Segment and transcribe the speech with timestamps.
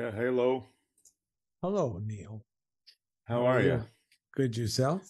[0.00, 0.64] Hello.
[1.60, 2.44] Hello, Neil.
[3.24, 3.82] How are you?
[4.32, 5.02] Good yourself?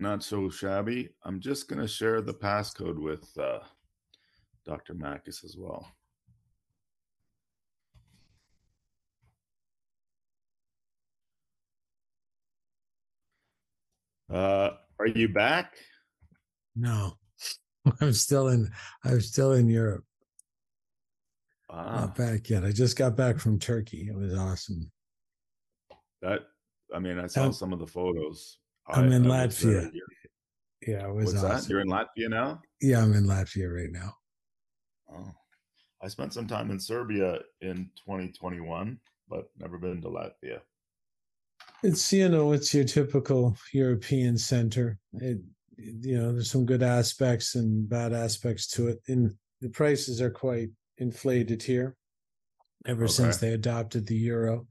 [0.00, 1.10] Not so shabby.
[1.22, 3.60] I'm just going to share the passcode with uh,
[4.64, 4.94] Dr.
[4.94, 5.86] Makis as well.
[14.28, 15.74] Uh, are you back?
[16.74, 17.12] No,
[18.00, 18.68] I'm still in.
[19.04, 20.04] I'm still in Europe.
[21.76, 22.64] Not back yet.
[22.64, 24.08] I just got back from Turkey.
[24.08, 24.90] It was awesome.
[26.22, 26.40] that.
[26.94, 28.58] I mean, I saw some of the photos.
[28.88, 29.46] I'm I- in I.
[29.46, 29.90] Latvia.
[30.86, 31.50] Yeah, it was What's that?
[31.52, 31.70] awesome.
[31.70, 32.60] You're in Latvia now?
[32.80, 34.14] Yeah, I'm in Latvia right now.
[35.12, 35.32] Oh,
[36.02, 40.60] I spent some time in Serbia in 2021, but never been to Latvia.
[41.82, 44.98] It's you know, it's your typical European center.
[45.14, 45.38] It
[45.76, 49.02] you know, there's some good aspects and bad aspects to it.
[49.08, 51.96] And the prices are quite inflated here
[52.86, 54.66] ever since they adopted the euro.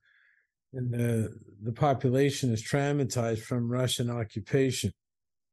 [0.74, 4.92] And the the population is traumatized from Russian occupation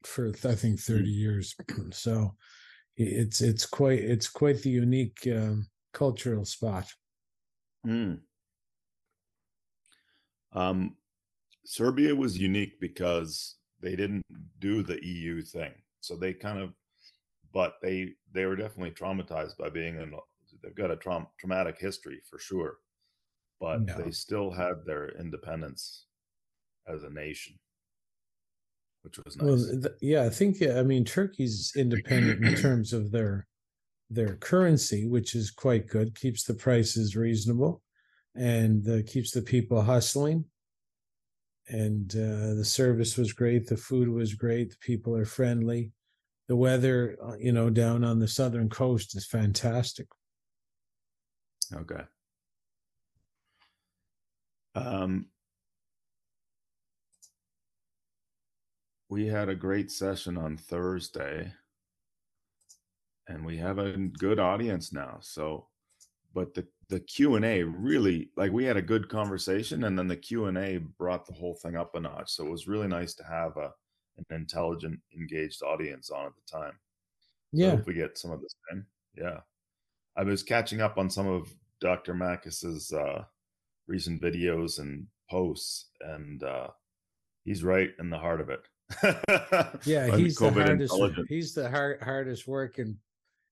[0.04, 1.54] for I think 30 years.
[1.90, 2.34] so
[2.96, 6.88] it's it's quite it's quite the unique um, cultural spot.
[7.84, 8.14] Hmm.
[10.52, 10.96] Um,
[11.64, 14.24] Serbia was unique because they didn't
[14.58, 16.72] do the EU thing, so they kind of,
[17.52, 20.12] but they they were definitely traumatized by being in.
[20.62, 22.78] They've got a traum traumatic history for sure,
[23.60, 23.96] but Yeah.
[23.96, 26.06] they still had their independence
[26.86, 27.58] as a nation,
[29.02, 29.44] which was nice.
[29.46, 33.46] Well, th- yeah, I think I mean Turkey's independent in terms of their
[34.10, 37.82] their currency, which is quite good, keeps the prices reasonable,
[38.34, 40.44] and uh, keeps the people hustling.
[41.68, 45.92] And uh, the service was great, the food was great, the people are friendly,
[46.48, 50.08] the weather, uh, you know, down on the southern coast is fantastic.
[51.74, 52.02] Okay.
[54.74, 55.28] Um,
[59.08, 61.52] we had a great session on Thursday,
[63.28, 65.18] and we have a good audience now.
[65.20, 65.68] So,
[66.34, 70.08] but the the Q and A really like we had a good conversation, and then
[70.08, 72.30] the Q and A brought the whole thing up a notch.
[72.32, 73.72] So it was really nice to have a
[74.18, 76.78] an intelligent, engaged audience on at the time.
[77.54, 78.86] So I Yeah, we get some of this same.
[79.16, 79.40] Yeah.
[80.16, 82.14] I was catching up on some of Dr.
[82.14, 83.24] Makis's uh,
[83.88, 86.68] recent videos and posts, and uh,
[87.44, 88.60] he's right in the heart of it.
[89.84, 90.94] yeah, he's the hardest.
[91.28, 92.98] He's the hard, hardest working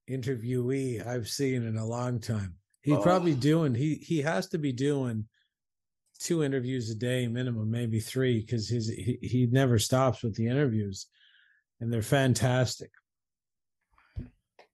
[0.08, 2.54] interviewee I've seen in a long time.
[2.82, 3.36] He's probably Oh.
[3.36, 3.74] doing.
[3.74, 5.26] He he has to be doing
[6.20, 10.46] two interviews a day minimum, maybe three, because his he, he never stops with the
[10.46, 11.06] interviews,
[11.80, 12.90] and they're fantastic.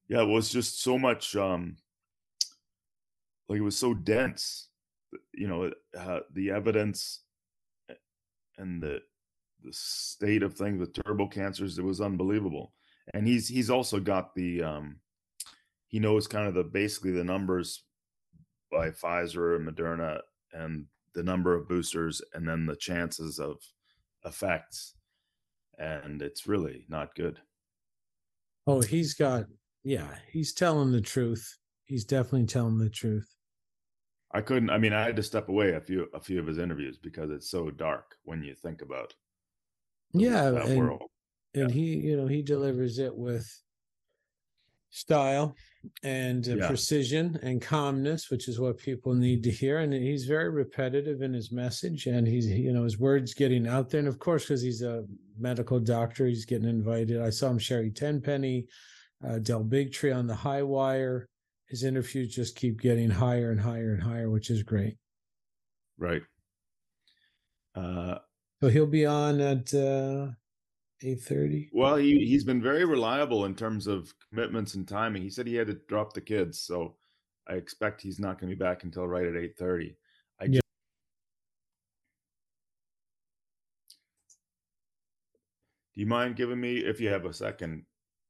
[0.08, 1.34] Yeah, it was just so much.
[1.34, 1.76] Um,
[3.48, 4.68] like it was so dense,
[5.32, 7.22] you know, uh, the evidence
[8.58, 9.00] and the
[9.62, 11.78] the state of things with turbo cancers.
[11.78, 12.72] It was unbelievable,
[13.14, 15.00] and he's he's also got the um,
[15.86, 17.84] he knows kind of the basically the numbers
[18.70, 20.20] by Pfizer and Moderna
[20.52, 23.58] and the number of boosters and then the chances of
[24.24, 24.94] effects,
[25.78, 27.40] and it's really not good.
[28.66, 29.44] Oh, he's got.
[29.84, 31.56] Yeah, he's telling the truth.
[31.84, 33.35] He's definitely telling the truth.
[34.36, 34.68] I couldn't.
[34.68, 37.30] I mean, I had to step away a few a few of his interviews because
[37.30, 39.14] it's so dark when you think about
[40.12, 41.02] Yeah, that and world.
[41.54, 43.50] and he you know he delivers it with
[44.90, 45.54] style
[46.02, 46.66] and uh, Yeah.
[46.66, 51.32] precision and calmness which is what people need to hear and he's very repetitive in
[51.32, 54.62] his message and he's you know his words getting out there and of course because
[54.62, 55.04] he's a
[55.38, 58.66] medical doctor he's getting invited i saw him sherri tenpenny
[59.26, 61.28] uh, del bigtree on the high wire
[61.68, 64.96] his interviews just keep getting higher and higher and higher which is great
[65.98, 66.22] Right.
[67.74, 68.18] Uh,
[68.60, 70.28] so he'll be on at uh
[71.02, 75.22] 8.30 well, he he's been very reliable in terms of commitments and timing.
[75.22, 76.96] He said he had to drop the kids, so
[77.48, 79.96] I expect he's not going to be back until right at eight thirty.
[80.40, 80.50] I Yeah.
[80.54, 80.60] ju-
[85.94, 87.84] Do you mind giving me, if you have a second,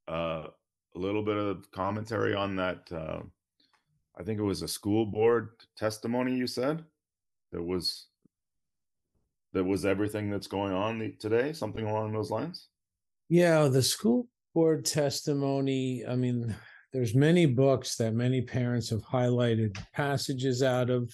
[0.09, 0.49] uh,
[0.97, 2.81] a little bit of commentary on that?
[2.91, 3.21] Uh,
[4.19, 6.35] I think it was a school board testimony.
[6.35, 6.85] You said
[7.53, 8.07] there was
[9.53, 11.53] that was everything that's going on today.
[11.53, 12.69] Something along those lines.
[13.29, 16.05] Yeah, the school board testimony.
[16.07, 16.55] I mean,
[16.93, 21.13] there's many books that many parents have highlighted passages out of,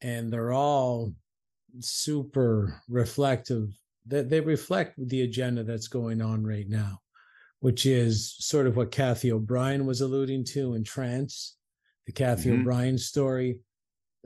[0.00, 1.12] and they're all
[1.80, 3.68] super reflective.
[4.06, 7.00] That they reflect the agenda that's going on right now,
[7.60, 11.56] which is sort of what Cathy O'Brien was alluding to in trance,
[12.06, 12.60] the Cathy Mhm.
[12.60, 13.60] O'Brien story.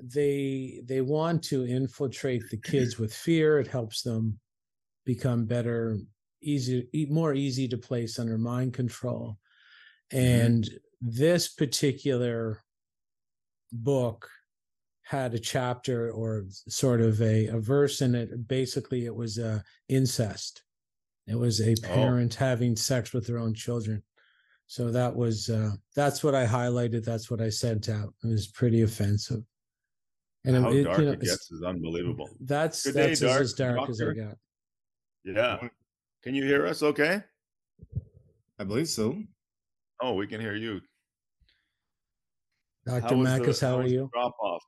[0.02, 3.58] they they want to infiltrate the kids with fear.
[3.58, 4.40] It helps them
[5.04, 5.98] become better,
[6.40, 9.38] easy, more easy to place under mind control.
[10.10, 10.24] Mm-hmm.
[10.24, 10.76] And mm-hmm.
[11.02, 12.62] this particular
[13.72, 14.26] book
[15.02, 18.48] had a chapter or sort of a, a verse in it.
[18.48, 20.62] Basically, it was uh, incest.
[21.26, 21.86] It was a oh.
[21.94, 22.44] parent oh.
[22.44, 24.02] having sex with their own children.
[24.66, 27.04] So that was uh, that's what I highlighted.
[27.04, 28.14] That's what I sent out.
[28.22, 29.42] It was pretty offensive.
[30.44, 32.28] And how it, dark you know, it gets is unbelievable.
[32.40, 33.40] That's Good that's day, dark.
[33.42, 33.90] as dark Doctor.
[33.90, 34.36] as I got.
[35.24, 35.68] Yeah.
[36.22, 36.82] Can you hear us?
[36.82, 37.22] Okay.
[38.58, 39.20] I believe so.
[40.00, 40.80] Oh, we can hear you.
[42.86, 43.16] Dr.
[43.16, 44.08] Makis, how, how are you?
[44.12, 44.62] Drop off.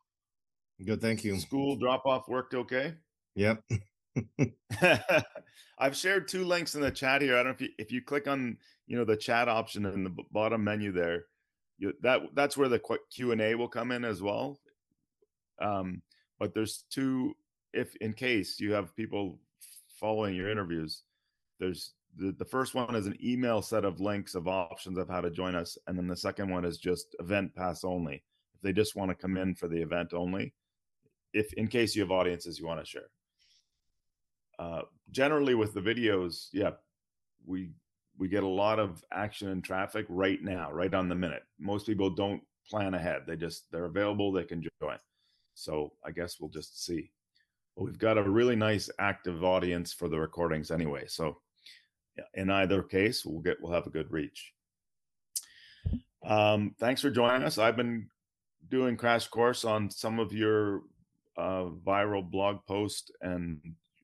[0.85, 1.39] Good, thank you.
[1.39, 2.95] School drop off worked okay?
[3.35, 3.63] Yep.
[5.79, 7.35] I've shared two links in the chat here.
[7.35, 8.57] I don't know if you if you click on
[8.87, 11.25] you know the chat option in the bottom menu there,
[11.79, 12.81] you, that that's where the
[13.11, 14.61] Q and A will come in as well.
[15.61, 16.03] Um,
[16.39, 17.35] but there's two.
[17.73, 19.39] If in case you have people
[19.99, 21.03] following your interviews,
[21.59, 25.21] there's the, the first one is an email set of links of options of how
[25.21, 28.23] to join us, and then the second one is just event pass only.
[28.55, 30.53] If they just want to come in for the event only,
[31.33, 33.09] if in case you have audiences you want to share.
[34.63, 36.71] Uh, generally with the videos, yeah,
[37.45, 37.71] we
[38.17, 41.43] we get a lot of action and traffic right now, right on the minute.
[41.59, 44.99] Most people don't plan ahead; they just they're available, they can join.
[45.55, 47.11] So I guess we'll just see.
[47.77, 51.07] But we've got a really nice active audience for the recordings anyway.
[51.09, 51.39] So
[52.35, 54.53] in either case, we'll get we'll have a good reach.
[56.25, 57.59] Um, thanks for joining us.
[57.59, 58.07] I've been
[58.69, 60.83] doing crash course on some of your
[61.37, 63.59] uh, viral blog posts and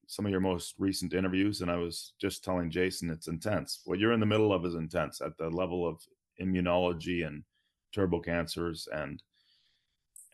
[0.09, 3.83] some of your most recent interviews, and I was just telling Jason it's intense.
[3.85, 6.01] What you're in the middle of is intense at the level of
[6.41, 7.45] immunology and
[7.93, 9.23] turbo cancers and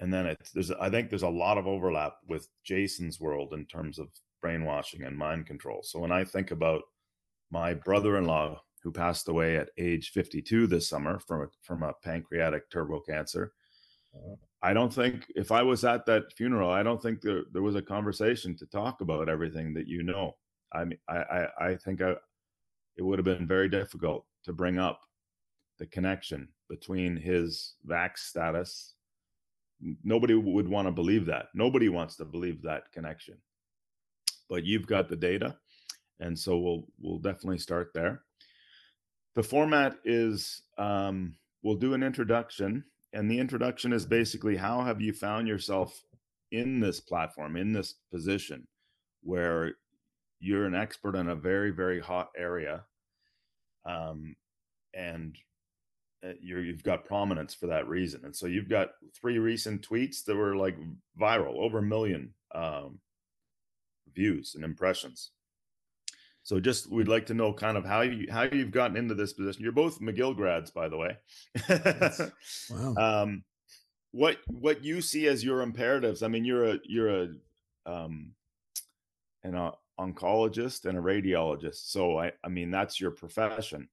[0.00, 3.64] and then it's there's I think there's a lot of overlap with Jason's world in
[3.66, 4.08] terms of
[4.40, 5.80] brainwashing and mind control.
[5.82, 6.82] So when I think about
[7.50, 12.70] my brother-in-law who passed away at age 52 this summer from a, from a pancreatic
[12.70, 13.52] turbo cancer,
[14.14, 14.34] uh-huh.
[14.64, 17.74] I don't think if I was at that funeral, I don't think there, there was
[17.74, 20.36] a conversation to talk about everything that you know.
[20.72, 22.14] I mean, I, I, I think I,
[22.96, 25.02] it would have been very difficult to bring up
[25.78, 28.94] the connection between his vax status.
[30.02, 31.48] Nobody would want to believe that.
[31.54, 33.36] Nobody wants to believe that connection.
[34.48, 35.58] But you've got the data,
[36.20, 38.22] and so we'll we'll definitely start there.
[39.34, 42.82] The format is um, we'll do an introduction
[43.14, 46.02] and the introduction is basically how have you found yourself
[46.50, 48.66] in this platform in this position
[49.22, 49.74] where
[50.40, 52.84] you're an expert in a very very hot area
[53.88, 54.34] um,
[54.92, 55.36] and
[56.24, 58.22] uh, you have got prominence for that reason?
[58.24, 60.76] And so you've got three recent tweets that were like
[61.18, 62.98] viral over a million um,
[64.14, 65.30] views and impressions
[66.44, 69.32] so just we'd like to know kind of how you how you've gotten into this
[69.32, 69.62] position.
[69.62, 71.16] You're both McGill grads, by the way.
[72.70, 72.94] wow.
[73.22, 73.44] Um,
[74.12, 76.22] what what you see as your imperatives?
[76.22, 77.28] I mean, you're a you're a
[77.86, 78.32] um,
[79.42, 81.90] an uh, oncologist and a radiologist.
[81.90, 83.88] So I I mean that's your profession.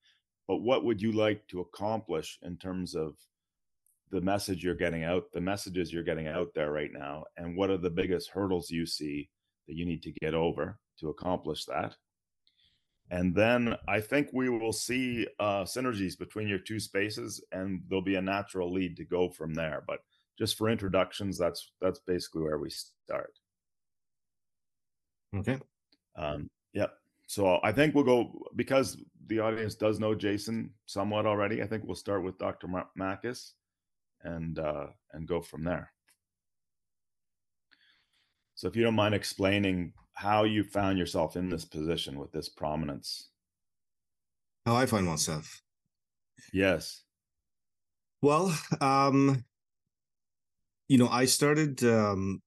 [0.45, 3.15] But what would you like to accomplish in terms of
[4.09, 7.69] the message you're getting out, the messages you're getting out there right now, and what
[7.69, 9.29] are the biggest hurdles you see
[9.69, 11.95] that you need to get over to accomplish that?
[13.11, 18.01] And then I think we will see uh, synergies between your two spaces, and there'll
[18.01, 19.83] be a natural lead to go from there.
[19.85, 19.99] But
[20.39, 23.37] just for introductions, that's that's basically where we start.
[25.35, 25.59] Okay.
[26.15, 26.93] Um, yep.
[27.27, 31.61] So I think we'll go because the audience does know Jason somewhat already.
[31.61, 32.67] I think we'll start with Dr.
[32.97, 33.51] Makis
[34.23, 35.91] and uh, and go from there.
[38.55, 42.49] So if you don't mind explaining how you found yourself in this position with this
[42.49, 43.29] prominence.
[44.65, 45.61] How I find myself.
[46.53, 47.03] Yes.
[48.21, 49.45] Well, um,
[50.87, 52.41] you know, I started um,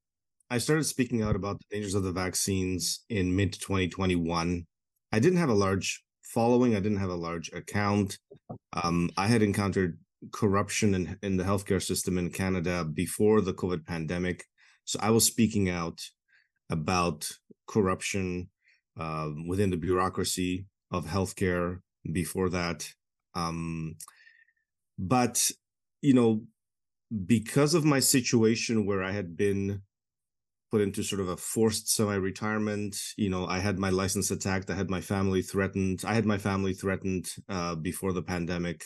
[0.50, 4.66] I started speaking out about the dangers of the vaccines in mid 2021.
[5.12, 6.76] I didn't have a large following.
[6.76, 8.18] I didn't have a large account.
[8.73, 9.99] Um, I had encountered
[10.33, 14.44] corruption in, in the healthcare system in Canada before the COVID pandemic.
[14.85, 16.00] So I was speaking out
[16.71, 17.30] about
[17.66, 18.49] corruption
[18.99, 21.80] uh, within the bureaucracy of healthcare
[22.12, 22.92] before that.
[23.35, 23.97] Um,
[24.99, 25.50] but,
[26.02, 26.44] you know,
[27.26, 29.83] because of my situation where I had been
[30.71, 34.75] put into sort of a forced semi-retirement, you know, I had my license attacked, I
[34.75, 38.85] had my family threatened, I had my family threatened uh, before the pandemic.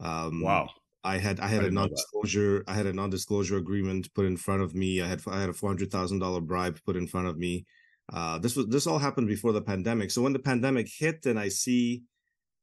[0.00, 0.70] Um, wow.
[1.04, 4.74] I had I had a non-disclosure I had a non-disclosure agreement put in front of
[4.74, 5.02] me.
[5.02, 7.66] I had I had a four hundred thousand dollar bribe put in front of me.
[8.10, 10.10] Uh, this was this all happened before the pandemic.
[10.10, 12.04] So when the pandemic hit, and I see,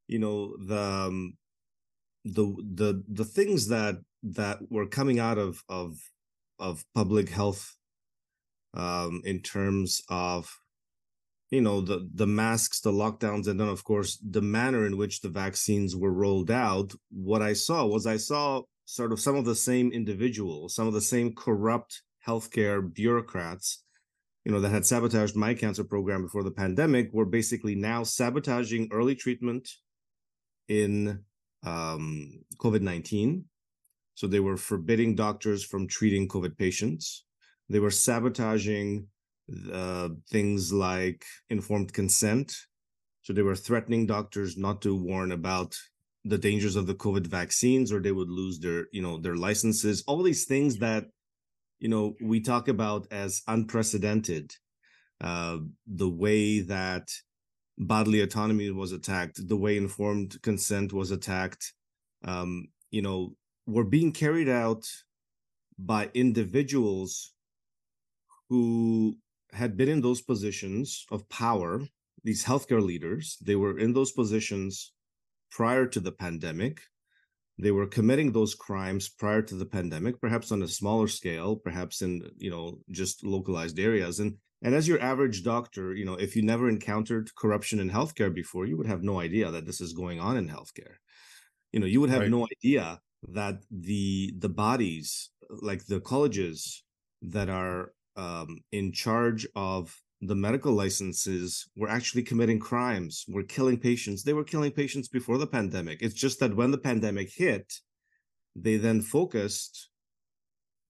[0.08, 1.34] you know, the um,
[2.25, 5.98] the the the things that that were coming out of of
[6.60, 7.75] of public health
[8.74, 10.60] um, in terms of
[11.50, 15.22] you know the the masks the lockdowns and then of course the manner in which
[15.22, 19.46] the vaccines were rolled out what i saw was i saw sort of some of
[19.46, 23.84] the same individuals some of the same corrupt healthcare bureaucrats
[24.50, 28.89] you know that had sabotaged my cancer program before the pandemic were basically now sabotaging
[28.91, 29.70] early treatment
[30.68, 31.24] in
[31.63, 33.44] um, covid-19
[34.15, 37.25] so they were forbidding doctors from treating covid patients
[37.70, 39.08] they were sabotaging
[40.29, 42.53] things like informed consent.
[43.22, 45.75] So they were threatening doctors not to warn about
[46.25, 50.03] the dangers of the COVID vaccines, or they would lose their, you know, their licenses.
[50.08, 51.06] All these things that,
[51.79, 54.53] you know, we talk about as unprecedented.
[55.21, 57.09] Uh, the way that
[57.77, 61.74] bodily autonomy was attacked, the way informed consent was attacked,
[62.24, 64.86] um, you know, were being carried out
[65.77, 67.33] by individuals
[68.50, 69.17] who
[69.53, 71.81] had been in those positions of power,
[72.24, 74.91] these healthcare leaders, they were in those positions
[75.51, 76.81] prior to the pandemic.
[77.62, 82.01] They were committing those crimes prior to the pandemic, perhaps on a smaller scale, perhaps
[82.01, 84.20] in you know just localized areas.
[84.20, 88.34] And and as your average doctor, you know, if you never encountered corruption in healthcare
[88.34, 90.96] before, you would have no idea that this is going on in healthcare.
[91.74, 92.32] You know, you would have right.
[92.32, 96.84] no idea that the the bodies, like the colleges
[97.22, 103.78] that are um, in charge of the medical licenses were actually committing crimes, were killing
[103.78, 104.24] patients.
[104.24, 106.02] They were killing patients before the pandemic.
[106.02, 107.74] It's just that when the pandemic hit,
[108.56, 109.90] they then focused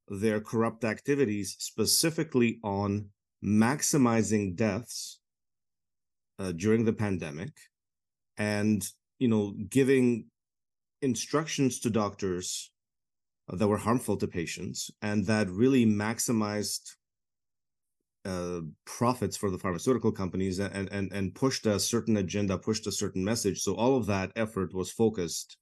[0.07, 3.09] their corrupt activities specifically on
[3.43, 5.19] maximizing deaths
[6.39, 7.51] uh, during the pandemic
[8.37, 8.87] and
[9.19, 10.25] you know giving
[11.01, 12.71] instructions to doctors
[13.47, 16.95] that were harmful to patients and that really maximized
[18.25, 22.91] uh, profits for the pharmaceutical companies and and and pushed a certain agenda, pushed a
[22.91, 23.59] certain message.
[23.59, 25.57] So all of that effort was focused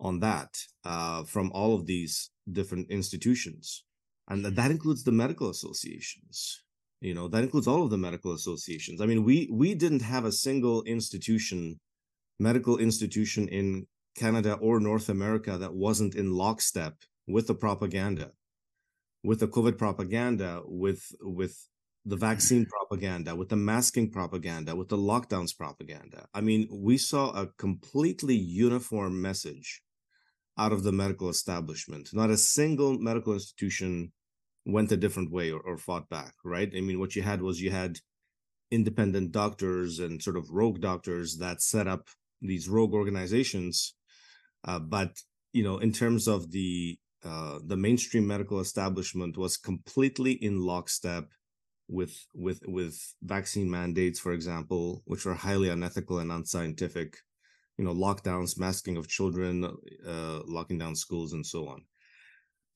[0.00, 0.50] on that
[0.84, 3.84] uh, from all of these different institutions,
[4.28, 6.62] and that includes the medical associations.
[7.00, 9.00] You know, that includes all of the medical associations.
[9.00, 11.78] I mean, we we didn't have a single institution,
[12.38, 16.96] medical institution in Canada or North America that wasn't in lockstep
[17.26, 18.32] with the propaganda
[19.24, 21.66] with the COVID propaganda, with with
[22.04, 26.26] the vaccine propaganda, with the masking propaganda, with the lockdowns propaganda.
[26.34, 29.82] I mean, we saw a completely uniform message
[30.56, 32.10] out of the medical establishment.
[32.12, 34.12] Not a single medical institution
[34.66, 36.70] went a different way or, or fought back, right?
[36.76, 37.98] I mean, what you had was you had
[38.70, 42.08] independent doctors and sort of rogue doctors that set up
[42.40, 43.94] these rogue organizations.
[44.64, 45.18] Uh, but
[45.52, 51.30] you know, in terms of the uh, the mainstream medical establishment was completely in lockstep
[51.88, 57.16] with with with vaccine mandates, for example, which are highly unethical and unscientific.
[57.78, 59.64] You know, lockdowns, masking of children,
[60.06, 61.84] uh, locking down schools, and so on.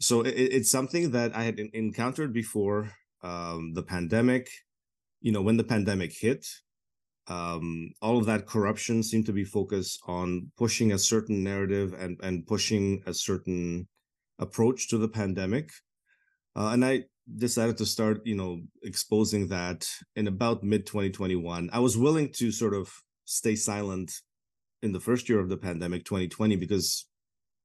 [0.00, 2.90] So it, it's something that I had encountered before
[3.22, 4.50] um, the pandemic.
[5.20, 6.46] You know, when the pandemic hit,
[7.28, 12.18] um, all of that corruption seemed to be focused on pushing a certain narrative and
[12.22, 13.86] and pushing a certain
[14.38, 15.71] approach to the pandemic.
[16.57, 17.04] Uh, and I
[17.37, 21.71] decided to start, you know, exposing that in about mid 2021.
[21.73, 22.92] I was willing to sort of
[23.25, 24.12] stay silent
[24.83, 27.07] in the first year of the pandemic, 2020, because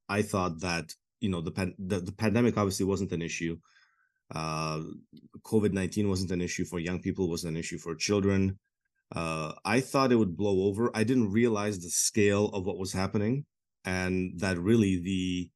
[0.09, 3.57] I thought that, you know, the, pan- the, the pandemic obviously wasn't an issue.
[4.33, 4.81] Uh,
[5.43, 8.59] COVID 19 wasn't an issue for young people, wasn't an issue for children.
[9.15, 10.89] Uh, I thought it would blow over.
[10.95, 13.45] I didn't realize the scale of what was happening
[13.85, 15.51] and that really the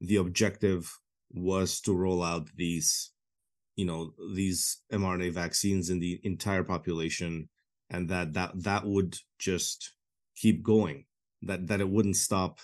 [0.00, 0.92] the objective
[1.30, 3.10] was to roll out these
[3.76, 7.48] you know these mRNA vaccines in the entire population
[7.90, 9.92] and that that that would just
[10.34, 11.04] keep going
[11.42, 12.58] that that it wouldn't stop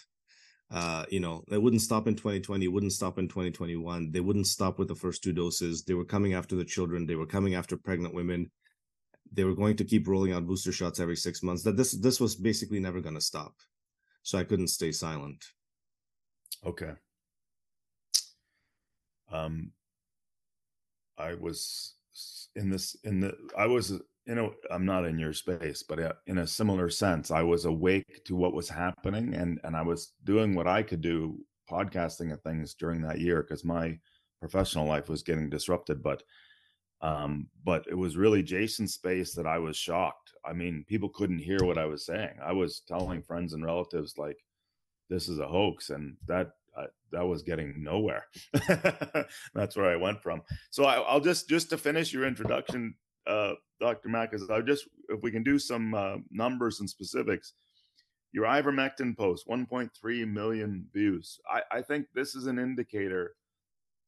[0.70, 4.46] uh you know it wouldn't stop in 2020 it wouldn't stop in 2021 they wouldn't
[4.46, 7.54] stop with the first two doses they were coming after the children they were coming
[7.54, 8.50] after pregnant women
[9.34, 12.20] they were going to keep rolling out booster shots every 6 months that this this
[12.20, 13.54] was basically never going to stop
[14.22, 15.44] so i couldn't stay silent.
[16.64, 16.92] Okay
[19.32, 19.72] um,
[21.18, 21.94] I was
[22.56, 23.90] in this in the I was
[24.26, 27.64] you know I'm not in your space, but uh, in a similar sense, I was
[27.64, 31.38] awake to what was happening and and I was doing what I could do
[31.70, 33.98] podcasting at things during that year because my
[34.40, 36.02] professional life was getting disrupted.
[36.02, 36.22] But
[37.00, 40.30] um, but it was really Jason's space that I was shocked.
[40.44, 42.34] I mean, people couldn't hear what I was saying.
[42.42, 44.38] I was telling friends and relatives like,
[45.10, 46.52] "This is a hoax," and that
[47.12, 48.24] that was getting nowhere.
[49.54, 50.42] That's where I went from.
[50.70, 52.94] So I, will just just to finish your introduction,
[53.26, 54.08] uh, Dr.
[54.08, 57.52] Makis, I just if we can do some uh, numbers and specifics.
[58.34, 61.38] Your ivermectin post, 1.3 million views.
[61.46, 63.34] I, I think this is an indicator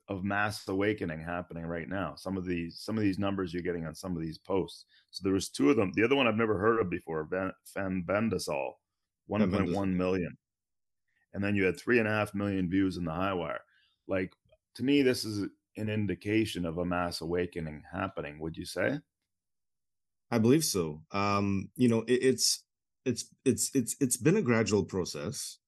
[0.09, 2.15] of mass awakening happening right now.
[2.17, 4.87] Some of these some of these numbers you're getting on some of these posts.
[5.11, 5.93] So there was two of them.
[5.95, 8.73] The other one I've never heard of before, Van Fenbendazole,
[9.31, 10.37] 1.1 million.
[11.35, 13.61] And then you had three and a half million views in the high wire.
[14.07, 14.33] Like
[14.77, 19.01] to me, this is an indication of a mass awakening happening, would you say?
[20.31, 21.03] I believe so.
[21.13, 22.63] Um, you know, it, it's
[23.05, 25.59] it's it's it's it's been a gradual process.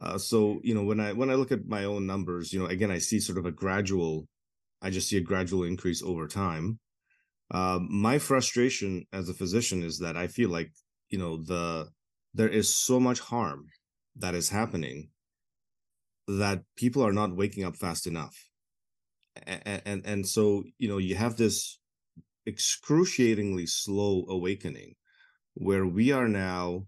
[0.00, 2.66] Uh, so you know when I when I look at my own numbers, you know
[2.66, 4.28] again I see sort of a gradual,
[4.82, 6.78] I just see a gradual increase over time.
[7.50, 10.72] Uh, my frustration as a physician is that I feel like
[11.08, 11.88] you know the
[12.32, 13.66] there is so much harm
[14.16, 15.10] that is happening
[16.26, 18.36] that people are not waking up fast enough,
[19.46, 21.78] and and, and so you know you have this
[22.46, 24.94] excruciatingly slow awakening
[25.54, 26.84] where we are now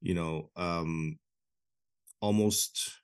[0.00, 1.16] you know um
[2.20, 3.00] almost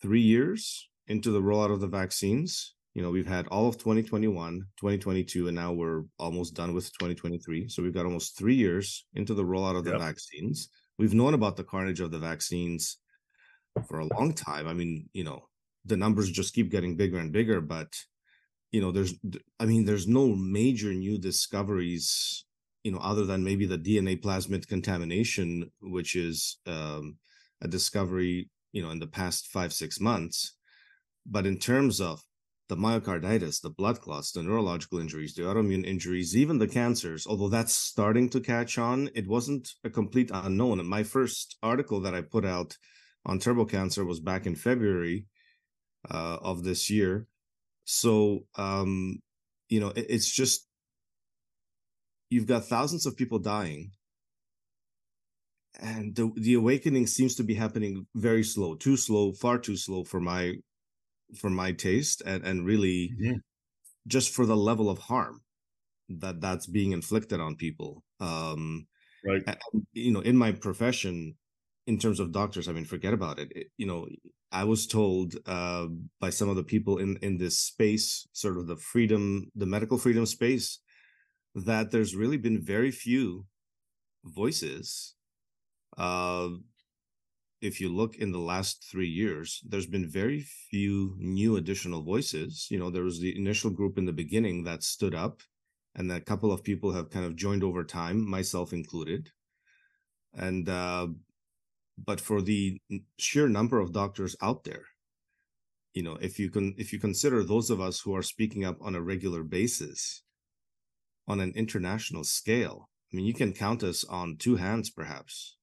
[0.00, 2.74] three years into the rollout of the vaccines.
[2.94, 7.68] You know, we've had all of 2021, 2022, and now we're almost done with 2023.
[7.68, 10.00] So we've got almost three years into the rollout of the yep.
[10.00, 10.68] vaccines.
[11.00, 12.98] We've known about the carnage of the vaccines
[13.88, 14.68] for a long time.
[14.68, 15.48] I mean, you know,
[15.86, 17.96] the numbers just keep getting bigger and bigger, but
[18.70, 19.14] you know, there's
[19.58, 22.44] I mean, there's no major new discoveries,
[22.84, 27.16] you know, other than maybe the DNA plasmid contamination, which is um,
[27.62, 30.54] a discovery, you know, in the past five, six months.
[31.24, 32.22] But in terms of
[32.70, 37.48] the myocarditis, the blood clots, the neurological injuries, the autoimmune injuries, even the cancers, although
[37.48, 40.78] that's starting to catch on, it wasn't a complete unknown.
[40.78, 42.78] And my first article that I put out
[43.26, 45.26] on turbo cancer was back in February
[46.08, 47.26] uh, of this year.
[47.84, 49.18] So, um,
[49.68, 50.68] you know, it, it's just,
[52.30, 53.90] you've got thousands of people dying
[55.80, 60.02] and the the awakening seems to be happening very slow too slow far too slow
[60.02, 60.54] for my
[61.36, 63.36] for my taste and and really mm-hmm.
[64.06, 65.42] just for the level of harm
[66.08, 68.86] that that's being inflicted on people um
[69.24, 69.56] right and,
[69.92, 71.34] you know in my profession
[71.86, 74.06] in terms of doctors i mean forget about it, it you know
[74.52, 75.86] i was told uh
[76.20, 79.98] by some of the people in in this space sort of the freedom the medical
[79.98, 80.80] freedom space
[81.54, 83.46] that there's really been very few
[84.24, 85.14] voices
[85.96, 86.48] uh,
[87.60, 92.68] if you look in the last three years, there's been very few new additional voices.
[92.70, 95.42] You know, there was the initial group in the beginning that stood up,
[95.94, 99.30] and a couple of people have kind of joined over time, myself included.
[100.34, 101.08] And uh,
[101.98, 102.80] but for the
[103.18, 104.84] sheer number of doctors out there,
[105.92, 108.78] you know, if you can, if you consider those of us who are speaking up
[108.80, 110.22] on a regular basis,
[111.28, 115.56] on an international scale, I mean, you can count us on two hands, perhaps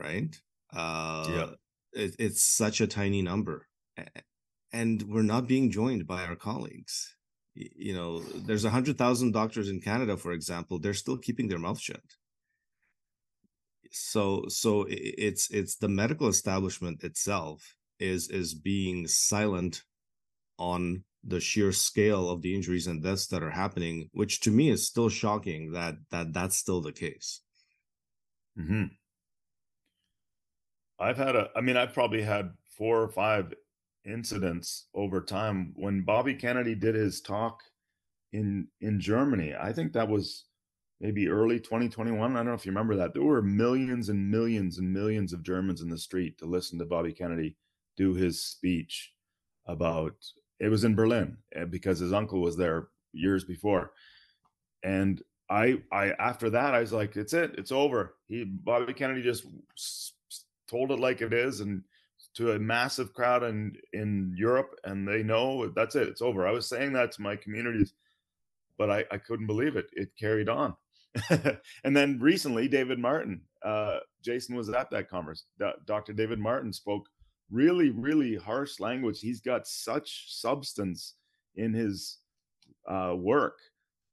[0.00, 0.40] right?
[0.72, 1.46] Uh, yeah.
[1.92, 3.68] It, it's such a tiny number.
[4.72, 7.14] And we're not being joined by our colleagues.
[7.54, 11.78] You know, there's a 100,000 doctors in Canada, for example, they're still keeping their mouth
[11.78, 12.00] shut.
[13.90, 19.82] So, so it's it's the medical establishment itself is is being silent
[20.58, 24.70] on the sheer scale of the injuries and deaths that are happening, which to me
[24.70, 27.40] is still shocking that that that's still the case.
[28.58, 28.84] Mm-hmm.
[31.02, 33.52] I've had a, I mean, I've probably had four or five
[34.04, 35.72] incidents over time.
[35.76, 37.62] When Bobby Kennedy did his talk
[38.32, 40.46] in in Germany, I think that was
[41.00, 42.32] maybe early 2021.
[42.32, 43.12] I don't know if you remember that.
[43.12, 46.84] There were millions and millions and millions of Germans in the street to listen to
[46.84, 47.56] Bobby Kennedy
[47.96, 49.12] do his speech
[49.66, 50.14] about
[50.60, 53.92] it was in Berlin eh, because his uncle was there years before.
[54.84, 58.14] And I I after that I was like it's it it's over.
[58.28, 59.44] He Bobby Kennedy just
[60.72, 61.82] told it like it is and
[62.34, 66.46] to a massive crowd in in Europe and they know that's it it's over.
[66.46, 67.94] I was saying that to my communities
[68.78, 69.86] but I, I couldn't believe it.
[69.92, 70.74] It carried on.
[71.84, 75.44] And then recently David Martin uh, Jason was at that conference
[75.86, 76.12] Dr.
[76.14, 77.08] David Martin spoke
[77.50, 79.20] really really harsh language.
[79.20, 81.14] He's got such substance
[81.56, 82.18] in his
[82.88, 83.58] uh, work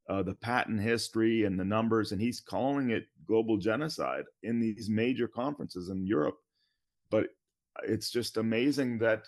[0.09, 4.89] uh, the patent history and the numbers, and he's calling it global genocide in these
[4.89, 6.37] major conferences in Europe
[7.09, 7.27] but
[7.83, 9.27] it's just amazing that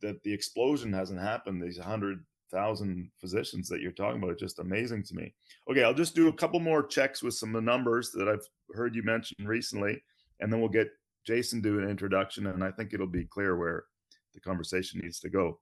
[0.00, 1.62] that the explosion hasn't happened.
[1.62, 5.34] These hundred thousand physicians that you're talking about, are just amazing to me.
[5.70, 8.46] Okay, I'll just do a couple more checks with some of the numbers that I've
[8.74, 10.02] heard you mention recently,
[10.40, 10.90] and then we'll get
[11.24, 13.84] Jason do an introduction, and I think it'll be clear where
[14.34, 15.60] the conversation needs to go.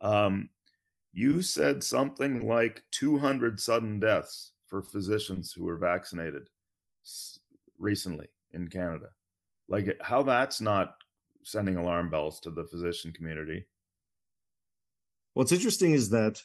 [0.00, 0.48] Um,
[1.12, 6.48] you said something like 200 sudden deaths for physicians who were vaccinated
[7.78, 9.08] recently in Canada.
[9.70, 10.96] Like how that's not
[11.44, 13.64] sending alarm bells to the physician community.
[15.34, 16.42] What's interesting is that,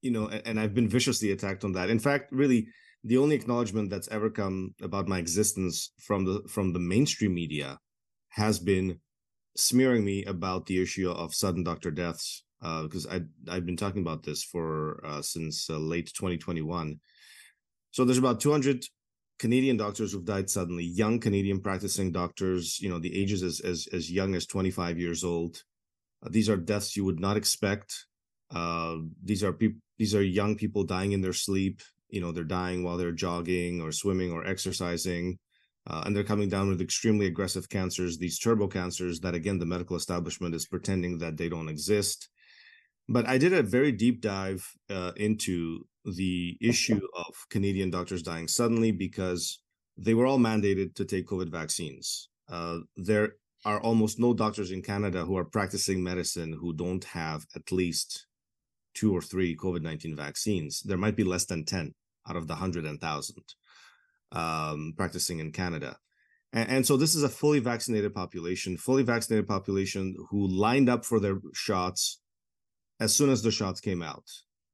[0.00, 1.90] you know, and I've been viciously attacked on that.
[1.90, 2.68] In fact, really,
[3.04, 7.78] the only acknowledgement that's ever come about my existence from the from the mainstream media
[8.30, 8.98] has been
[9.56, 14.00] smearing me about the issue of sudden doctor deaths because uh, I I've been talking
[14.00, 16.98] about this for uh, since uh, late 2021.
[17.90, 18.84] So there's about 200
[19.38, 23.88] Canadian doctors who've died suddenly, young Canadian practicing doctors, you know, the ages as as,
[23.92, 25.62] as young as 25 years old.
[26.24, 28.06] Uh, these are deaths you would not expect.
[28.54, 31.80] Uh, these are people these are young people dying in their sleep.
[32.08, 35.38] You know, they're dying while they're jogging or swimming or exercising.
[35.86, 39.66] Uh, and they're coming down with extremely aggressive cancers, these turbo cancers that, again, the
[39.66, 42.30] medical establishment is pretending that they don't exist.
[43.06, 48.48] But I did a very deep dive uh, into the issue of Canadian doctors dying
[48.48, 49.60] suddenly because
[49.96, 52.28] they were all mandated to take COVID vaccines.
[52.50, 57.46] Uh, there are almost no doctors in Canada who are practicing medicine who don't have
[57.56, 58.26] at least
[58.94, 60.82] two or three COVID 19 vaccines.
[60.82, 61.94] There might be less than 10
[62.28, 63.36] out of the 100,000
[64.32, 65.96] um, practicing in Canada.
[66.52, 71.04] And, and so this is a fully vaccinated population, fully vaccinated population who lined up
[71.04, 72.20] for their shots
[73.00, 74.24] as soon as the shots came out.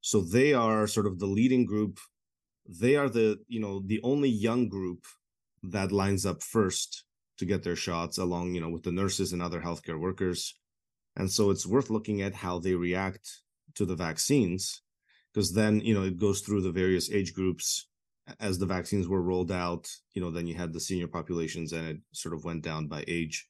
[0.00, 1.98] So they are sort of the leading group.
[2.66, 5.04] They are the, you know, the only young group
[5.62, 7.04] that lines up first
[7.38, 10.54] to get their shots along, you know, with the nurses and other healthcare workers.
[11.16, 13.42] And so it's worth looking at how they react
[13.74, 14.82] to the vaccines
[15.32, 17.86] because then, you know, it goes through the various age groups
[18.38, 21.88] as the vaccines were rolled out, you know, then you had the senior populations and
[21.88, 23.48] it sort of went down by age.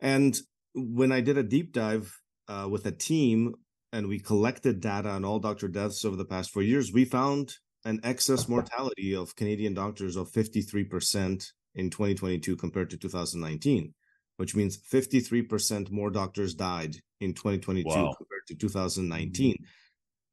[0.00, 0.38] And
[0.74, 3.54] when I did a deep dive uh, with a team
[3.94, 7.54] and we collected data on all doctor deaths over the past four years, we found
[7.84, 13.94] an excess mortality of Canadian doctors of 53% in 2022 compared to 2019,
[14.36, 18.12] which means 53% more doctors died in 2022 wow.
[18.18, 19.52] compared to 2019.
[19.52, 19.64] Mm-hmm.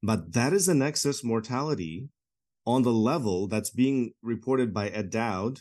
[0.02, 2.08] But that is an excess mortality
[2.66, 5.60] on the level that's being reported by Ed Dowd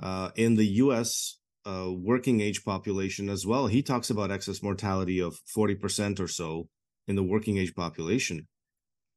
[0.00, 3.66] uh, in the US uh, working age population as well.
[3.66, 6.68] He talks about excess mortality of 40% or so
[7.06, 8.46] in the working age population.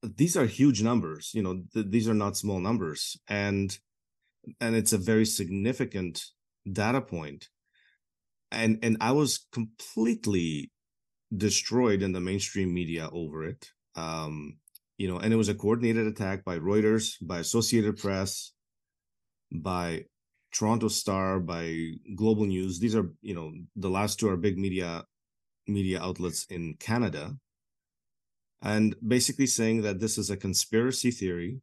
[0.01, 3.17] These are huge numbers, you know, th- these are not small numbers.
[3.27, 3.77] And
[4.61, 6.23] and it's a very significant
[6.71, 7.49] data point.
[8.51, 10.71] And and I was completely
[11.35, 13.69] destroyed in the mainstream media over it.
[13.95, 14.57] Um,
[14.97, 18.51] you know, and it was a coordinated attack by Reuters, by Associated Press,
[19.51, 20.05] by
[20.51, 22.79] Toronto Star, by Global News.
[22.79, 25.03] These are, you know, the last two are big media
[25.67, 27.35] media outlets in Canada.
[28.61, 31.61] And basically saying that this is a conspiracy theory,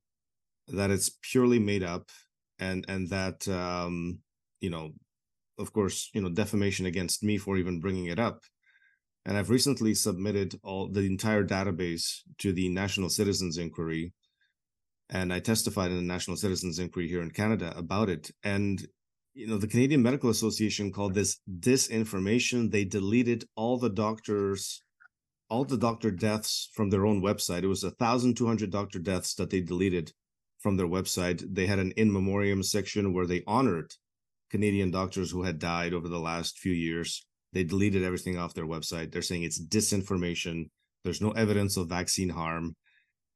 [0.68, 2.10] that it's purely made up,
[2.58, 4.18] and and that um,
[4.60, 4.92] you know,
[5.58, 8.40] of course, you know, defamation against me for even bringing it up.
[9.26, 14.12] And I've recently submitted all the entire database to the National Citizens Inquiry,
[15.10, 18.30] and I testified in the National Citizens Inquiry here in Canada about it.
[18.42, 18.86] And
[19.34, 22.70] you know, the Canadian Medical Association called this disinformation.
[22.70, 24.82] They deleted all the doctors,
[25.48, 27.62] all the doctor deaths from their own website.
[27.62, 30.12] It was a thousand two hundred doctor deaths that they deleted
[30.58, 31.44] from their website.
[31.48, 33.94] They had an in memoriam section where they honored
[34.50, 37.26] Canadian doctors who had died over the last few years.
[37.52, 39.12] They deleted everything off their website.
[39.12, 40.70] They're saying it's disinformation.
[41.04, 42.74] There's no evidence of vaccine harm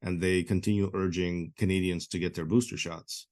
[0.03, 3.27] and they continue urging Canadians to get their booster shots.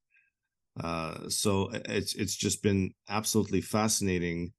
[0.79, 4.53] Uh, so it's it's just been absolutely fascinating,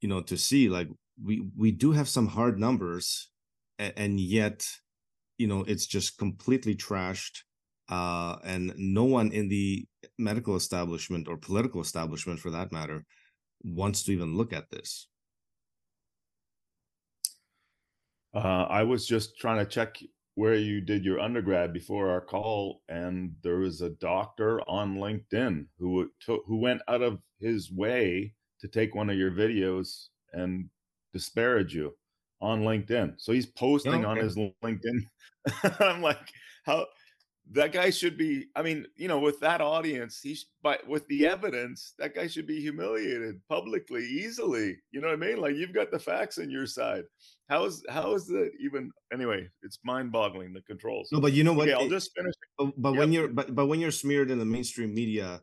[0.00, 0.88] you know, to see like
[1.22, 3.30] we we do have some hard numbers,
[3.78, 4.66] and, and yet,
[5.38, 7.42] you know, it's just completely trashed,
[7.88, 9.86] uh, and no one in the
[10.18, 13.04] medical establishment or political establishment, for that matter,
[13.62, 15.08] wants to even look at this.
[18.34, 19.98] Uh, I was just trying to check
[20.36, 25.66] where you did your undergrad before our call, and there was a doctor on LinkedIn
[25.78, 30.68] who took who went out of his way to take one of your videos and
[31.12, 31.94] disparage you
[32.40, 33.14] on LinkedIn.
[33.18, 34.04] So he's posting okay.
[34.04, 35.00] on his LinkedIn.
[35.80, 36.32] I'm like,
[36.64, 36.86] how
[37.52, 41.26] that guy should be i mean you know with that audience he's but with the
[41.26, 45.74] evidence that guy should be humiliated publicly easily you know what i mean like you've
[45.74, 47.04] got the facts on your side
[47.48, 51.52] how is how is it even anyway it's mind-boggling the controls no but you know
[51.52, 52.98] what okay, i'll just finish but, but yep.
[52.98, 55.40] when you're but, but when you're smeared in the mainstream media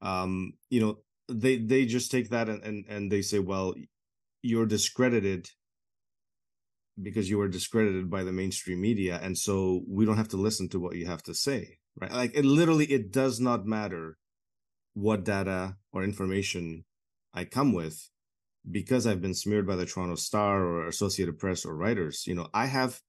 [0.00, 0.98] um you know
[1.28, 3.74] they they just take that and and, and they say well
[4.42, 5.48] you're discredited
[7.00, 10.68] because you were discredited by the mainstream media and so we don't have to listen
[10.68, 12.12] to what you have to say right?
[12.12, 14.18] Like it literally it does not matter
[14.94, 16.84] what data or information
[17.32, 18.10] i come with
[18.70, 22.26] because i've been smeared by the toronto star or associated press or Reuters.
[22.26, 23.00] You know i have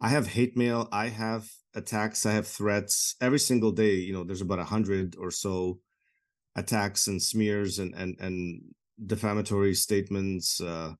[0.00, 3.14] i have hate mail i have attacks i have threats.
[3.20, 5.78] Every single day you know there's about a hundred or so
[6.56, 8.62] attacks and smears and and and
[9.06, 10.92] defamatory statements uh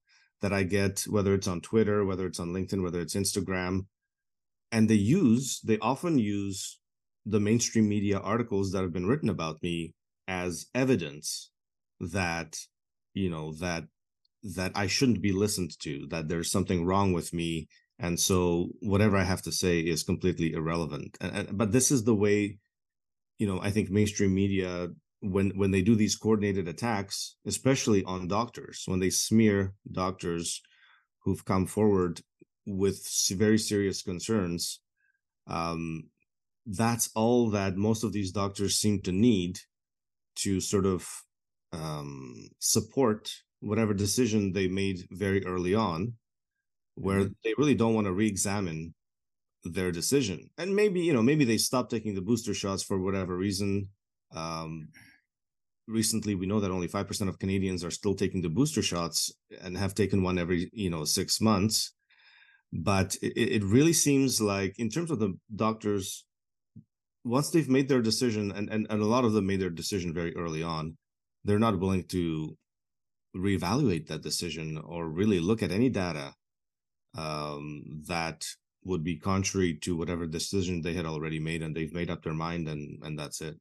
[0.43, 3.87] that I get, whether it's on Twitter, whether it's on LinkedIn, whether it's Instagram.
[4.73, 6.81] And they use, they often use
[7.25, 9.95] the mainstream media articles that have been written about me
[10.27, 11.51] as evidence
[12.01, 12.59] that,
[13.15, 13.85] you know, that
[14.43, 17.69] that I shouldn't be listened to, that there's something wrong with me.
[18.01, 21.17] And so whatever I have to say is completely irrelevant.
[21.21, 22.59] And, and, but this is the way,
[23.39, 24.89] you know, I think mainstream media
[25.23, 30.61] when when they do these coordinated attacks especially on doctors when they smear doctors
[31.21, 32.21] who've come forward
[32.67, 34.81] with very serious concerns
[35.47, 36.05] um,
[36.67, 39.59] that's all that most of these doctors seem to need
[40.35, 41.09] to sort of
[41.73, 46.15] um, support whatever decision they made very early on
[46.97, 47.33] where mm-hmm.
[47.45, 48.93] they really don't want to re-examine
[49.65, 53.37] their decision and maybe you know maybe they stop taking the booster shots for whatever
[53.37, 53.89] reason
[54.35, 54.89] um,
[55.93, 59.77] recently we know that only 5% of Canadians are still taking the booster shots and
[59.77, 61.93] have taken one every, you know, 6 months.
[62.73, 66.25] But it, it really seems like in terms of the doctors
[67.25, 70.13] once they've made their decision and, and and a lot of them made their decision
[70.13, 70.97] very early on,
[71.45, 72.57] they're not willing to
[73.37, 76.35] reevaluate that decision or really look at any data
[77.17, 78.45] um, that
[78.85, 82.35] would be contrary to whatever decision they had already made and they've made up their
[82.35, 83.57] mind and and that's it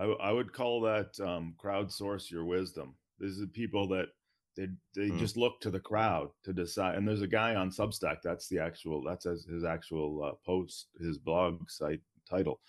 [0.00, 2.94] I, I would call that um, crowdsource your wisdom.
[3.18, 4.06] These are people that
[4.56, 5.18] they they mm.
[5.18, 6.96] just look to the crowd to decide.
[6.96, 8.18] And there's a guy on Substack.
[8.24, 9.02] That's the actual.
[9.06, 12.60] That's his, his actual uh, post, his blog site title.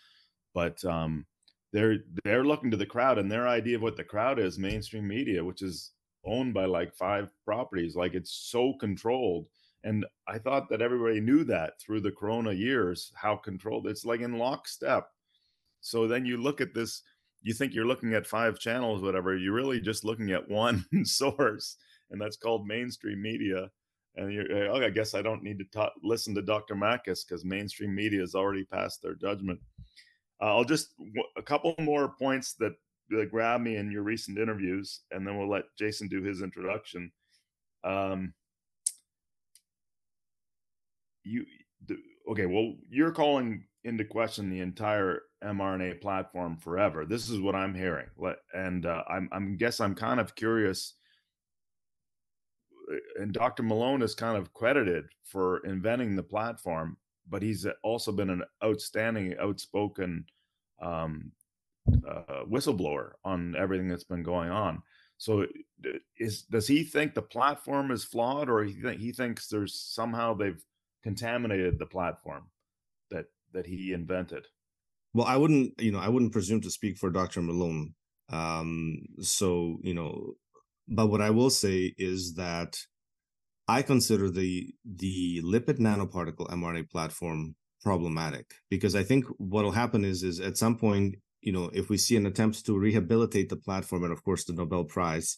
[0.53, 1.25] But um,
[1.71, 5.07] they're they're looking to the crowd, and their idea of what the crowd is, mainstream
[5.07, 5.91] media, which is
[6.25, 7.95] owned by like five properties.
[7.95, 9.47] Like it's so controlled.
[9.83, 14.19] And I thought that everybody knew that through the Corona years, how controlled it's like
[14.19, 15.07] in lockstep.
[15.79, 17.01] So then you look at this
[17.41, 21.77] you think you're looking at five channels, whatever, you're really just looking at one source,
[22.09, 23.69] and that's called mainstream media.
[24.15, 26.75] And you're, oh, I guess I don't need to ta- listen to Dr.
[26.75, 29.59] Makis because mainstream media has already passed their judgment.
[30.41, 30.93] Uh, I'll just
[31.37, 32.73] a couple more points that,
[33.09, 37.11] that grab me in your recent interviews, and then we'll let Jason do his introduction.
[37.83, 38.33] Um,
[41.23, 41.45] you
[42.29, 42.45] okay?
[42.45, 47.05] Well, you're calling into question the entire mRNA platform forever.
[47.05, 48.07] This is what I'm hearing,
[48.53, 50.93] and uh, I'm, I'm guess I'm kind of curious.
[52.91, 53.63] Uh, and Dr.
[53.63, 56.97] Malone is kind of credited for inventing the platform,
[57.29, 60.25] but he's also been an outstanding, outspoken
[60.81, 61.31] um,
[62.07, 64.81] uh, whistleblower on everything that's been going on.
[65.17, 65.45] So,
[66.17, 70.33] is does he think the platform is flawed, or he th- he thinks there's somehow
[70.33, 70.63] they've
[71.03, 72.45] contaminated the platform
[73.11, 74.47] that that he invented?
[75.13, 77.41] Well, I wouldn't, you know, I wouldn't presume to speak for Dr.
[77.41, 77.93] Malone.
[78.29, 80.35] Um, so, you know,
[80.87, 82.77] but what I will say is that
[83.67, 90.05] I consider the the lipid nanoparticle mRNA platform problematic because I think what will happen
[90.05, 93.55] is is at some point, you know, if we see an attempt to rehabilitate the
[93.55, 95.37] platform, and of course the Nobel Prize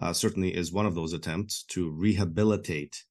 [0.00, 3.04] uh, certainly is one of those attempts to rehabilitate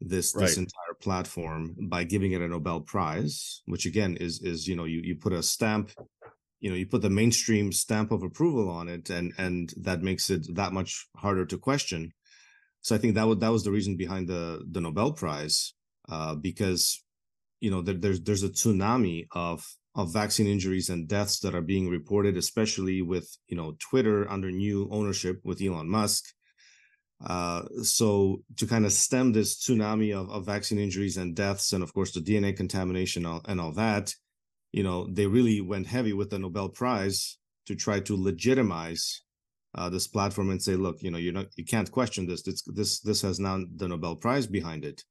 [0.00, 0.42] this right.
[0.46, 4.84] this entire platform by giving it a Nobel Prize, which again is is you know
[4.84, 5.92] you you put a stamp,
[6.60, 10.30] you know you put the mainstream stamp of approval on it, and and that makes
[10.30, 12.12] it that much harder to question.
[12.82, 15.74] So I think that was that was the reason behind the the Nobel Prize,
[16.08, 17.02] uh, because
[17.60, 21.62] you know there, there's there's a tsunami of of vaccine injuries and deaths that are
[21.62, 26.24] being reported, especially with you know Twitter under new ownership with Elon Musk
[27.24, 31.82] uh, so to kind of stem this tsunami of, of vaccine injuries and deaths, and
[31.82, 34.14] of course the DNA contamination and all that,
[34.72, 39.22] you know, they really went heavy with the Nobel Prize to try to legitimize
[39.74, 42.42] uh, this platform and say, look, you know, you you can't question this.
[42.42, 45.04] This this this has now the Nobel Prize behind it.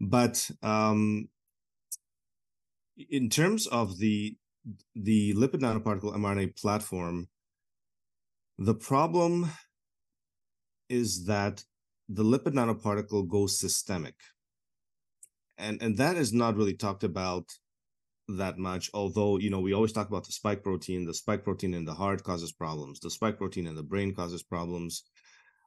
[0.00, 1.28] But um,
[2.96, 4.36] in terms of the
[4.94, 7.28] the lipid nanoparticle mRNA platform,
[8.58, 9.50] the problem
[11.00, 11.64] is that
[12.08, 14.16] the lipid nanoparticle goes systemic.
[15.56, 17.46] And and that is not really talked about
[18.28, 21.06] that much, although you know, we always talk about the spike protein.
[21.06, 24.42] The spike protein in the heart causes problems, the spike protein in the brain causes
[24.42, 25.04] problems.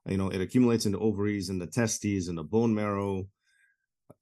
[0.06, 3.28] You know, it accumulates in the ovaries and the testes and the bone marrow.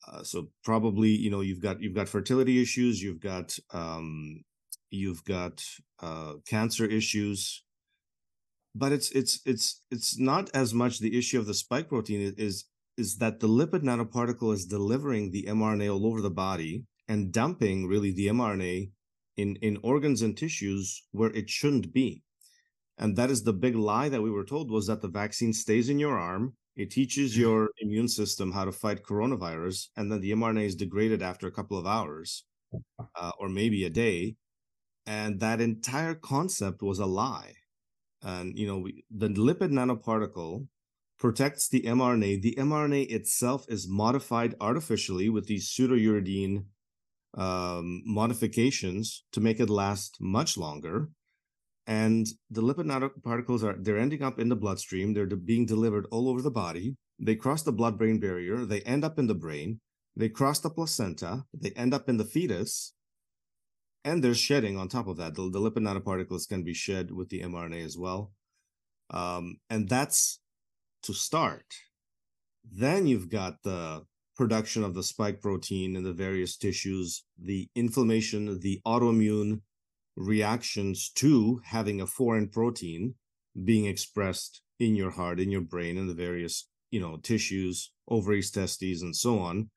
[0.08, 4.44] Uh, so probably, you know, you've got you've got fertility issues, you've got um,
[4.90, 5.64] you've got
[6.02, 7.64] uh, cancer issues,
[8.76, 12.66] but it's it's it's it's not as much the issue of the spike protein is
[12.98, 17.88] is that the lipid nanoparticle is delivering the mRNA all over the body and dumping
[17.88, 18.92] really the mRNA
[19.38, 22.22] in in organs and tissues where it shouldn't be.
[22.98, 25.90] And that is the big lie that we were told was that the vaccine stays
[25.90, 27.42] in your arm, it teaches mm-hmm.
[27.42, 31.52] your immune system how to fight coronavirus, and then the mRNA is degraded after a
[31.52, 32.46] couple of hours
[33.16, 34.36] uh, or maybe a day.
[35.06, 37.54] And that entire concept was a lie
[38.26, 40.68] and you know we, the lipid nanoparticle
[41.18, 42.42] protects the mRNA.
[42.42, 46.66] The mRNA itself is modified artificially with these pseudouridine
[47.38, 51.10] um, modifications to make it last much longer.
[51.88, 55.14] And the lipid nanoparticles are they're ending up in the bloodstream.
[55.14, 56.96] They're being delivered all over the body.
[57.20, 58.66] They cross the blood-brain barrier.
[58.66, 59.80] They end up in the brain.
[60.18, 61.46] They cross the placenta.
[61.54, 62.95] They end up in the fetus
[64.06, 65.34] and there's shedding on top of that.
[65.34, 68.32] The, the lipid nanoparticles can be shed with the mRNA as well.
[69.10, 70.40] Um, and that's
[71.04, 71.66] to start.
[72.64, 78.60] Then you've got the production of the spike protein in the various tissues, the inflammation,
[78.60, 79.62] the autoimmune
[80.16, 83.16] reactions to having a foreign protein
[83.64, 88.52] being expressed in your heart, in your brain, in the various you know tissues, ovaries,
[88.52, 89.70] testes, and so on.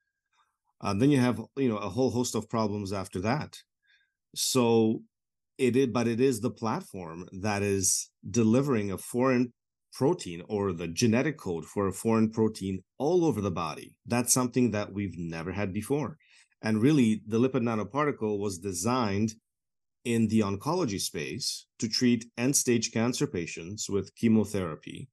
[0.80, 3.62] Uh, then you have you know a whole host of problems after that
[4.34, 5.02] so
[5.58, 9.52] it is, but it is the platform that is delivering a foreign
[9.92, 13.94] protein or the genetic code for a foreign protein all over the body.
[14.06, 16.18] That's something that we've never had before.
[16.62, 19.34] And really, the lipid nanoparticle was designed
[20.04, 25.08] in the oncology space to treat end-stage cancer patients with chemotherapy.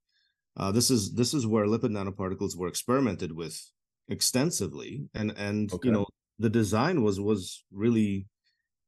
[0.57, 3.59] Uh, this is this is where lipid nanoparticles were experimented with
[4.07, 5.87] extensively, and and okay.
[5.87, 6.05] you know
[6.39, 8.27] the design was was really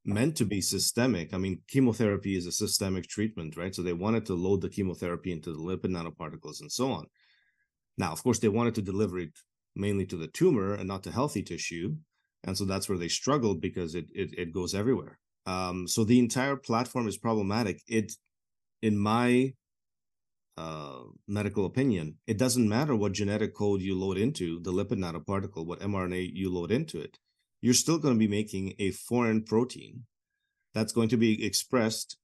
[0.07, 1.33] meant to be systemic.
[1.33, 3.75] I mean, chemotherapy is a systemic treatment, right?
[3.75, 7.05] So they wanted to load the chemotherapy into the lipid nanoparticles and so on.
[7.97, 9.37] Now, of course, they wanted to deliver it
[9.75, 11.97] mainly to the tumor and not to healthy tissue.
[12.45, 15.19] And so that's where they struggled because it it, it goes everywhere.
[15.45, 17.81] Um, so the entire platform is problematic.
[17.87, 18.13] It,
[18.81, 19.53] in my
[20.55, 25.65] uh, medical opinion, it doesn't matter what genetic code you load into the lipid nanoparticle,
[25.65, 27.17] what mRNA you load into it
[27.67, 30.03] you're still going to be making a foreign protein
[30.73, 32.15] that's going to be expressed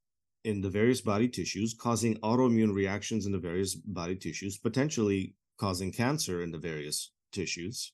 [0.46, 5.92] in the various body tissues, causing autoimmune reactions in the various body tissues, potentially causing
[5.92, 7.92] cancer in the various tissues.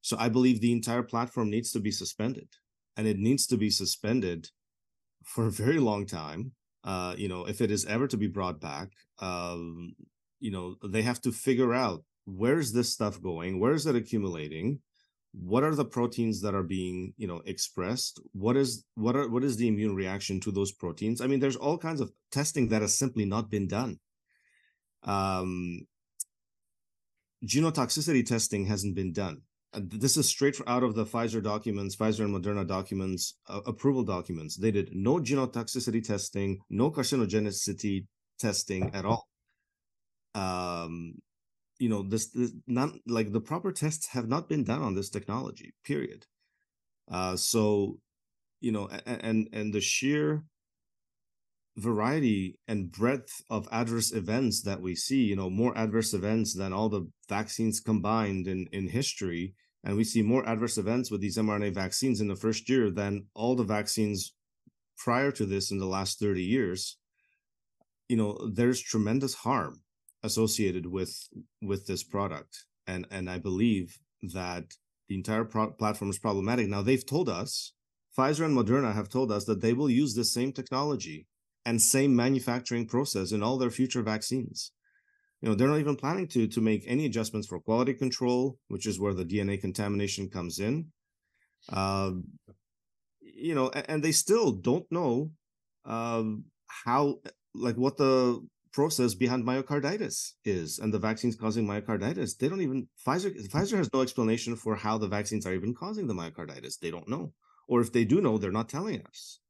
[0.00, 2.48] So I believe the entire platform needs to be suspended,
[2.96, 4.48] and it needs to be suspended
[5.22, 6.54] for a very long time.
[6.82, 8.88] Uh, you know, if it is ever to be brought back,
[9.20, 9.94] um,
[10.40, 13.94] you know, they have to figure out where is this stuff going, where is it
[13.94, 14.80] accumulating,
[15.40, 18.20] what are the proteins that are being you know expressed?
[18.32, 21.20] What is what are what is the immune reaction to those proteins?
[21.20, 23.98] I mean there's all kinds of testing that has simply not been done.
[25.02, 25.86] Um
[27.44, 29.42] genotoxicity testing hasn't been done.
[29.76, 34.56] This is straight out of the pfizer documents pfizer and moderna documents uh, approval documents.
[34.56, 38.06] They did no genotoxicity testing no carcinogenicity
[38.38, 39.26] testing at all.
[40.36, 41.16] Um
[41.84, 45.10] you know this, this not like the proper tests have not been done on this
[45.10, 46.26] technology period.
[47.16, 47.98] Uh so
[48.64, 50.44] you know and and the sheer
[51.76, 56.72] variety and breadth of adverse events that we see you know more adverse events than
[56.72, 59.54] all the vaccines combined in in history
[59.84, 63.26] and we see more adverse events with these mRNA vaccines in the first year than
[63.34, 64.34] all the vaccines
[64.96, 66.96] prior to this in the last 30 years
[68.08, 69.83] you know there's tremendous harm
[70.24, 71.28] associated with
[71.62, 72.64] with this product.
[72.86, 73.98] And and i believe
[74.32, 74.64] that
[75.08, 76.66] the entire pro- platform is problematic.
[76.68, 77.72] Now they've told us
[78.18, 81.26] pfizer and moderna have told us that they will use the same technology
[81.66, 84.72] and same manufacturing process in all their future vaccines.
[85.40, 88.86] You know they're not even planning to to make any adjustments for quality control which
[88.86, 90.86] is where the dna contamination comes in.
[91.70, 92.12] Uh,
[93.20, 95.30] you know and, and, they still don't know
[95.86, 96.44] um,
[96.84, 97.16] how
[97.54, 98.40] like what the
[98.74, 103.88] process behind myocarditis is and the vaccines causing myocarditis they don't even pfizer pfizer has
[103.94, 107.32] no explanation for how the vaccines are even causing the myocarditis they don't know
[107.68, 109.40] or if they do know, they're not telling us.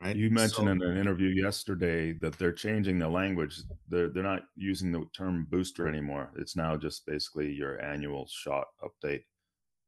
[0.00, 0.14] Right.
[0.14, 3.62] You mentioned so, in an interview yesterday that they're changing the language.
[3.88, 6.32] They're they're not using the term booster anymore.
[6.36, 9.22] It's now just basically your annual shot update,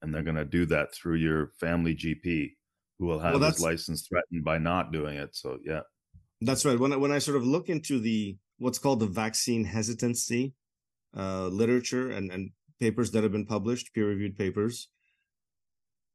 [0.01, 2.53] and they're going to do that through your family GP,
[2.99, 5.37] who will have well, his license threatened by not doing it.
[5.37, 5.81] So yeah,
[6.41, 6.79] that's right.
[6.79, 10.55] When I, when I sort of look into the what's called the vaccine hesitancy
[11.17, 12.51] uh, literature and and
[12.81, 14.89] papers that have been published, peer reviewed papers,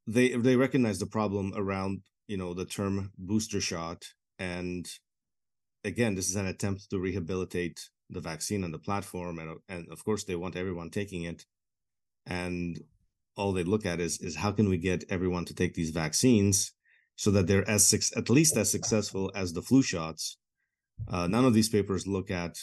[0.08, 4.04] they they recognize the problem around you know the term booster shot.
[4.40, 4.86] And
[5.84, 9.40] again this is an attempt to rehabilitate the vaccine and the platform.
[9.40, 11.46] And and of course they want everyone taking it.
[12.26, 12.80] And
[13.36, 16.74] all they look at is is how can we get everyone to take these vaccines
[17.16, 20.38] so that they're as at least as successful as the flu shots
[21.08, 22.58] uh, none of these papers look at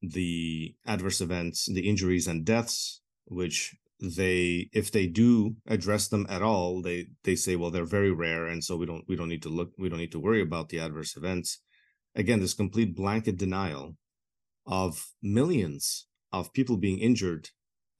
[0.00, 6.42] the adverse events the injuries and deaths which they if they do address them at
[6.42, 9.42] all they they say well they're very rare and so we don't we don't need
[9.42, 11.60] to look we don't need to worry about the adverse events.
[12.14, 13.96] Again this complete blanket denial
[14.66, 17.50] of millions of people being injured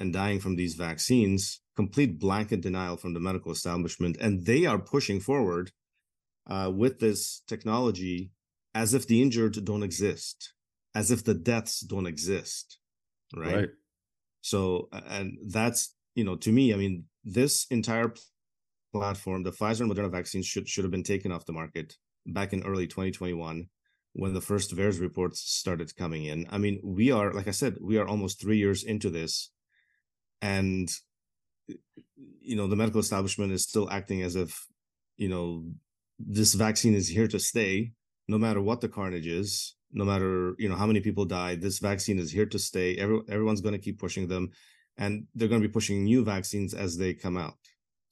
[0.01, 4.78] and dying from these vaccines complete blanket denial from the medical establishment and they are
[4.78, 5.70] pushing forward
[6.49, 8.33] uh, with this technology
[8.75, 10.53] as if the injured don't exist
[10.95, 12.79] as if the deaths don't exist
[13.35, 13.55] right.
[13.55, 13.68] right
[14.43, 18.12] so, and that's, you know, to me, I mean, this entire
[18.93, 21.97] platform, the Pfizer and Moderna vaccines should, should have been taken off the market
[22.27, 23.68] back in early 2021
[24.14, 26.47] when the first VAERS reports started coming in.
[26.51, 29.51] I mean, we are, like I said, we are almost three years into this.
[30.43, 30.91] And,
[32.41, 34.66] you know, the medical establishment is still acting as if,
[35.16, 35.64] you know,
[36.18, 37.93] this vaccine is here to stay,
[38.29, 41.79] no matter what the carnage is no matter you know how many people die this
[41.79, 42.97] vaccine is here to stay.
[42.97, 44.51] Every, everyone's going to keep pushing them
[44.97, 47.55] and they're going to be pushing new vaccines as they come out.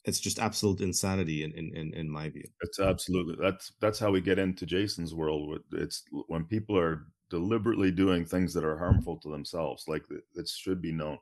[0.05, 2.49] It's just absolute insanity in in in, my view.
[2.63, 7.91] It's absolutely that's that's how we get into jason's world it's when people are deliberately
[7.91, 10.05] doing things that are harmful to themselves like
[10.35, 11.19] that should be known.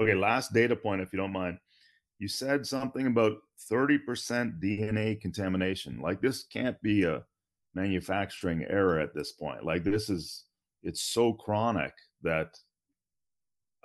[0.00, 1.58] Okay last data point if you don't mind.
[2.18, 3.36] You said something about
[3.70, 6.00] 30% dna contamination.
[6.00, 7.22] Like this can't be a
[7.76, 9.64] manufacturing error at this point.
[9.64, 10.44] Like this is
[10.82, 12.58] it's so chronic that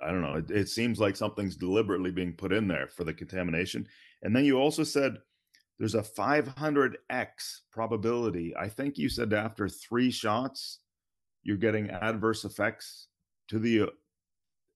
[0.02, 0.34] I don't know.
[0.34, 3.86] It, it, seems like something's deliberately being put in there for the contamination.
[4.22, 5.18] And then you also said
[5.78, 6.96] there's a 500x
[7.70, 8.52] probability.
[8.56, 10.80] I think you said after three shots,
[11.44, 13.06] you're getting adverse effects
[13.48, 13.86] to the uh,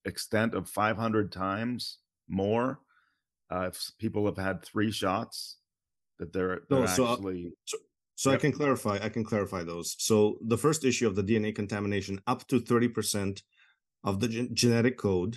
[0.04, 1.98] extent of 500 times
[2.28, 2.80] more
[3.50, 5.56] uh, if people have had three shots
[6.18, 7.78] that they're, they're no, so, actually so,
[8.16, 8.38] so yep.
[8.38, 8.98] I can clarify.
[9.00, 9.94] I can clarify those.
[9.98, 13.42] So the first issue of the DNA contamination, up to thirty percent
[14.02, 15.36] of the gen- genetic code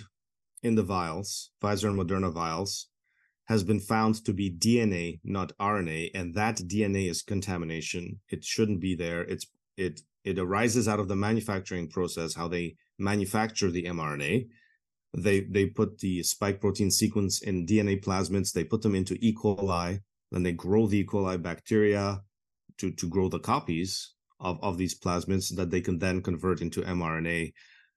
[0.62, 2.88] in the vials, Pfizer and Moderna vials,
[3.48, 8.20] has been found to be DNA, not RNA, and that DNA is contamination.
[8.30, 9.22] It shouldn't be there.
[9.22, 14.48] It's it it arises out of the manufacturing process, how they manufacture the mRNA.
[15.14, 18.54] They they put the spike protein sequence in DNA plasmids.
[18.54, 19.34] They put them into E.
[19.34, 20.00] coli.
[20.30, 21.04] Then they grow the E.
[21.04, 22.22] coli bacteria
[22.80, 26.82] to to grow the copies of of these plasmids that they can then convert into
[26.82, 27.52] mRNA.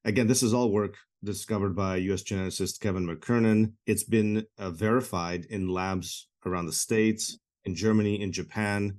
[0.06, 2.24] Again, this is all work discovered by U.S.
[2.24, 3.74] geneticist Kevin McKernan.
[3.86, 8.98] It's been uh, verified in labs around the states, in Germany, in Japan.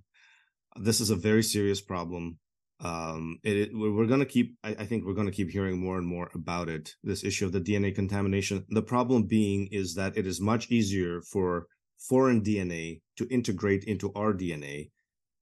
[0.76, 2.38] This is a very serious problem.
[2.80, 4.56] Um, it, it, we're going to keep.
[4.64, 6.94] I, I think we're going to keep hearing more and more about it.
[7.02, 8.64] This issue of the DNA contamination.
[8.68, 11.66] The problem being is that it is much easier for
[11.98, 14.90] foreign DNA to integrate into our DNA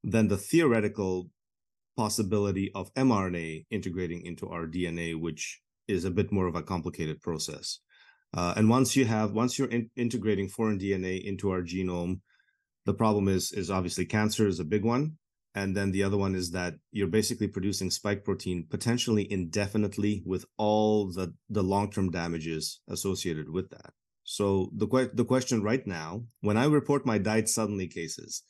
[0.03, 1.30] than the theoretical
[1.96, 7.20] possibility of mRNA integrating into our DNA, which is a bit more of a complicated
[7.20, 7.80] process.
[8.34, 12.20] Uh, and once you have, once you're in, integrating foreign DNA into our genome,
[12.86, 15.18] the problem is is obviously cancer is a big one,
[15.55, 20.46] and then the other one is that you're basically producing spike protein potentially indefinitely with
[20.57, 23.92] all the the long term damages associated with that.
[24.24, 28.42] So the que- the question right now, when I report my died suddenly cases,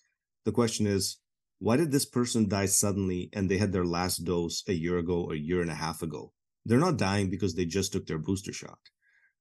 [0.45, 1.19] the question is
[1.63, 5.31] why did this person die suddenly and they had their last dose a year ago,
[5.31, 6.33] a year and a half ago?
[6.67, 8.81] They're not dying because they just took their booster shot.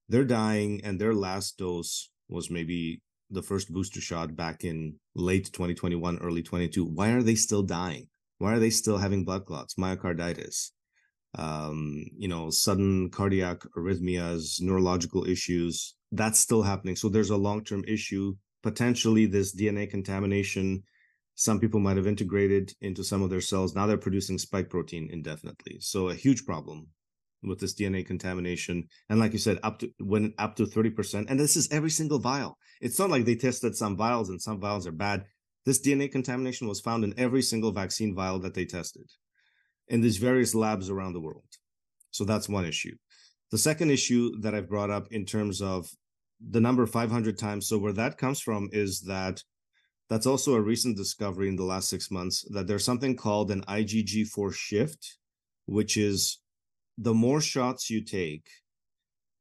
[0.07, 3.01] They're dying and their last dose was maybe
[3.31, 6.85] the first booster shot back in late 2021, early 22.
[6.85, 8.07] Why are they still dying?
[8.37, 10.69] Why are they still having blood clots, myocarditis,
[11.39, 15.95] um, you know, sudden cardiac arrhythmias, neurological issues?
[16.11, 16.95] That's still happening.
[16.95, 18.35] So there's a long term issue.
[18.61, 20.83] Potentially, this DNA contamination
[21.35, 23.75] some people might have integrated into some of their cells.
[23.75, 25.77] Now they're producing spike protein indefinitely.
[25.79, 26.87] So a huge problem
[27.43, 28.87] with this DNA contamination.
[29.09, 31.25] And like you said, up to when up to 30%.
[31.29, 32.57] And this is every single vial.
[32.79, 35.25] It's not like they tested some vials and some vials are bad.
[35.65, 39.09] This DNA contamination was found in every single vaccine vial that they tested
[39.87, 41.43] in these various labs around the world.
[42.11, 42.95] So that's one issue.
[43.51, 45.89] The second issue that I've brought up in terms of
[46.39, 47.67] the number 500 times.
[47.67, 49.43] So where that comes from is that
[50.11, 53.61] that's also a recent discovery in the last six months that there's something called an
[53.61, 55.15] IgG4 shift,
[55.67, 56.41] which is
[56.97, 58.45] the more shots you take,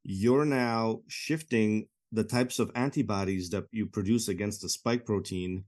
[0.05, 5.65] you're now shifting the types of antibodies that you produce against the spike protein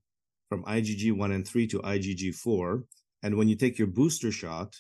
[0.48, 2.84] from IgG1 and 3 to IgG4.
[3.24, 4.76] And when you take your booster shot,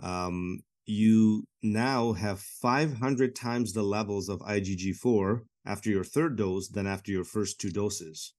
[0.00, 6.88] um, you now have 500 times the levels of IgG4 after your third dose than
[6.88, 8.32] after your first two doses.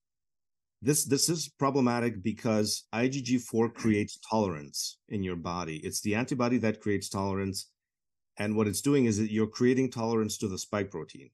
[0.80, 5.80] This this is problematic because IgG4 creates tolerance in your body.
[5.82, 7.70] It's the antibody that creates tolerance
[8.38, 11.30] and what it's doing is that you're creating tolerance to the spike protein.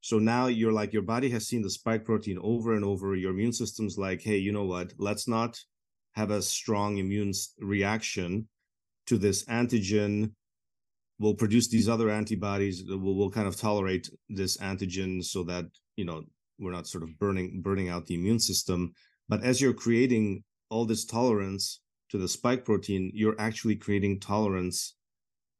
[0.00, 3.16] So now you're like your body has seen the spike protein over and over.
[3.16, 4.92] Your immune system's like, hey, you know what?
[4.96, 5.58] Let's not
[6.12, 8.48] have a strong immune reaction
[9.06, 10.32] to this antigen.
[11.18, 12.84] We'll produce these other antibodies.
[12.86, 15.66] We'll, we'll kind of tolerate this antigen so that
[15.96, 16.22] you know
[16.58, 18.92] we're not sort of burning burning out the immune system.
[19.28, 21.80] But as you're creating all this tolerance
[22.10, 24.94] to the spike protein, you're actually creating tolerance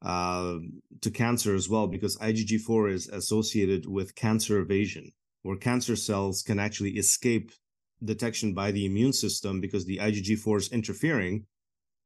[0.03, 0.59] uh,
[1.01, 6.59] to cancer as well, because IgG4 is associated with cancer evasion, where cancer cells can
[6.59, 7.51] actually escape
[8.05, 11.47] detection by the immune system because the IgG4 is interfering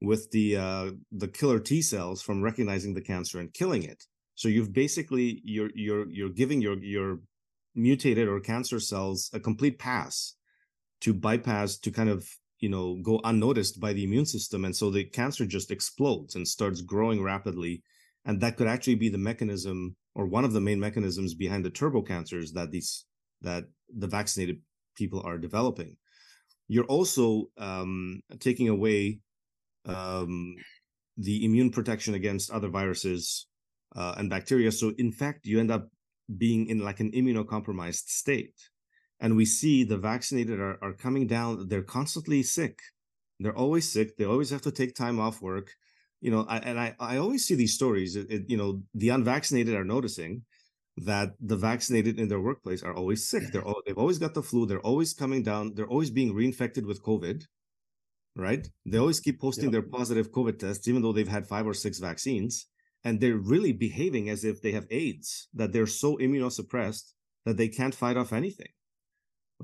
[0.01, 4.05] with the uh, the killer T cells from recognizing the cancer and killing it.
[4.35, 7.21] So you've basically you're you're you're giving your your
[7.75, 10.35] mutated or cancer cells a complete pass
[11.01, 12.29] to bypass to kind of
[12.61, 14.65] you know go unnoticed by the immune system.
[14.65, 17.83] And so the cancer just explodes and starts growing rapidly.
[18.25, 21.71] And that could actually be the mechanism or one of the main mechanisms behind the
[21.71, 23.05] turbo cancers that these
[23.43, 23.65] that
[23.95, 24.61] the vaccinated
[24.97, 25.97] people are developing.
[26.69, 29.19] You're also um, taking away
[29.85, 30.55] um,
[31.17, 33.47] the immune protection against other viruses
[33.97, 34.71] uh, and bacteria.
[34.71, 35.89] So in fact you end up
[36.39, 38.55] being in like an immunocompromised state.
[39.21, 41.69] And we see the vaccinated are, are coming down.
[41.69, 42.81] They're constantly sick.
[43.39, 44.17] They're always sick.
[44.17, 45.71] They always have to take time off work.
[46.21, 48.15] You know I, and i i always see these stories.
[48.15, 50.43] It, it, you know the unvaccinated are noticing
[50.99, 53.45] that the vaccinated in their workplace are always sick.
[53.51, 54.67] They're all, they've always got the flu.
[54.67, 55.75] They're always coming down.
[55.75, 57.45] They're always being reinfected with covid
[58.37, 58.67] right?
[58.87, 61.99] They always keep posting their positive covid tests even though they've had five or six
[61.99, 62.67] vaccines
[63.05, 67.13] and they're really behaving as if they have aids that they're so immunosuppressed
[67.45, 68.69] that they can't fight off anything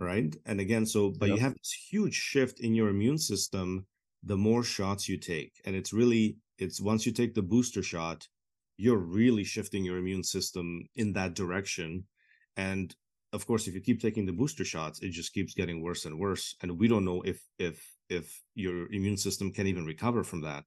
[0.01, 0.35] right?
[0.47, 1.37] And again, so but yep.
[1.37, 3.87] you have this huge shift in your immune system
[4.23, 5.53] the more shots you take.
[5.65, 8.27] And it's really it's once you take the booster shot,
[8.77, 12.05] you're really shifting your immune system in that direction.
[12.57, 12.95] And
[13.33, 16.19] of course, if you keep taking the booster shots, it just keeps getting worse and
[16.19, 16.55] worse.
[16.63, 20.65] And we don't know if if if your immune system can even recover from that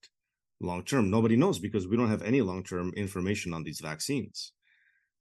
[0.61, 1.09] long term.
[1.09, 4.53] Nobody knows because we don't have any long term information on these vaccines.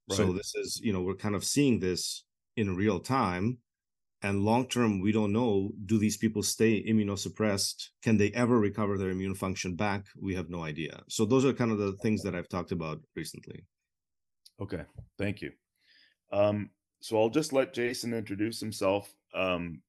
[0.09, 0.17] Right.
[0.17, 2.23] So this is, you know, we're kind of seeing this
[2.55, 3.57] in real time
[4.23, 8.97] and long term we don't know do these people stay immunosuppressed can they ever recover
[8.97, 12.21] their immune function back we have no idea so those are kind of the things
[12.21, 13.65] that i've talked about recently
[14.61, 14.83] okay
[15.17, 15.51] thank you
[16.31, 16.69] um,
[17.01, 19.81] so i'll just let jason introduce himself um,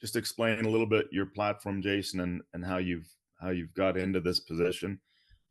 [0.00, 3.08] just explain a little bit your platform jason and, and how you've
[3.40, 4.98] how you've got into this position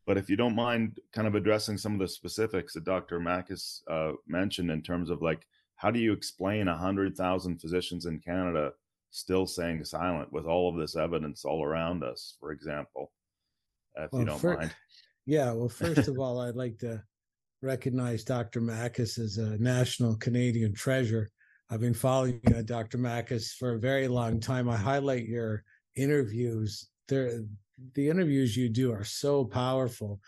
[0.06, 3.82] but if you don't mind kind of addressing some of the specifics that dr Makis
[3.88, 5.46] uh, mentioned in terms of like
[5.80, 8.72] how do you explain a hundred thousand physicians in Canada
[9.10, 13.10] still saying silent with all of this evidence all around us, for example?
[13.96, 14.74] If well, you don't for, mind.
[15.26, 17.02] Yeah, well, first of all, I'd like to
[17.62, 18.60] recognize Dr.
[18.60, 21.30] Makis as a national Canadian treasure.
[21.70, 22.98] I've been following uh, Dr.
[22.98, 24.68] Makis for a very long time.
[24.68, 25.62] I highlight your
[25.94, 26.88] interviews.
[27.08, 27.42] They're,
[27.94, 30.20] the interviews you do are so powerful.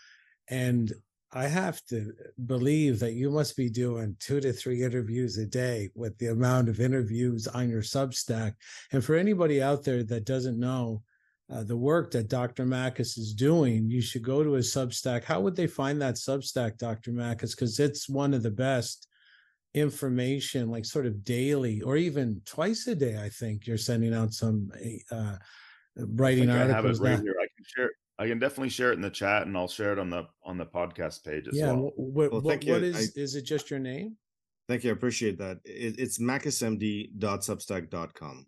[0.49, 0.91] And
[1.31, 2.13] I have to
[2.45, 6.69] believe that you must be doing two to three interviews a day with the amount
[6.69, 8.53] of interviews on your Substack.
[8.91, 11.01] And for anybody out there that doesn't know
[11.51, 12.65] uh, the work that Dr.
[12.65, 15.23] Makis is doing, you should go to his Substack.
[15.23, 17.11] How would they find that Substack, Dr.
[17.11, 17.51] Makis?
[17.51, 19.07] Because it's one of the best
[19.73, 23.19] information, like sort of daily or even twice a day.
[23.19, 24.71] I think you're sending out some
[25.11, 25.37] uh,
[25.97, 27.01] writing I articles.
[27.01, 27.35] I have it right here.
[27.39, 27.91] I can share.
[28.19, 30.57] I can definitely share it in the chat, and I'll share it on the on
[30.57, 31.91] the podcast page as yeah, well.
[31.95, 33.43] What, well, what, what is I, is it?
[33.43, 34.17] Just your name?
[34.67, 34.89] Thank you.
[34.91, 35.57] I appreciate that.
[35.65, 38.45] It, it's makismd.substack.com.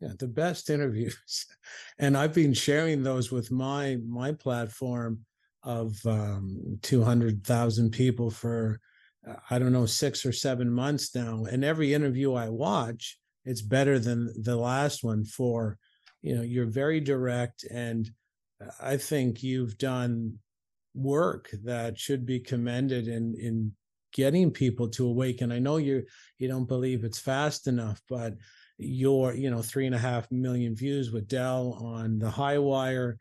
[0.00, 1.46] Yeah, the best interviews,
[1.98, 5.24] and I've been sharing those with my my platform
[5.62, 8.80] of um, two hundred thousand people for
[9.28, 13.62] uh, I don't know six or seven months now, and every interview I watch, it's
[13.62, 15.78] better than the last one for
[16.22, 18.10] you know you're very direct and
[18.80, 20.38] i think you've done
[20.94, 23.72] work that should be commended in in
[24.12, 26.02] getting people to awaken i know you
[26.38, 28.34] you don't believe it's fast enough but
[28.78, 33.18] your you know three and a half million views with Del on the high wire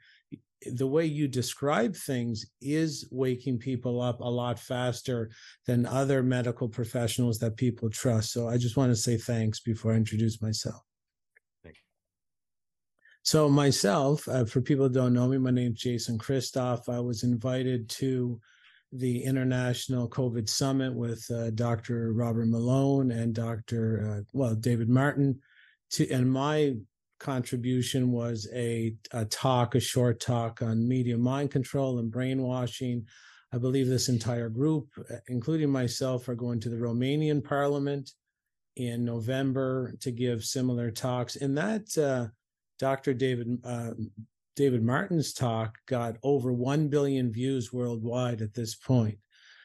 [0.73, 5.29] the way you describe things is waking people up a lot faster
[5.67, 8.31] than other medical professionals that people trust.
[8.31, 10.81] So i just want to say thanks before i introduce myself
[13.25, 16.87] so myself, uh, for people who don't know me, my name's Jason Christoff.
[16.87, 18.39] I was invited to
[18.91, 22.13] the International COVID Summit with uh, Dr.
[22.13, 24.19] Robert Malone and Dr.
[24.19, 25.39] Uh, well David Martin,
[25.93, 26.75] to and my
[27.19, 33.07] contribution was a, a talk, a short talk on media mind control and brainwashing.
[33.51, 38.11] I believe this entire group, uh, including myself, are going to the Romanian Parliament
[38.75, 41.37] in November to give similar talks.
[41.37, 42.27] And that uh,
[42.79, 43.13] Dr.
[43.13, 43.91] David uh,
[44.55, 49.17] David Martin's talk got over 1 billion views worldwide at this point.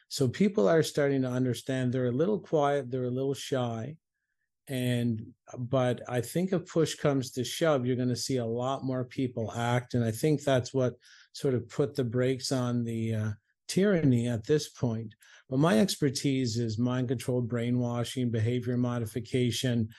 [0.09, 3.95] So people are starting to understand they're a little quiet, they're a little shy.
[4.67, 8.83] And but I think if push comes to shove, you're going to see a lot
[8.83, 9.93] more people act.
[9.93, 10.95] And I think that's what
[11.33, 13.29] sort of put the brakes on the uh,
[13.67, 15.15] tyranny at this point.
[15.49, 19.89] But my expertise is mind control, brainwashing, behavior modification,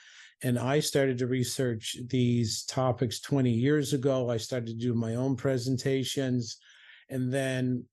[0.43, 4.29] and I started to research these topics 20 years ago.
[4.29, 6.57] I started to do my own presentations.
[7.09, 7.85] And then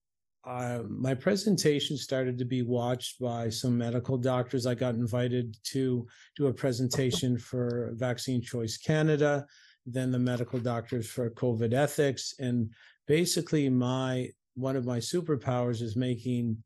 [0.45, 4.67] uh, my presentation started to be watched by some medical doctors.
[4.67, 9.47] I got invited to do a presentation for Vaccine Choice Canada,
[9.87, 12.35] then the medical doctors for COVID ethics.
[12.41, 12.71] And
[13.07, 16.57] basically, my one of my superpowers is making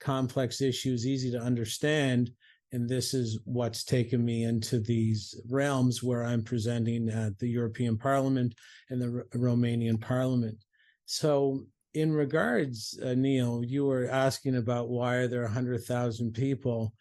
[0.00, 2.32] complex issues easy to understand
[2.72, 7.98] and this is what's taken me into these realms where I'm presenting at the European
[7.98, 8.54] Parliament
[8.90, 10.58] and the R- Romanian Parliament.
[11.06, 16.94] So, in regards, uh, Neil, you were asking about why are there 100,000 people,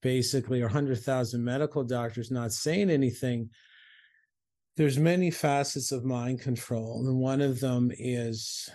[0.00, 3.50] basically, or 100,000 medical doctors not saying anything.
[4.78, 8.70] There's many facets of mind control, and one of them is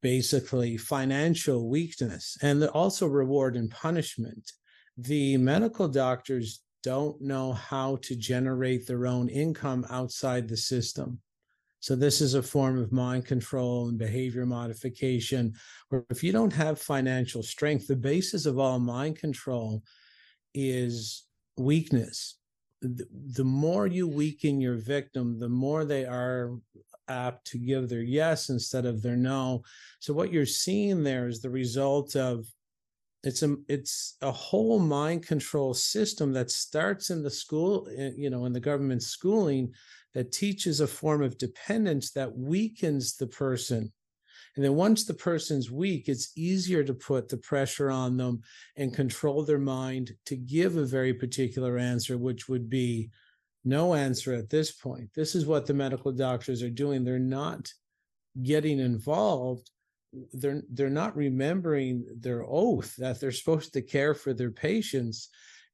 [0.00, 4.52] basically financial weakness and also reward and punishment
[5.02, 11.20] the medical doctors don't know how to generate their own income outside the system.
[11.80, 15.54] So, this is a form of mind control and behavior modification,
[15.88, 19.82] where if you don't have financial strength, the basis of all mind control
[20.54, 21.24] is
[21.56, 22.36] weakness.
[22.82, 26.56] The, more you weaken your victim, the more they are
[27.08, 29.62] apt to give their yes instead of their no.
[30.00, 32.46] So, what you're seeing there is the result of
[33.22, 38.30] it's a it's a whole mind control system that starts in the school eh, you
[38.30, 39.72] know in the government schooling
[40.14, 43.92] that teaches a form of dependence that weakens the person.
[44.56, 48.40] And then once the person's weak it's easier to put the pressure on them
[48.76, 53.10] and control their mind to give a very particular answer which would be
[53.64, 55.10] no answer at this point.
[55.14, 57.04] This is what the medical doctors are doing.
[57.04, 57.70] They're not
[58.42, 59.70] getting involved
[60.32, 65.28] they're they're not remembering their oath that they're supposed to care for their patients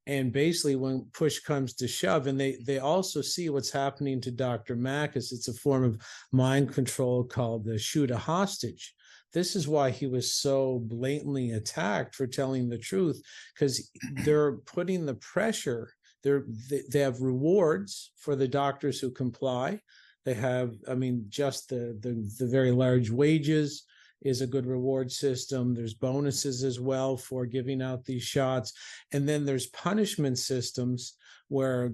[0.07, 4.31] and basically when push comes to shove and they they also see what's happening to
[4.31, 6.01] dr Makis it's a form of
[6.33, 8.95] mind control called the shoot a hostage.
[9.33, 13.21] This is why he was so blatantly attacked for telling the truth
[13.55, 13.91] because
[14.25, 15.91] they're putting the pressure
[16.23, 19.81] they're they, they have rewards for the doctors who comply.
[20.25, 23.85] They have i mean just the the, the very large wages
[24.23, 25.75] is a good reward system.
[25.75, 28.73] There's bonuses as well for giving out these shots.
[29.13, 31.15] And then there's punishment systems
[31.49, 31.93] where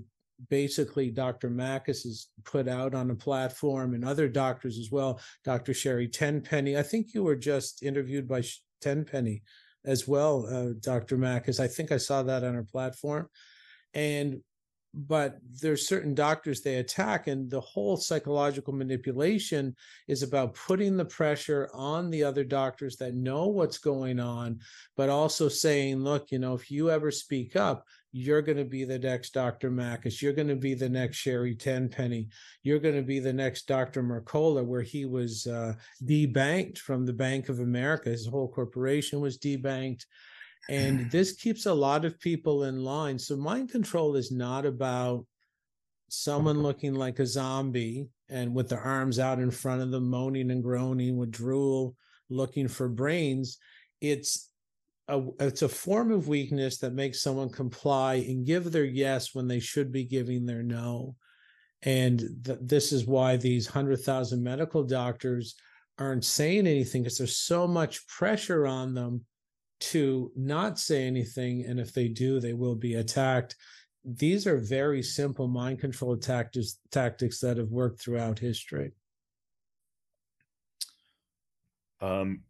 [0.48, 1.50] basically Dr.
[1.50, 5.20] Makis is put out on a platform and other doctors as well.
[5.44, 5.74] Dr.
[5.74, 8.42] Sherri Tenpenny, I think you were just interviewed by
[8.80, 9.42] Tenpenny
[9.84, 11.16] as well, uh, Dr.
[11.16, 11.60] Makis.
[11.60, 13.28] I think I saw that on her platform.
[13.94, 14.40] And
[14.94, 19.74] but there's certain doctors they attack and the whole psychological manipulation
[20.06, 24.58] is about putting the pressure on the other doctors that know what's going on
[24.96, 28.84] but also saying look you know if you ever speak up you're going to be
[28.84, 30.20] the next dr Makis.
[30.20, 32.28] you're going to be the next sherri tenpenny
[32.62, 35.72] you're going to be the next dr mercola where he was uh,
[36.04, 40.04] debanked from the bank of america his whole corporation was debanked
[40.68, 43.18] and this keeps a lot of people in line.
[43.18, 45.26] So mind control is not about
[46.08, 50.50] someone looking like a zombie and with their arms out in front of them, moaning
[50.50, 51.94] and groaning with drool,
[52.28, 53.58] looking for brains.
[54.00, 54.50] It's
[55.08, 59.48] a, it's a form of weakness that makes someone comply and give their yes when
[59.48, 61.16] they should be giving their no.
[61.82, 65.56] And th- this is why these 100,000 medical doctors
[65.98, 69.24] aren't saying anything because there's so much pressure on them
[69.90, 71.64] to not say anything.
[71.64, 73.56] And if they do, they will be attacked.
[74.04, 78.92] These are very simple mind control tactics, tactics that have worked throughout history.
[82.00, 82.42] Um,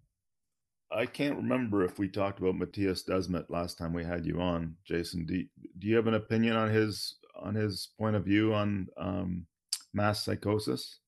[0.90, 4.76] I can't remember if we talked about Mattias Desmet last time we had you on,
[4.84, 5.24] Jason.
[5.24, 5.42] Do,
[5.78, 9.46] do you have an opinion on his on his point of view on um,
[9.94, 10.98] mass psychosis?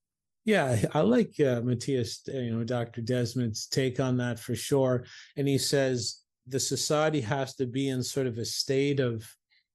[0.45, 3.01] Yeah, I like uh, Mattias, you know, Dr.
[3.01, 5.05] Desmet's take on that for sure.
[5.37, 9.27] And he says the society has to be in sort of a state of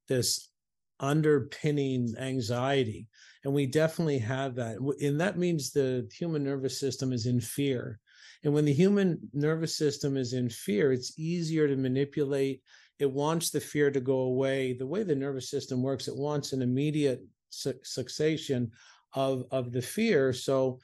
[0.08, 0.50] this
[1.00, 3.08] underpinning anxiety.
[3.44, 4.78] And we definitely have that.
[5.02, 8.00] And that means the human nervous system is in fear.
[8.44, 12.62] And when the human nervous system is in fear, it's easier to manipulate.
[13.00, 14.74] It wants the fear to go away.
[14.74, 17.80] The way the nervous system works, it wants an immediate su-
[19.14, 20.34] of of the fear.
[20.34, 20.80] So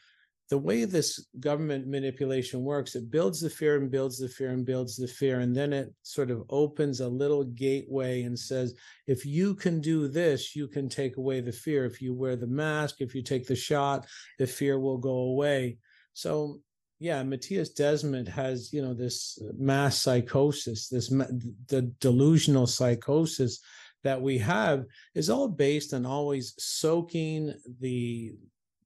[0.49, 4.63] the way this government manipulation works it builds the fear and builds the fear and
[4.63, 8.76] builds the fear and then it sort of opens a little gateway and says
[9.07, 11.86] if you can do this you can take away the fear.
[11.86, 14.05] If you wear the mask if you take the shot
[14.38, 15.78] the fear will go away.
[16.13, 16.59] So
[16.99, 23.59] yeah Mattias Desmet has you know this mass psychosis this the delusional psychosis
[24.06, 24.86] that we have
[25.16, 28.32] is all based on always soaking the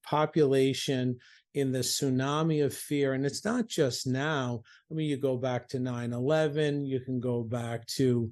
[0.03, 1.17] population
[1.53, 3.13] in the tsunami of fear.
[3.13, 4.63] And it's not just now.
[4.89, 8.31] I mean, you go back to 9 11, you can go back to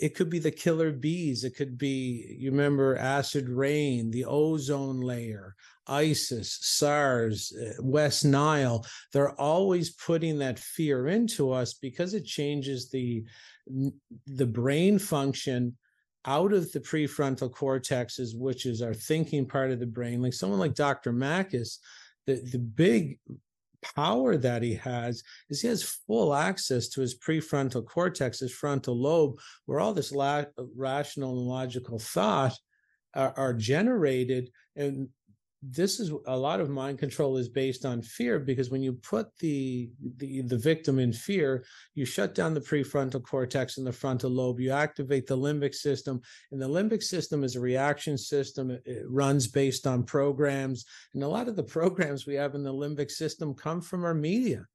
[0.00, 1.44] it could be the killer bees.
[1.44, 5.54] It could be, you remember acid rain, the ozone layer,
[5.86, 8.84] ISIS, SARS, uh, West Nile.
[9.12, 13.24] They're always putting that fear into us because it changes the
[14.26, 15.76] the brain function
[16.26, 20.58] out of the prefrontal cortexes, which is our thinking part of the brain, like someone
[20.58, 21.12] like Dr.
[21.12, 21.78] Makis,
[22.26, 23.18] the, the big
[23.94, 29.00] power that he has is he has full access to his prefrontal cortex, his frontal
[29.00, 32.58] lobe, where all this la- rational and logical thought
[33.14, 34.50] are, are generated.
[34.74, 35.08] And
[35.62, 39.34] this is a lot of mind control is based on fear because when you put
[39.38, 44.30] the, the the victim in fear you shut down the prefrontal cortex and the frontal
[44.30, 44.60] lobe.
[44.60, 46.20] You activate the limbic system
[46.52, 48.70] and the limbic system is a reaction system.
[48.70, 50.84] It, it runs based on programs
[51.14, 54.14] and a lot of the programs we have in the limbic system come from our
[54.14, 54.66] media.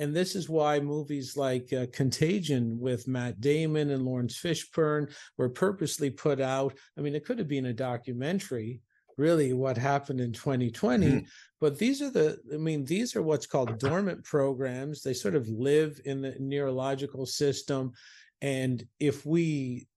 [0.00, 5.48] And this is why movies like uh, Contagion with Matt Damon and Laurence Fishburne were
[5.48, 6.72] purposely put out.
[6.96, 8.80] I mean, it could have been a documentary,
[9.18, 11.18] really what happened in 2020 mm-hmm.
[11.60, 15.02] but these are the i mean these are what's called dormant programs.
[15.02, 17.92] They sort of live in the neurological system
[18.40, 19.88] and if we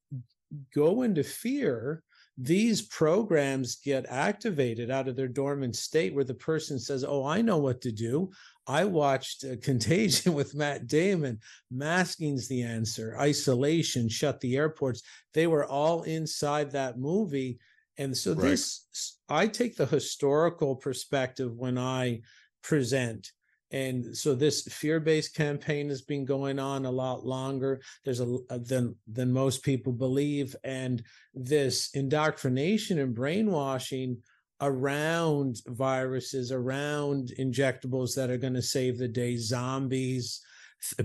[0.76, 2.04] go into fear
[2.38, 7.42] these programs get activated out of their dormant state where the person says oh i
[7.42, 8.32] know what to do.
[8.68, 11.40] I watched contagion with matt damon.
[11.72, 13.16] Masking's the answer.
[13.20, 14.10] Isolation.
[14.10, 15.02] Shut the airports.
[15.34, 17.60] They were all inside that movie
[17.98, 18.52] and so right.
[18.52, 22.22] this, I take the historical perspective when I
[22.64, 23.32] present.
[23.74, 27.82] And so this fear-based campaign has been going on a lot longer.
[28.04, 31.02] There's a than than most people believe, and
[31.34, 34.18] this indoctrination and brainwashing
[34.60, 40.42] around viruses, around injectables that are going to save the day, zombies,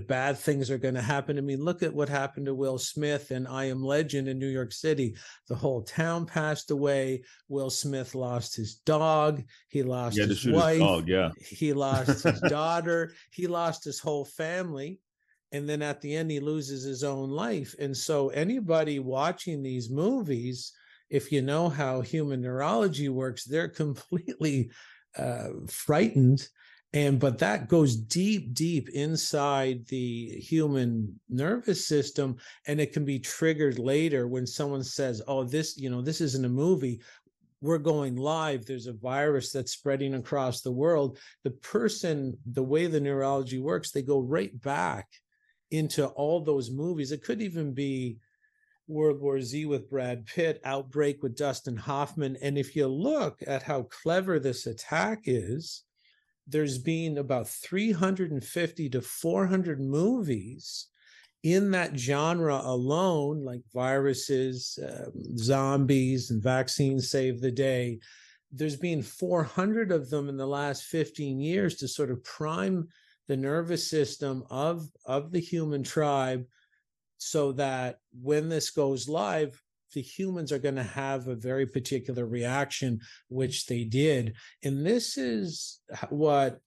[0.06, 1.38] bad things are going to happen.
[1.38, 4.48] I mean, look at what happened to Will Smith and I Am Legend in New
[4.48, 5.14] York City.
[5.48, 7.22] The whole town passed away.
[7.48, 9.42] Will Smith lost his dog.
[9.68, 10.74] He lost his wife.
[10.74, 11.30] His dog, yeah.
[11.38, 13.12] He lost his daughter.
[13.30, 15.00] He lost his whole family.
[15.52, 17.74] And then at the end, he loses his own life.
[17.78, 20.72] And so, anybody watching these movies,
[21.08, 24.70] if you know how human neurology works, they're completely
[25.16, 26.48] uh, frightened
[26.92, 33.18] and but that goes deep deep inside the human nervous system and it can be
[33.18, 37.00] triggered later when someone says oh this you know this isn't a movie.
[37.62, 38.66] We're going live.
[38.66, 41.18] There's a virus that's spreading across the world.
[41.42, 45.08] The person the way the neurology works they go right back
[45.70, 47.12] into all those movies.
[47.12, 48.18] It could even be
[48.88, 52.36] World War Z with Brad Pitt, Outbreak with Dustin Hoffman.
[52.40, 55.82] And if you look at how clever this attack is,
[56.46, 60.88] there's been about 350 to 400 movies
[61.42, 67.98] in that genre alone, like viruses, uh, zombies, and vaccines save the day.
[68.52, 72.88] There's been 400 of them in the last 15 years to sort of prime
[73.28, 76.44] the nervous system of, of the human tribe
[77.18, 79.60] so that when this goes live,
[79.94, 84.34] the humans are going to have a very particular reaction, which they did.
[84.62, 85.80] And this is
[86.10, 86.60] what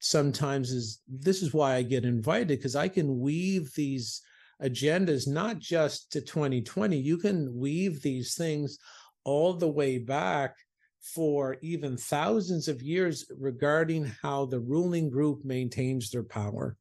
[0.00, 4.20] sometimes is this is why I get invited because I can weave these
[4.62, 8.78] agendas not just to 2020, you can weave these things
[9.24, 10.56] all the way back
[11.00, 16.76] for even thousands of years regarding how the ruling group maintains their power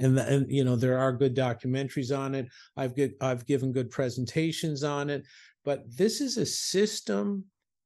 [0.00, 2.48] and, the, and you know there are good documentaries on it.
[2.76, 5.24] I've i've given good presentations on it.
[5.64, 7.44] But this is a system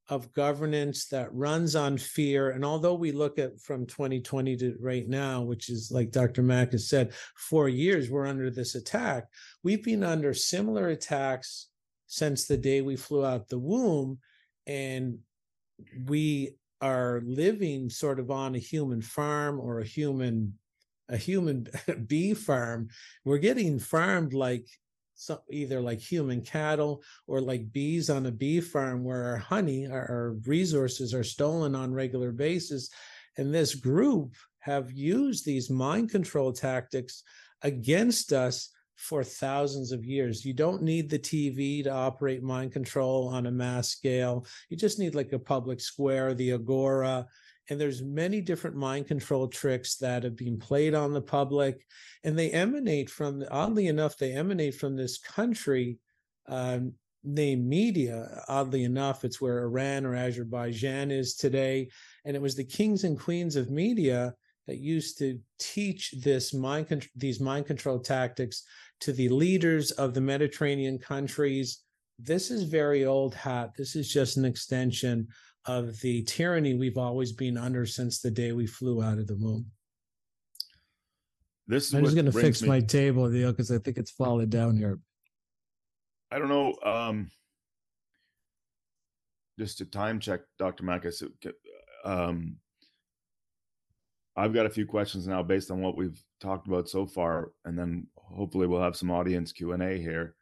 [0.09, 2.51] of governance that runs on fear.
[2.51, 6.81] And although we look at from 2020 to right now which is like dr Makis
[6.81, 9.27] said four years we're under this attack
[9.63, 11.67] we've been under similar attacks
[12.13, 14.19] since the day we flew out the womb.
[14.67, 15.17] And
[16.05, 20.53] we are living sort of on a human farm or a human
[21.13, 21.67] a human
[22.07, 22.89] bee farm
[23.23, 24.65] we're getting farmed like
[25.15, 29.87] so either like human cattle or like bees on a bee farm where our honey
[29.87, 32.89] our, our resources are stolen on regular basis
[33.37, 37.23] and this group have used these mind control tactics
[37.61, 40.45] against us for thousands of years.
[40.45, 44.45] You don't need the TV to operate mind control on a mass scale.
[44.69, 47.25] You just need like a public square, the agora,
[47.69, 51.85] and there's many different mind control tricks that have been played on the public
[52.23, 55.97] and they emanate from oddly enough they emanate from this country
[56.47, 56.93] um,
[57.23, 61.87] named media oddly enough it's where iran or azerbaijan is today
[62.25, 64.33] and it was the kings and queens of media
[64.67, 68.63] that used to teach this mind con- these mind control tactics
[69.01, 71.79] to the leaders of the Mediterranean countries.
[72.19, 73.71] This is very old hat.
[73.77, 75.27] This is just an extension
[75.65, 79.35] of the tyranny we've always been under since the day we flew out of the
[79.35, 79.65] womb.
[81.67, 82.67] This I'm just going to fix me...
[82.67, 84.99] my table, Neil, because I think it's falling down here.
[86.31, 86.75] I don't know.
[86.83, 87.31] Um,
[89.57, 90.83] just to time check, Dr.
[90.83, 91.23] Makis,
[92.03, 92.57] um,
[94.35, 97.77] I've got a few questions now based on what we've talked about so far, and
[97.77, 100.35] then hopefully we'll have some audience Q&A here.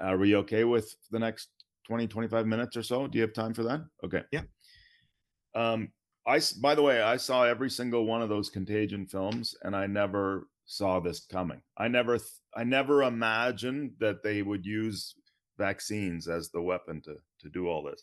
[0.00, 1.50] Are we okay with the next
[1.86, 3.06] 20, 25 minutes or so?
[3.06, 3.80] Do you have time for that?
[4.04, 4.22] Okay.
[4.32, 4.42] Yeah.
[5.54, 5.92] Um,
[6.26, 9.86] I, by the way, I saw every single one of those Contagion films, and I
[9.86, 11.60] never saw this coming.
[11.76, 12.18] I never,
[12.54, 15.14] I never imagined that they would use
[15.58, 18.02] vaccines as the weapon to to do all this.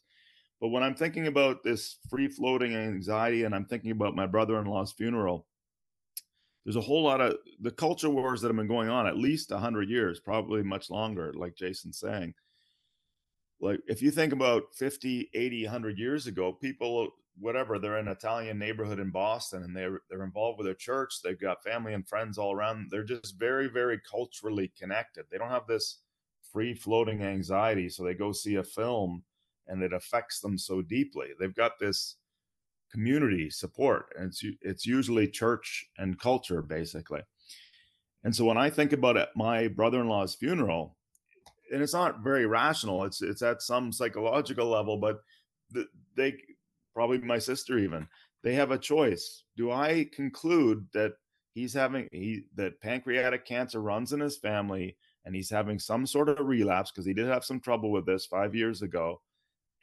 [0.59, 4.59] But when I'm thinking about this free floating anxiety and I'm thinking about my brother
[4.59, 5.45] in law's funeral,
[6.65, 9.51] there's a whole lot of the culture wars that have been going on at least
[9.51, 12.33] 100 years, probably much longer, like Jason's saying.
[13.59, 18.13] Like, if you think about 50, 80, 100 years ago, people, whatever, they're in an
[18.13, 21.21] Italian neighborhood in Boston and they're, they're involved with their church.
[21.23, 22.87] They've got family and friends all around.
[22.91, 25.25] They're just very, very culturally connected.
[25.31, 26.01] They don't have this
[26.51, 27.89] free floating anxiety.
[27.89, 29.23] So they go see a film
[29.67, 31.29] and it affects them so deeply.
[31.39, 32.15] They've got this
[32.91, 37.21] community support, and it's it's usually church and culture basically.
[38.23, 40.96] And so when I think about it, my brother-in-law's funeral,
[41.71, 43.03] and it's not very rational.
[43.03, 45.21] It's it's at some psychological level, but
[45.71, 46.35] the, they
[46.93, 48.07] probably my sister even
[48.43, 49.43] they have a choice.
[49.55, 51.13] Do I conclude that
[51.53, 56.29] he's having he that pancreatic cancer runs in his family and he's having some sort
[56.29, 59.19] of relapse because he did have some trouble with this five years ago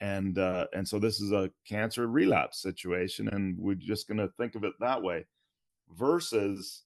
[0.01, 4.29] and uh, and so this is a cancer relapse situation, and we're just going to
[4.37, 5.25] think of it that way,
[5.97, 6.83] versus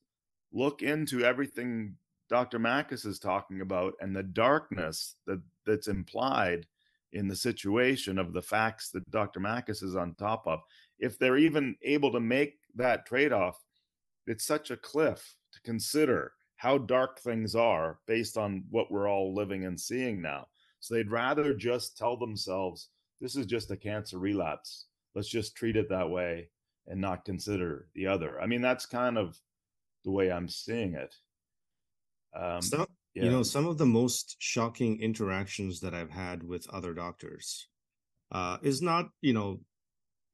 [0.52, 1.96] look into everything
[2.28, 2.58] Dr.
[2.58, 6.66] Makis is talking about and the darkness that that's implied
[7.12, 9.40] in the situation of the facts that Dr.
[9.40, 10.60] Makis is on top of.
[10.98, 13.58] If they're even able to make that trade-off,
[14.26, 19.34] it's such a cliff to consider how dark things are based on what we're all
[19.34, 20.46] living and seeing now.
[20.80, 22.88] So they'd rather just tell themselves,
[23.20, 24.86] this is just a cancer relapse.
[25.14, 26.50] Let's just treat it that way
[26.88, 28.40] and not consider the other.
[28.40, 29.40] I mean, that's kind of
[30.04, 31.14] the way I'm seeing it.
[32.34, 32.60] Um,
[33.14, 33.24] yeah.
[33.24, 37.68] You know, some of the most shocking interactions that I've had with other doctors
[38.30, 39.60] uh, is not, you know,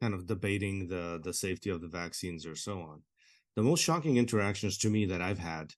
[0.00, 3.02] kind of debating the the safety of the vaccines or so on.
[3.56, 5.72] The most shocking interactions to me that I've had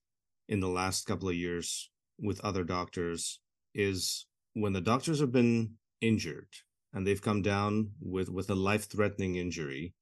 [0.48, 3.40] in the last couple of years with other doctors
[3.74, 6.48] is when the doctors have been injured
[6.92, 9.94] and they've come down with with a life threatening injury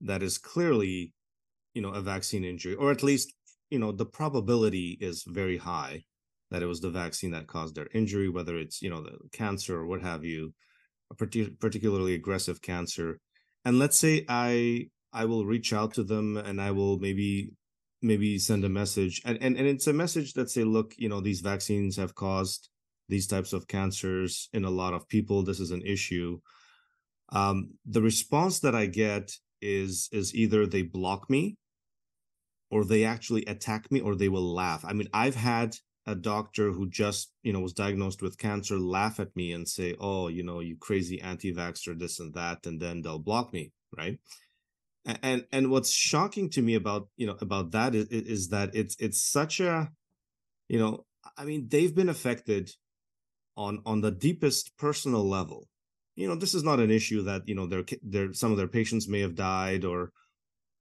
[0.00, 1.12] that is clearly
[1.74, 3.34] you know a vaccine injury or at least
[3.70, 6.02] you know the probability is very high
[6.50, 9.78] that it was the vaccine that caused their injury whether it's you know the cancer
[9.78, 10.52] or what have you
[11.10, 13.18] a particularly aggressive cancer
[13.64, 17.50] and let's say i i will reach out to them and i will maybe
[18.02, 21.20] maybe send a message and and, and it's a message that say look you know
[21.20, 22.70] these vaccines have caused
[23.10, 25.42] these types of cancers in a lot of people.
[25.42, 26.40] This is an issue.
[27.32, 31.56] Um, the response that I get is is either they block me
[32.70, 34.84] or they actually attack me or they will laugh.
[34.86, 39.20] I mean, I've had a doctor who just, you know, was diagnosed with cancer laugh
[39.20, 43.02] at me and say, "Oh, you know, you crazy anti-vaxxer this and that," and then
[43.02, 44.18] they'll block me, right?
[45.22, 48.96] And and what's shocking to me about, you know, about that is, is that it's
[48.98, 49.90] it's such a
[50.68, 51.04] you know,
[51.36, 52.70] I mean, they've been affected
[53.56, 55.68] on on the deepest personal level.
[56.16, 58.68] You know, this is not an issue that, you know, their their some of their
[58.68, 60.12] patients may have died or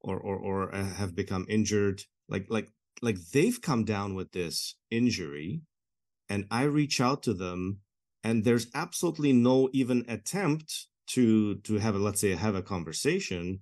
[0.02, 2.70] or or or uh, have become injured like like
[3.02, 5.62] like they've come down with this injury
[6.28, 7.80] and i reach out to them
[8.24, 13.60] and there's absolutely no even attempt to to have a let's say have a conversation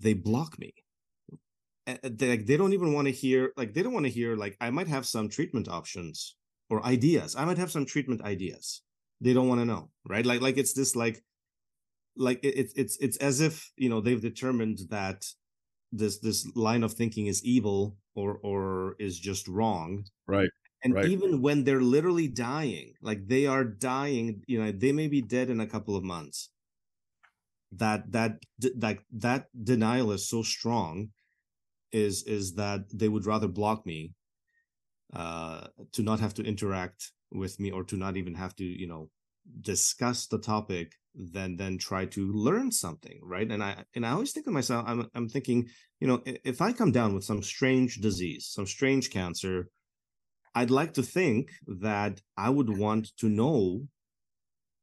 [0.00, 0.72] they block me.
[2.02, 4.56] They, like, they don't even want to hear like they don't want to hear like
[4.60, 6.36] i might have some treatment options
[6.68, 7.34] or ideas.
[7.34, 8.82] I might have some treatment ideas.
[9.20, 10.24] They don't want to know right?
[10.24, 11.24] Like like it's this like
[12.16, 15.24] like it's it's it's as if you know they've determined that
[15.92, 20.50] this this line of thinking is evil or or is just wrong right
[20.82, 21.06] and right.
[21.06, 25.50] even when they're literally dying like they are dying you know they may be dead
[25.50, 26.50] in a couple of months
[27.72, 31.08] that that that that denial is so strong
[31.92, 34.12] is is that they would rather block me
[35.14, 38.86] uh to not have to interact with me or to not even have to you
[38.86, 39.08] know
[39.60, 43.50] discuss the topic than then try to learn something right?
[43.50, 45.68] And i and i always think to myself i'm i'm thinking
[46.00, 49.68] you know if i come down with some strange disease some strange cancer
[50.54, 53.82] i'd like to think that i would want to know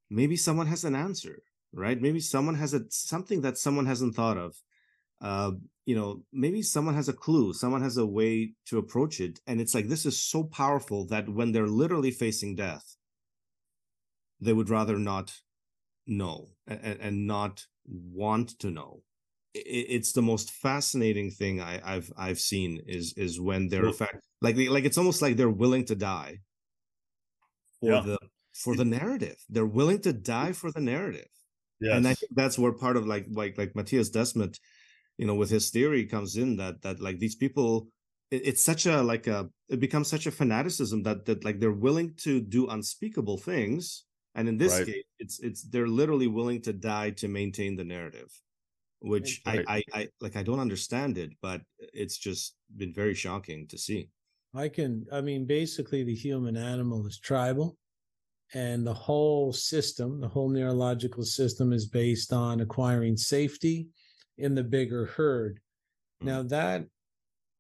[0.10, 1.42] maybe someone has an answer
[1.74, 2.02] right?
[2.02, 4.56] Maybe someone has a something that someone hasn't thought of.
[5.22, 5.52] Uh
[5.86, 9.62] you know maybe someone has a clue someone has a way to approach it and
[9.62, 12.97] it's like this is so powerful that when they're literally facing death
[14.40, 15.34] they would rather not
[16.06, 19.02] know and, and not want to know
[19.66, 24.56] it's the most fascinating thing I, have I've seen is is when they're fact like
[24.56, 26.40] like it's almost like they're willing to die
[27.80, 28.02] for yeah.
[28.02, 28.18] the
[28.54, 29.38] for the narrative.
[29.50, 31.30] They're willing to die for the narrative.
[31.80, 31.96] Yes.
[31.96, 34.58] And I think that's where part of like like like Mattias Desmet,
[35.18, 37.88] you know, with his theory comes in that that like these people
[38.32, 41.72] it, it's such a like a it becomes such a fanaticism that that like they're
[41.72, 44.06] willing to do unspeakable things
[44.38, 44.86] and in this right.
[44.86, 48.32] case it's it's they're literally willing to die to maintain the narrative
[49.00, 49.66] which right.
[49.68, 53.78] I, I i like i don't understand it but it's just been very shocking to
[53.78, 54.10] see
[54.56, 57.76] i can i mean basically the human animal is tribal
[58.54, 63.88] and the whole system the whole neurological system is based on acquiring safety
[64.38, 65.60] in the bigger herd
[66.22, 66.28] mm-hmm.
[66.28, 66.86] now that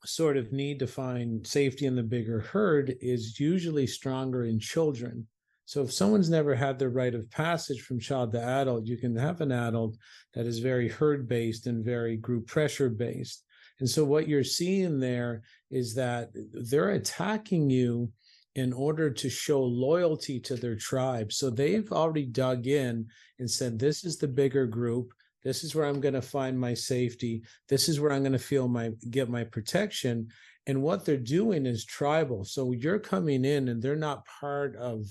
[0.06, 5.28] sort of need to find safety in the bigger herd is usually stronger in children
[5.68, 9.14] so if someone's never had the rite of passage from child to adult, you can
[9.18, 9.98] have an adult
[10.34, 13.44] that is very herd based and very group pressure based.
[13.82, 18.10] And so what you're seeing there is that they're attacking you
[18.56, 21.34] in order to show loyalty to their tribe.
[21.34, 23.06] So they've already dug in
[23.40, 25.12] and said, this is the bigger group.
[25.44, 27.44] This is where I'm going to find my safety.
[27.68, 30.30] This is where I'm going to feel my get my protection.
[30.66, 32.46] And what they're doing is tribal.
[32.46, 35.08] So you're coming in and they're not part of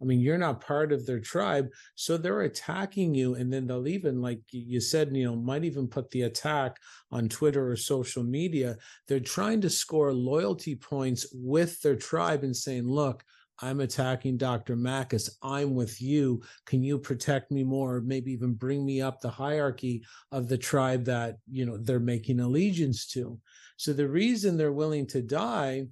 [0.00, 3.88] I mean, you're not part of their tribe, so they're attacking you, and then they'll
[3.88, 6.76] even, like you said, know, might even put the attack
[7.10, 8.76] on Twitter or social media.
[9.06, 13.24] They're trying to score loyalty points with their tribe and saying, "Look,
[13.60, 14.76] I'm attacking Dr.
[14.76, 15.28] Makis.
[15.42, 16.42] I'm with you.
[16.64, 18.00] Can you protect me more?
[18.00, 22.40] Maybe even bring me up the hierarchy of the tribe that you know they're making
[22.40, 23.40] allegiance to."
[23.76, 25.88] So the reason they're willing to die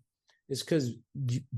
[0.49, 0.93] is because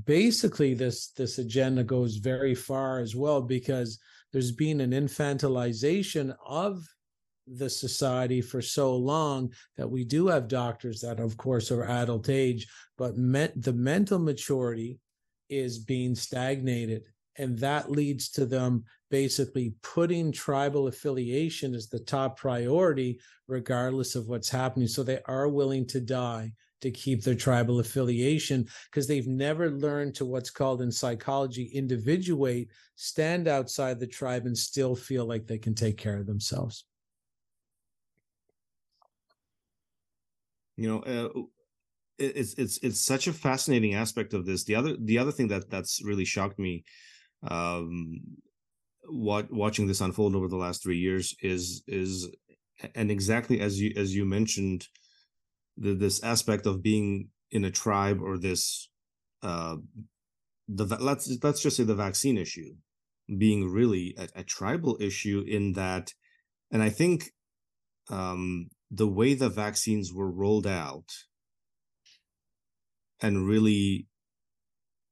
[0.05, 3.99] basically this this agenda goes very far as well because
[4.31, 6.83] there's been an infantilization of
[7.47, 12.29] the society for so long that we do have doctors that of course are adult
[12.29, 12.67] age
[12.97, 14.99] but the mental maturity
[15.49, 17.03] is being stagnated.
[17.37, 24.27] And that leads to them basically putting tribal affiliation as the top priority regardless of
[24.27, 24.87] what's happening.
[24.87, 30.15] So they are willing to die to keep their tribal affiliation because they've never learned
[30.15, 35.57] to what's called in psychology individuate, stand outside the tribe and still feel like they
[35.57, 36.85] can take care of themselves.
[40.77, 41.41] You know, uh,
[42.17, 44.63] it's it's it's such a fascinating aspect of this.
[44.63, 46.83] The other the other thing that that's really shocked me,
[47.43, 48.21] um,
[49.03, 52.29] what watching this unfold over the last three years is is
[52.95, 54.87] and exactly as you as you mentioned
[55.79, 58.89] the, this aspect of being in a tribe or this
[59.41, 59.77] uh,
[60.67, 62.75] the let's let's just say the vaccine issue
[63.37, 66.13] being really a, a tribal issue in that,
[66.71, 67.31] and I think
[68.09, 71.09] um, the way the vaccines were rolled out
[73.21, 74.07] and really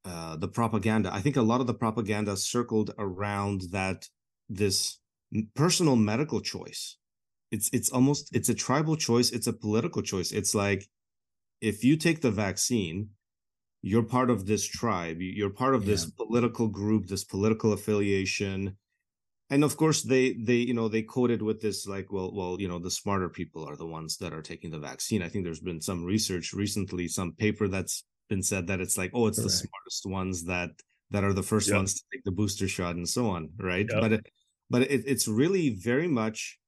[0.06, 1.14] uh, the propaganda.
[1.14, 4.08] I think a lot of the propaganda circled around that
[4.50, 5.00] this
[5.56, 6.98] personal medical choice.
[7.52, 9.32] It's it's almost it's a tribal choice.
[9.32, 10.32] It's a political choice.
[10.32, 10.88] It's like
[11.62, 13.10] if you take the vaccine,
[13.82, 15.18] you're part of this tribe.
[15.20, 15.92] You're part of yeah.
[15.92, 18.78] this political group, this political affiliation.
[19.50, 22.68] And of course, they they you know they quoted with this like well well you
[22.68, 25.22] know the smarter people are the ones that are taking the vaccine.
[25.22, 29.12] I think there's been some research recently, some paper that's been said that it's like
[29.14, 29.52] oh it's Correct.
[29.52, 30.72] the smartest ones that
[31.12, 31.78] that are the first yep.
[31.78, 33.88] ones to take the booster shot and so on, right?
[33.90, 34.02] Yep.
[34.02, 34.26] But it,
[34.70, 36.60] but it, it's really very much,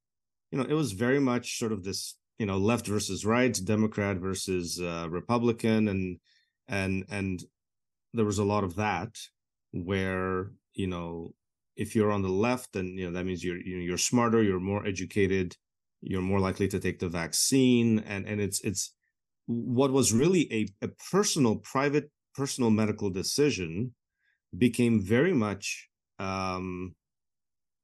[0.52, 4.18] you know, it was very much sort of this you know left versus right, Democrat
[4.18, 6.20] versus uh, Republican, and
[6.68, 7.44] and and
[8.14, 9.16] there was a lot of that
[9.72, 11.34] where you know
[11.76, 14.86] if you're on the left then you know that means you're you're smarter you're more
[14.86, 15.56] educated
[16.02, 18.94] you're more likely to take the vaccine and and it's it's
[19.46, 23.94] what was really a, a personal private personal medical decision
[24.58, 25.90] became very much
[26.20, 26.96] um,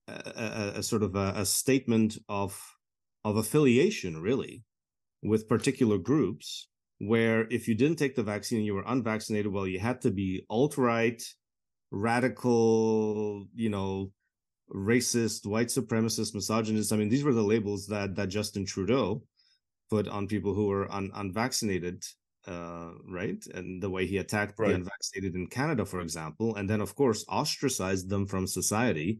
[0.08, 2.60] a, a, sort of a, a statement of
[3.24, 4.64] of affiliation really
[5.24, 6.68] with particular groups
[6.99, 10.12] where if you didn't take the vaccine and you were unvaccinated, well, you had to
[10.12, 11.22] be alt right,
[11.91, 14.12] radical, you know,
[14.74, 16.93] racist, white supremacist, misogynist.
[16.93, 19.24] I mean, these were the labels that that Justin Trudeau
[19.89, 22.03] put on people who were un- unvaccinated,
[22.47, 23.43] uh, right?
[23.53, 24.70] And the way he attacked right.
[24.70, 29.20] the unvaccinated in Canada, for example, and then of course ostracized them from society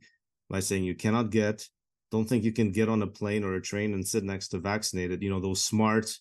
[0.50, 1.68] by saying you cannot get,
[2.12, 4.60] don't think you can get on a plane or a train and sit next to
[4.60, 5.22] vaccinated.
[5.22, 6.18] You know, those smart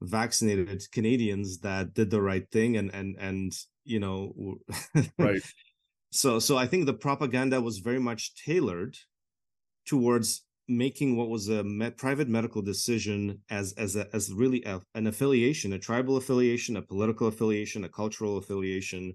[0.00, 3.52] vaccinated Canadians that did the right thing and and and
[3.84, 4.58] you know
[5.18, 5.42] right
[6.10, 8.96] so so I think the propaganda was very much tailored
[9.86, 14.80] towards making what was a med- private medical decision as as a, as really a,
[14.94, 19.14] an affiliation a tribal affiliation a political affiliation a cultural affiliation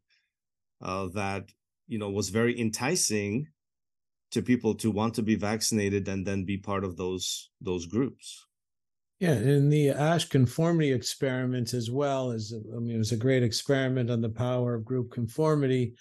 [0.81, 1.49] uh, that
[1.87, 3.47] you know was very enticing
[4.33, 8.45] to people to want to be vaccinated and then be part of those those groups
[9.23, 13.41] yeah, and the Asch conformity experiment as well is, I mean, it was a great
[13.41, 15.93] experiment on the power of group conformity.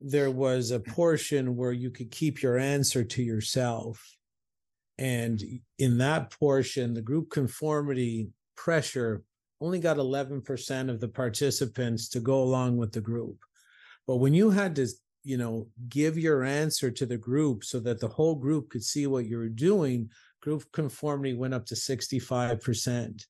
[0.00, 4.04] There was a portion where you could keep your answer to yourself.
[4.98, 5.40] And
[5.78, 9.22] in that portion, the group conformity pressure
[9.60, 13.38] only got 11% of the participants to go along with the group.
[14.08, 14.88] But when you had to,
[15.22, 19.06] you know, give your answer to the group so that the whole group could see
[19.06, 20.10] what you were doing,
[20.40, 23.24] group conformity went up to 65%.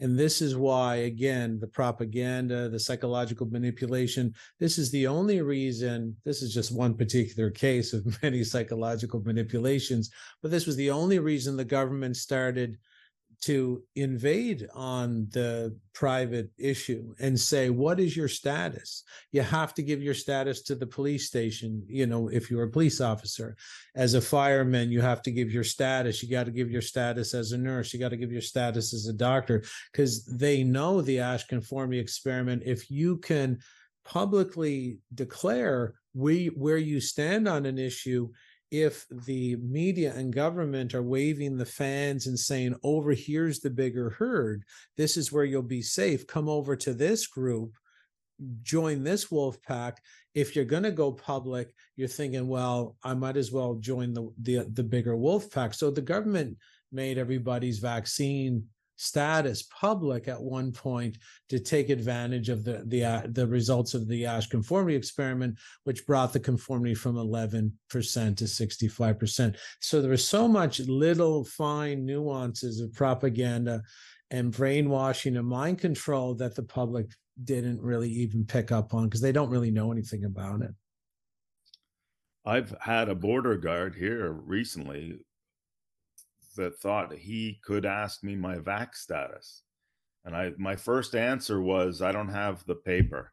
[0.00, 6.16] And this is why, again, the propaganda, the psychological manipulation, this is the only reason,
[6.24, 10.10] this is just one particular case of many psychological manipulations,
[10.42, 12.78] but this was the only reason the government started
[13.42, 19.02] to invade on the private issue and say what is your status?
[19.32, 22.70] You have to give your status to the police station you know if you're a
[22.70, 23.56] police officer.
[23.94, 26.22] As a fireman you have to give your status.
[26.22, 27.92] You got to give your status as a nurse.
[27.92, 32.00] You got to give your status as a doctor because they know the asch conformity
[32.00, 32.62] experiment.
[32.64, 33.58] If you can
[34.04, 38.28] publicly declare we, where you stand on an issue
[38.72, 44.08] if the media and government are waving the fans and saying, over here's the bigger
[44.08, 44.64] herd,
[44.96, 47.76] this is where you'll be safe, come over to this group,
[48.62, 50.02] join this wolf pack.
[50.34, 54.32] If you're going to go public, you're thinking, well, I might as well join the,
[54.40, 55.74] the, the bigger wolf pack.
[55.74, 56.56] So the government
[56.90, 58.64] made everybody's vaccine
[59.02, 61.18] status public at one point
[61.48, 66.06] to take advantage of the the uh, the results of the Asch conformity experiment, which
[66.06, 69.56] brought the conformity from 11% to 65%.
[69.80, 73.82] So there was so much little fine nuances of propaganda
[74.30, 77.06] and brainwashing and mind control that the public
[77.42, 80.70] didn't really even pick up on because they don't really know anything about it.
[82.44, 85.18] I've had a border guard here recently
[86.56, 89.62] that thought he could ask me my vac status.
[90.24, 93.32] And I my first answer was I don't have the paper.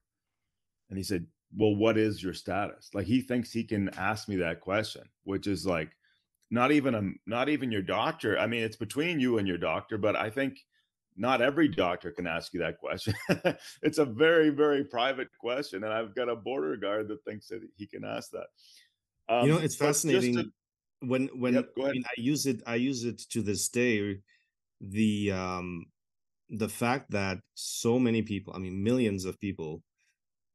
[0.89, 4.37] And he said, "Well, what is your status?" Like he thinks he can ask me
[4.37, 5.91] that question, which is like
[6.49, 8.39] not even a not even your doctor.
[8.39, 10.57] I mean, it's between you and your doctor, but I think
[11.15, 13.13] not every doctor can ask you that question.
[13.83, 17.61] it's a very very private question and I've got a border guard that thinks that
[17.75, 18.47] he can ask that.
[19.27, 20.37] Um, you know, it's fascinating.
[20.37, 20.51] To,
[21.01, 24.17] when when yep, I, mean, I use it i use it to this day
[24.81, 25.85] the um
[26.49, 29.81] the fact that so many people i mean millions of people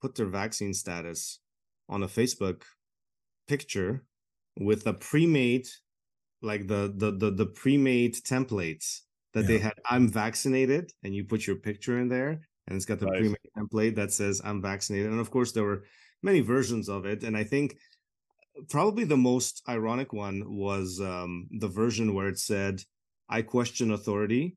[0.01, 1.41] put their vaccine status
[1.89, 2.63] on a Facebook
[3.49, 4.05] picture
[4.59, 5.67] with a pre-made
[6.43, 9.01] like the the the, the pre-made templates
[9.33, 9.47] that yeah.
[9.47, 13.07] they had i'm vaccinated and you put your picture in there and it's got the
[13.07, 13.19] nice.
[13.19, 15.85] pre-made template that says i'm vaccinated and of course there were
[16.23, 17.77] many versions of it and i think
[18.69, 22.81] probably the most ironic one was um, the version where it said
[23.29, 24.57] i question authority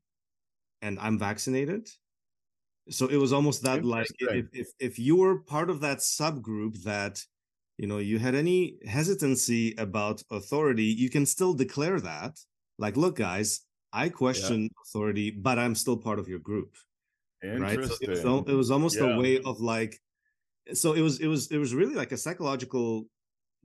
[0.82, 1.88] and i'm vaccinated.
[2.90, 6.82] So it was almost that like if, if if you were part of that subgroup
[6.84, 7.22] that
[7.76, 12.38] you know you had any hesitancy about authority you can still declare that.
[12.78, 13.60] Like look guys
[13.92, 14.68] i question yeah.
[14.84, 16.76] authority but i'm still part of your group.
[17.42, 17.84] Right?
[17.84, 19.14] So it, was, it was almost yeah.
[19.14, 20.00] a way of like
[20.72, 23.06] so it was it was it was really like a psychological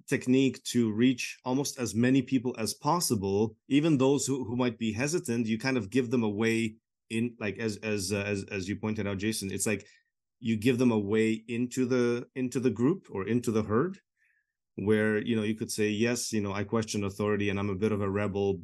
[0.07, 4.91] technique to reach almost as many people as possible even those who, who might be
[4.91, 6.75] hesitant you kind of give them a way
[7.09, 9.85] in like as as uh, as as you pointed out jason it's like
[10.39, 13.97] you give them a way into the into the group or into the herd
[14.75, 17.75] where you know you could say yes you know i question authority and i'm a
[17.75, 18.59] bit of a rebel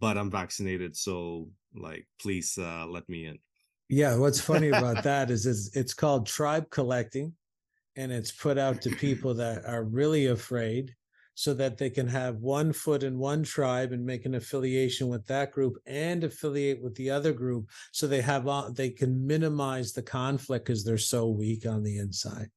[0.00, 3.38] but i'm vaccinated so like please uh let me in.
[3.88, 7.32] Yeah what's funny about that is, is it's called tribe collecting
[7.96, 10.94] and it's put out to people that are really afraid
[11.34, 15.26] so that they can have one foot in one tribe and make an affiliation with
[15.26, 20.02] that group and affiliate with the other group so they have they can minimize the
[20.02, 22.48] conflict because they're so weak on the inside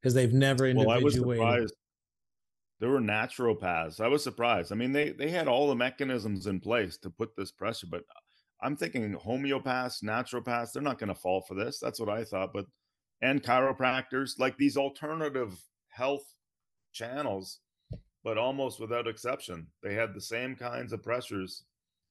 [0.00, 1.26] because they've never individuated.
[1.26, 1.74] Well, I was surprised.
[2.78, 4.00] There were naturopaths.
[4.00, 4.72] I was surprised.
[4.72, 8.04] I mean, they they had all the mechanisms in place to put this pressure, but
[8.62, 11.78] I'm thinking homeopaths, naturopaths, they're not going to fall for this.
[11.78, 12.52] That's what I thought.
[12.52, 12.66] But
[13.22, 16.24] and chiropractors, like these alternative health
[16.92, 17.60] channels,
[18.24, 21.64] but almost without exception, they had the same kinds of pressures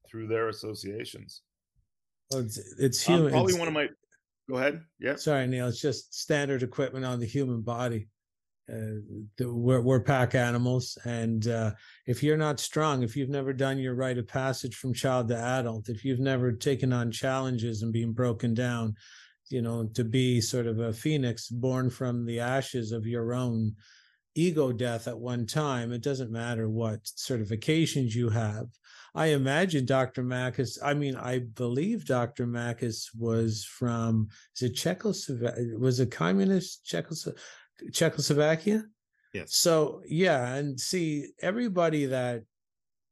[0.09, 1.41] through their associations.
[2.31, 3.27] Well, it's, it's human.
[3.27, 3.87] Um, probably it's, one of my.
[4.49, 4.81] Go ahead.
[4.99, 5.15] Yeah.
[5.15, 5.67] Sorry, Neil.
[5.67, 8.07] It's just standard equipment on the human body.
[8.71, 9.01] Uh,
[9.37, 11.71] the, we're, we're pack animals, and uh,
[12.05, 15.35] if you're not strong, if you've never done your rite of passage from child to
[15.35, 18.93] adult, if you've never taken on challenges and been broken down,
[19.49, 23.75] you know, to be sort of a phoenix born from the ashes of your own
[24.35, 25.91] ego death at one time.
[25.91, 28.67] It doesn't matter what certifications you have.
[29.15, 30.23] I imagine Dr.
[30.23, 32.45] Makis, I mean, I believe Dr.
[32.45, 35.77] Makis was from, is it Czechoslovakia?
[35.79, 37.37] Was it communist Czechoslo-
[37.91, 38.83] Czechoslovakia?
[39.33, 39.55] Yes.
[39.55, 40.55] So, yeah.
[40.55, 42.43] And see, everybody that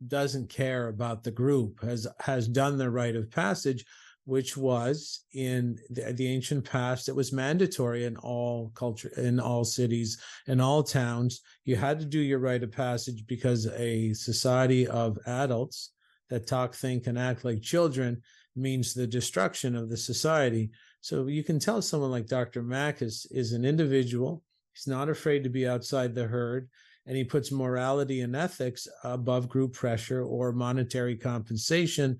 [0.08, 3.84] doesn't care about the group has has done the rite of passage
[4.28, 9.64] which was in the, the, ancient past it was mandatory in all culture in all
[9.64, 11.40] cities in all towns.
[11.64, 15.94] You had to do your rite of passage because a society of adults
[16.30, 18.22] that talk think and act like children
[18.54, 20.72] means the destruction of the society.
[21.00, 24.44] So you can tell someone like dr makis is an individual.
[24.74, 26.68] He's not afraid to be outside the herd
[27.06, 32.20] and he puts morality and ethics above group pressure or monetary compensation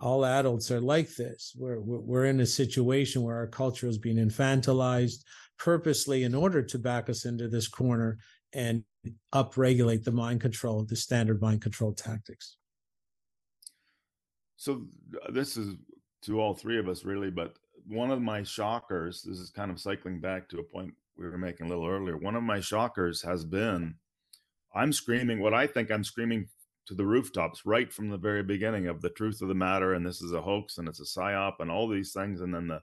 [0.00, 1.54] all adults are like this.
[1.56, 5.24] We're, we're in a situation where our culture is being infantilized
[5.58, 8.18] purposely in order to back us into this corner
[8.52, 8.84] and
[9.34, 12.56] upregulate the mind control, the standard mind control tactics.
[14.56, 14.86] So
[15.22, 15.74] uh, this is
[16.22, 17.56] to all three of us really, but
[17.86, 21.38] one of my shockers, this is kind of cycling back to a point we were
[21.38, 22.16] making a little earlier.
[22.16, 23.94] One of my shockers has been
[24.74, 26.48] I'm screaming what I think I'm screaming
[26.86, 30.04] to the rooftops right from the very beginning of the truth of the matter and
[30.04, 32.80] this is a hoax and it's a psyop and all these things and then the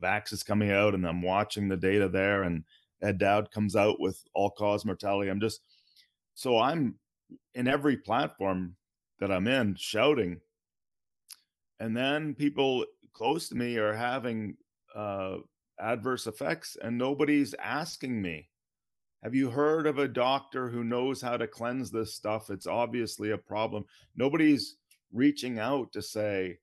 [0.00, 2.64] vax is coming out and I'm watching the data there and
[3.02, 5.30] Ed Dowd comes out with all cause mortality.
[5.30, 5.62] I'm just
[6.34, 6.96] so I'm
[7.54, 8.76] in every platform
[9.18, 10.40] that I'm in shouting.
[11.78, 14.56] And then people close to me are having
[14.94, 15.36] uh,
[15.78, 18.49] adverse effects and nobody's asking me
[19.22, 22.50] have you heard of a doctor who knows how to cleanse this stuff?
[22.50, 23.84] It's obviously a problem.
[24.16, 24.76] Nobody's
[25.12, 26.58] reaching out to say,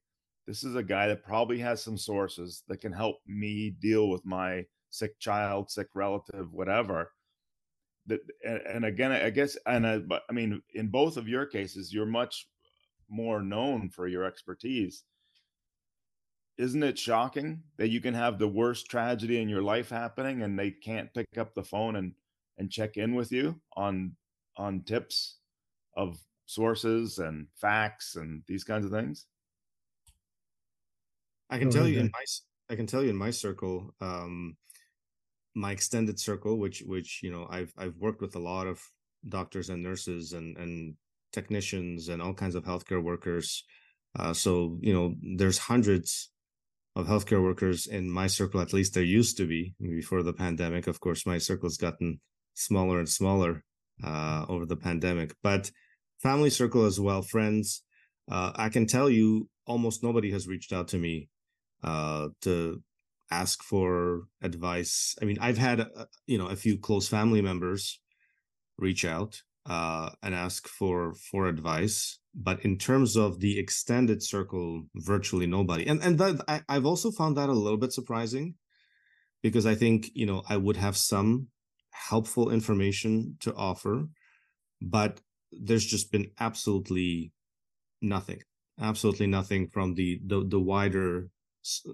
[0.47, 4.25] this is a guy that probably has some sources that can help me deal with
[4.25, 7.11] my sick child, sick relative, whatever.
[8.43, 12.47] And, again, I guess, and I, I mean, in both of your cases, you're much
[13.09, 15.03] more known for your expertise.
[16.57, 20.57] Isn't it shocking that you can have the worst tragedy in your life happening and
[20.57, 22.13] they can't pick up the phone and
[22.57, 24.15] and check in with you on
[24.57, 25.37] on tips
[25.95, 29.25] of sources and facts and these kinds of things?
[31.49, 32.25] I can tell you in my
[32.69, 34.57] I can tell you in my circle, um,
[35.55, 38.81] my extended circle, which which you know I've I've worked with a lot of
[39.27, 40.95] doctors and nurses and and
[41.31, 43.63] technicians and all kinds of healthcare workers.
[44.17, 46.29] Uh, so you know there's hundreds
[46.95, 48.59] of healthcare workers in my circle.
[48.59, 50.87] At least there used to be before the pandemic.
[50.87, 52.19] Of course, my circle's gotten
[52.57, 53.63] smaller and smaller
[54.03, 55.71] uh, over the pandemic, but
[56.21, 57.83] family circle as well, friends.
[58.29, 61.29] Uh, I can tell you, almost nobody has reached out to me
[61.83, 62.81] uh, to
[63.29, 65.15] ask for advice.
[65.21, 67.99] I mean, I've had uh, you know a few close family members
[68.77, 74.83] reach out uh, and ask for for advice, but in terms of the extended circle,
[74.95, 75.85] virtually nobody.
[75.87, 78.55] And and that I, I've also found that a little bit surprising,
[79.41, 81.47] because I think you know I would have some
[82.09, 84.07] helpful information to offer,
[84.81, 85.21] but
[85.51, 87.31] there's just been absolutely
[88.01, 88.41] nothing,
[88.79, 91.29] absolutely nothing from the the, the wider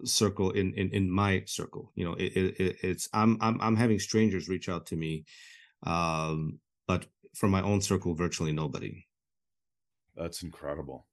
[0.06, 3.98] circle in, in in my circle you know it, it, it's I'm, I'm i'm having
[3.98, 5.26] strangers reach out to me
[5.82, 9.06] um but from my own circle virtually nobody.
[10.16, 11.08] That's incredible.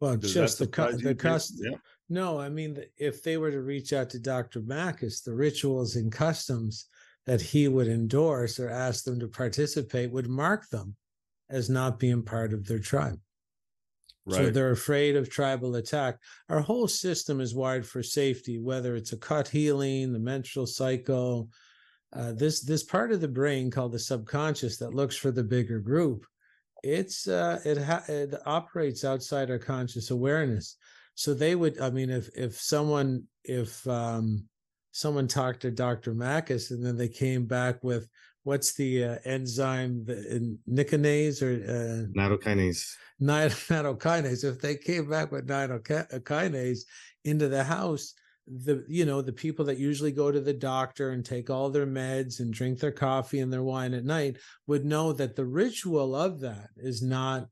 [0.00, 1.76] Well Does just the co- the cost yeah.
[2.08, 6.10] no i mean if they were to reach out to dr Makis the rituals and
[6.10, 6.86] customs
[7.26, 10.96] that he would endorse or ask them to participate would mark them
[11.48, 13.18] as not being part of their tribe
[14.26, 14.46] Right.
[14.46, 16.18] So they're afraid of tribal attack.
[16.48, 21.50] Our whole system is wired for safety, whether it's a cut healing, the menstrual cycle,
[22.14, 25.78] uh, this this part of the brain called the subconscious that looks for the bigger
[25.78, 26.24] group.
[26.82, 30.76] It's uh, it ha- it operates outside our conscious awareness.
[31.16, 34.48] So they would, I mean, if if someone if um,
[34.94, 36.14] someone talked to Dr.
[36.14, 38.08] Makis and then they came back with
[38.44, 42.06] what's the uh, enzyme, the nicotinase or uh,
[43.20, 44.44] nattokinase.
[44.44, 46.82] If they came back with nattokinase
[47.24, 48.14] into the house,
[48.46, 51.86] the you know the people that usually go to the doctor and take all their
[51.86, 56.14] meds and drink their coffee and their wine at night would know that the ritual
[56.14, 57.48] of that is not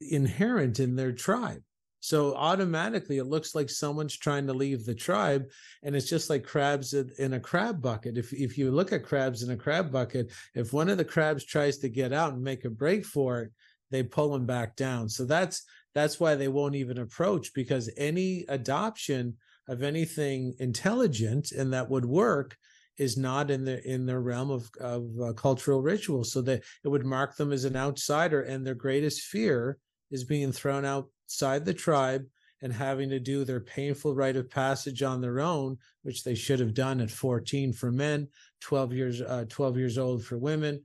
[0.00, 1.62] inherent in their tribe
[2.00, 5.44] so automatically it looks like someone's trying to leave the tribe
[5.82, 9.42] and it's just like crabs in a crab bucket if if you look at crabs
[9.42, 12.64] in a crab bucket if one of the crabs tries to get out and make
[12.64, 13.52] a break for it
[13.90, 15.08] they pull them back down.
[15.08, 15.64] So that's
[15.94, 19.36] that's why they won't even approach because any adoption
[19.68, 22.56] of anything intelligent and that would work
[22.98, 26.32] is not in the in their realm of of uh, cultural rituals.
[26.32, 29.78] So that it would mark them as an outsider, and their greatest fear
[30.10, 30.84] is being thrown
[31.30, 32.26] outside the tribe
[32.60, 36.58] and having to do their painful rite of passage on their own, which they should
[36.58, 38.28] have done at 14 for men,
[38.60, 40.84] 12 years uh, 12 years old for women,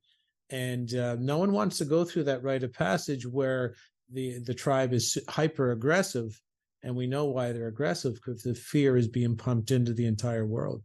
[0.51, 3.73] and uh, no one wants to go through that rite of passage where
[4.13, 6.39] the the tribe is hyper aggressive
[6.84, 10.45] and we know why they're aggressive because the fear is being pumped into the entire
[10.45, 10.84] world.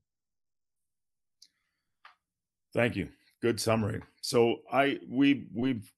[2.72, 3.08] Thank you.
[3.42, 4.00] Good summary.
[4.22, 5.92] So i we we've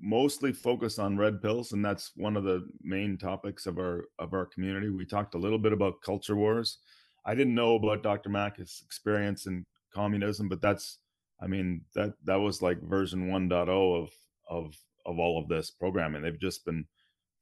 [0.00, 4.32] mostly focused on red pills and that's one of the main topics of our of
[4.32, 6.78] our community we talked a little bit about culture wars
[7.26, 10.98] i didn't know about dr Makis' experience in communism but that's
[11.40, 14.10] I mean that that was like version 1.0 of
[14.48, 14.74] of
[15.06, 16.22] of all of this programming.
[16.22, 16.84] They've just been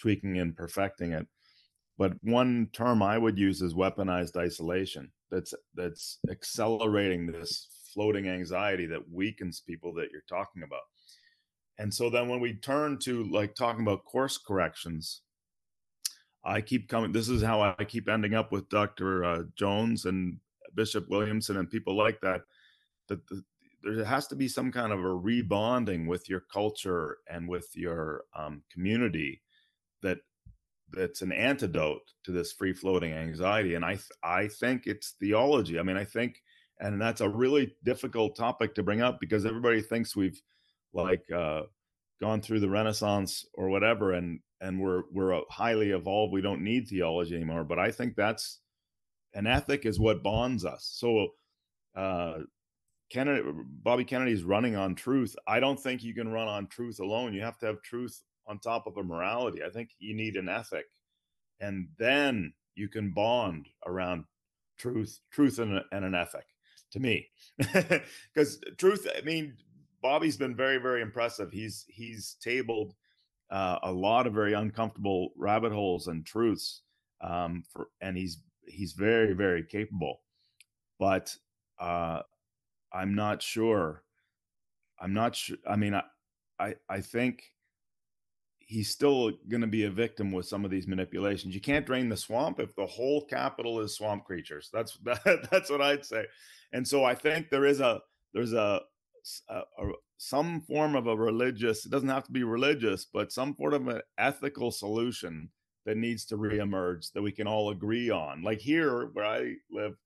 [0.01, 1.27] tweaking and perfecting it.
[1.99, 5.11] But one term I would use is weaponized isolation.
[5.31, 10.83] That's that's accelerating this floating anxiety that weakens people that you're talking about.
[11.79, 15.23] And so then when we turn to like talking about course corrections,
[16.45, 17.13] I keep coming.
[17.13, 19.25] This is how I keep ending up with Dr.
[19.25, 20.39] Uh, Jones and
[20.75, 22.43] Bishop Williamson and people like that.
[23.09, 23.43] That the,
[23.83, 28.25] there has to be some kind of a rebonding with your culture and with your
[28.35, 29.43] um, community
[30.03, 30.19] that
[30.93, 35.81] that's an antidote to this free floating anxiety and i th- i think it's theology
[35.81, 36.41] i mean i think
[36.79, 40.41] and that's a really difficult topic to bring up because everybody thinks we've
[40.93, 41.63] like uh,
[42.21, 46.89] gone through the renaissance or whatever and and we're we're highly evolved we don't need
[46.89, 48.61] theology anymore but i think that's
[49.35, 51.29] an ethic is what bonds us so
[51.95, 52.39] uh,
[53.11, 53.43] Kennedy,
[53.83, 55.35] Bobby Kennedy's running on truth.
[55.47, 57.35] I don't think you can run on truth alone.
[57.35, 59.61] You have to have truth on top of a morality.
[59.65, 60.87] I think you need an ethic,
[61.61, 64.25] and then you can bond around
[64.77, 66.45] truth, truth and, and an ethic.
[66.93, 69.07] To me, because truth.
[69.17, 69.55] I mean,
[70.07, 71.51] Bobby's been very, very impressive.
[71.51, 72.95] He's he's tabled
[73.51, 76.83] uh, a lot of very uncomfortable rabbit holes and truths,
[77.21, 78.39] um, for and he's
[78.69, 80.21] he's very, very capable.
[81.01, 81.35] But
[81.81, 82.21] uh,
[82.93, 84.05] I'm not sure.
[85.01, 85.57] I'm not sure.
[85.69, 86.05] I mean, I,
[86.61, 87.43] I, I think
[88.61, 91.53] he's still going to be a victim with some of these manipulations.
[91.53, 94.71] You can't drain the swamp if the whole capital is swamp creatures.
[94.73, 96.27] That's that, that's what I'd say.
[96.73, 98.01] And so I think there is a
[98.33, 98.83] there's a,
[99.49, 101.85] a, uh, a some form of a religious.
[101.85, 105.51] It doesn't have to be religious, but some sort of an ethical solution
[105.85, 108.43] that needs to reemerge that we can all agree on.
[108.43, 109.97] Like here, where I live,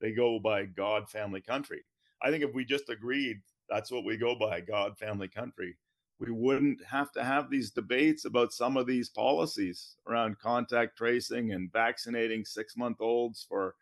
[0.00, 1.82] they go by God, family, country.
[2.22, 3.40] I think if we just agreed
[3.70, 5.76] that's what we go by God, family, country,
[6.18, 11.52] we wouldn't have to have these debates about some of these policies around contact tracing
[11.52, 13.74] and vaccinating six month olds for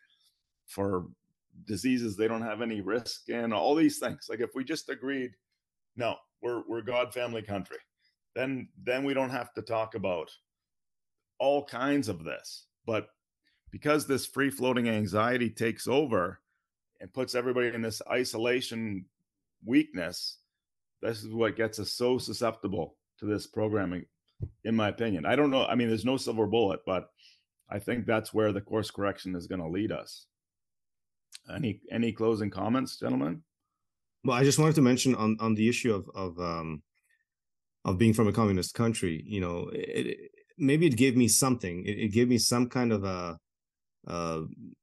[0.67, 1.07] for
[1.67, 4.27] diseases they don't have any risk in all these things.
[4.29, 5.33] Like if we just agreed
[5.97, 7.79] no we're we're god family country
[8.35, 10.31] then then we don't have to talk about
[11.39, 12.67] all kinds of this.
[12.87, 13.09] But
[13.71, 16.41] because this free floating anxiety takes over
[17.01, 19.05] and puts everybody in this isolation
[19.65, 20.39] weakness
[21.01, 24.05] this is what gets us so susceptible to this programming
[24.65, 25.27] in my opinion.
[25.27, 27.11] I don't know i mean there's no silver bullet but
[27.69, 30.27] i think that's where the course correction is going to lead us
[31.55, 33.43] any any closing comments gentlemen?
[34.25, 36.83] Well i just wanted to mention on on the issue of of um
[37.85, 41.85] of being from a communist country you know it, maybe it gave me something.
[41.87, 43.39] It, it, gave me some kind of a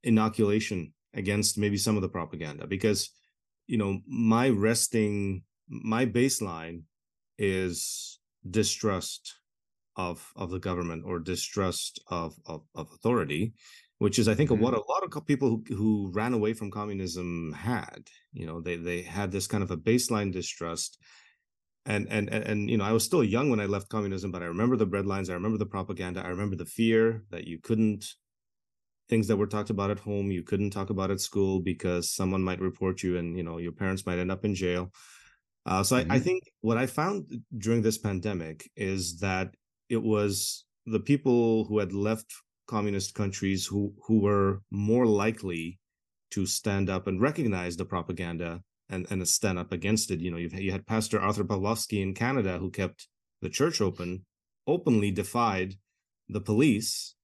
[0.03, 3.09] inoculation against maybe some of the propaganda because
[3.65, 6.81] you know my resting my baseline
[7.39, 9.33] is distrust
[9.95, 13.53] of of the government or distrust of of, of authority
[14.05, 14.61] which is i think mm-hmm.
[14.61, 18.01] what a lot of people who, who ran away from communism had
[18.33, 20.99] you know they they had this kind of a baseline distrust
[21.87, 24.45] and and and, you know i was still young when i left communism but i
[24.45, 28.05] remember the breadlines i remember the propaganda i remember the fear that you couldn't
[29.09, 32.43] things that were talked about at home you couldn't talk about at school because someone
[32.43, 34.91] might report you and you know your parents might end up in jail
[35.67, 36.11] uh, so mm-hmm.
[36.11, 37.25] I, I, think what I found
[37.57, 39.55] during this pandemic is that
[39.89, 42.31] it was the people who had left
[42.67, 45.79] communist countries who who were more likely
[46.31, 50.19] to stand up and recognize the propaganda and and stand up against it.
[50.19, 53.07] You know, you you had Pastor Arthur Pawlowski in Canada who kept
[53.41, 54.25] the church open,
[54.67, 55.75] openly defied
[56.29, 57.15] the police.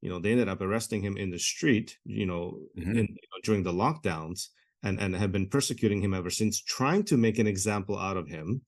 [0.00, 1.96] You know, they ended up arresting him in the street.
[2.04, 2.90] You know, mm-hmm.
[2.90, 4.48] in, you know during the lockdowns
[4.82, 8.28] and and have been persecuting him ever since, trying to make an example out of
[8.28, 8.62] him.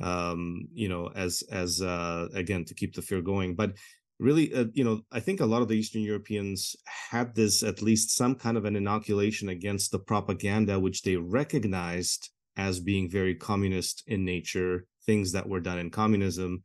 [0.00, 3.72] Um, you know, as as uh, again to keep the fear going, but
[4.20, 6.76] really, uh, you know, I think a lot of the Eastern Europeans
[7.10, 12.30] had this at least some kind of an inoculation against the propaganda, which they recognized
[12.56, 16.62] as being very communist in nature, things that were done in communism.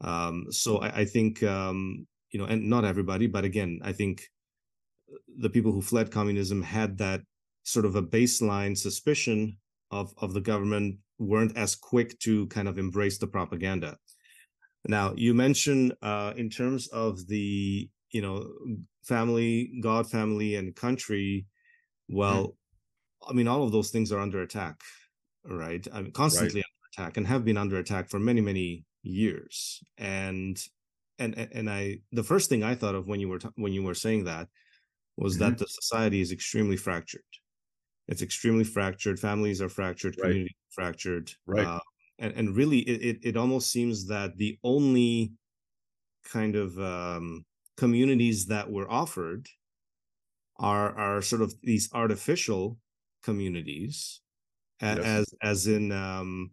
[0.00, 4.22] Um, so I, I think, um, you know, and not everybody, but again, I think
[5.38, 7.20] the people who fled communism had that
[7.64, 9.58] sort of a baseline suspicion
[9.90, 13.98] of of the government weren't as quick to kind of embrace the propaganda.
[14.86, 18.50] Now, you mentioned uh, in terms of the you know
[19.04, 21.46] family, God, family, and country.
[22.08, 23.30] Well, mm-hmm.
[23.30, 24.80] I mean, all of those things are under attack,
[25.44, 25.86] right?
[25.92, 26.64] I mean, constantly right.
[26.64, 29.80] under attack, and have been under attack for many, many years.
[29.98, 30.60] And
[31.18, 33.82] and and I, the first thing I thought of when you were t- when you
[33.82, 34.48] were saying that
[35.16, 35.50] was mm-hmm.
[35.50, 37.22] that the society is extremely fractured
[38.10, 40.28] it's extremely fractured families are fractured right.
[40.28, 41.80] community fractured right uh,
[42.20, 45.32] and, and really it, it, it almost seems that the only
[46.30, 47.44] kind of um,
[47.76, 49.48] communities that were offered
[50.58, 52.78] are are sort of these artificial
[53.24, 54.20] communities
[54.82, 54.98] yes.
[54.98, 56.50] as as in um,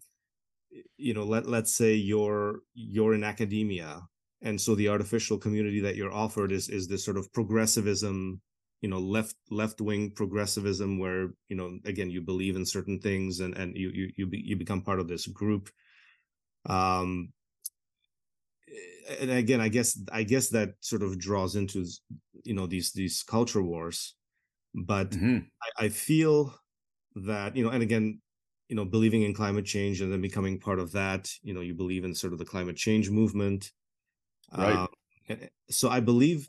[0.98, 4.02] you know let let's say you're you're in academia
[4.42, 8.40] and so the artificial community that you're offered is is this sort of progressivism
[8.82, 13.40] you know left left wing progressivism where you know again you believe in certain things
[13.40, 15.70] and and you you you, be, you become part of this group.
[16.68, 17.34] Um
[19.22, 21.86] and again i guess i guess that sort of draws into
[22.44, 24.16] you know these these culture wars.
[24.76, 25.40] But mm-hmm.
[25.80, 26.54] I, I feel
[27.16, 28.22] that you know and again
[28.70, 31.74] you know believing in climate change and then becoming part of that you know you
[31.74, 33.72] believe in sort of the climate change movement.
[34.56, 34.76] Right.
[34.76, 34.88] Um,
[35.70, 36.48] so i believe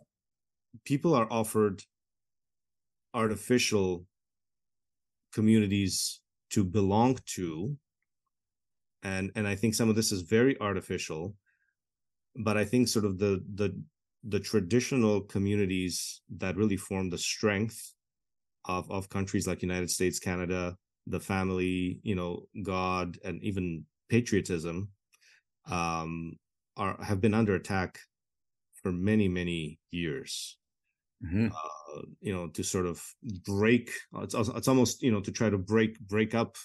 [0.84, 1.82] people are offered
[3.14, 4.06] artificial
[5.32, 6.20] communities
[6.50, 7.76] to belong to.
[9.02, 11.36] And and i think some of this is very artificial
[12.38, 13.80] but i think sort of the the
[14.24, 17.94] the traditional communities that really form the strength
[18.64, 20.76] of of countries like united states canada
[21.06, 24.88] the family you know god and even patriotism
[25.70, 26.36] um
[26.76, 27.98] are have been under attack
[28.82, 30.56] for many many years
[31.24, 31.46] mm-hmm.
[31.46, 33.02] uh, you know to sort of
[33.44, 33.90] break
[34.22, 36.56] it's, it's almost you know to try to break break up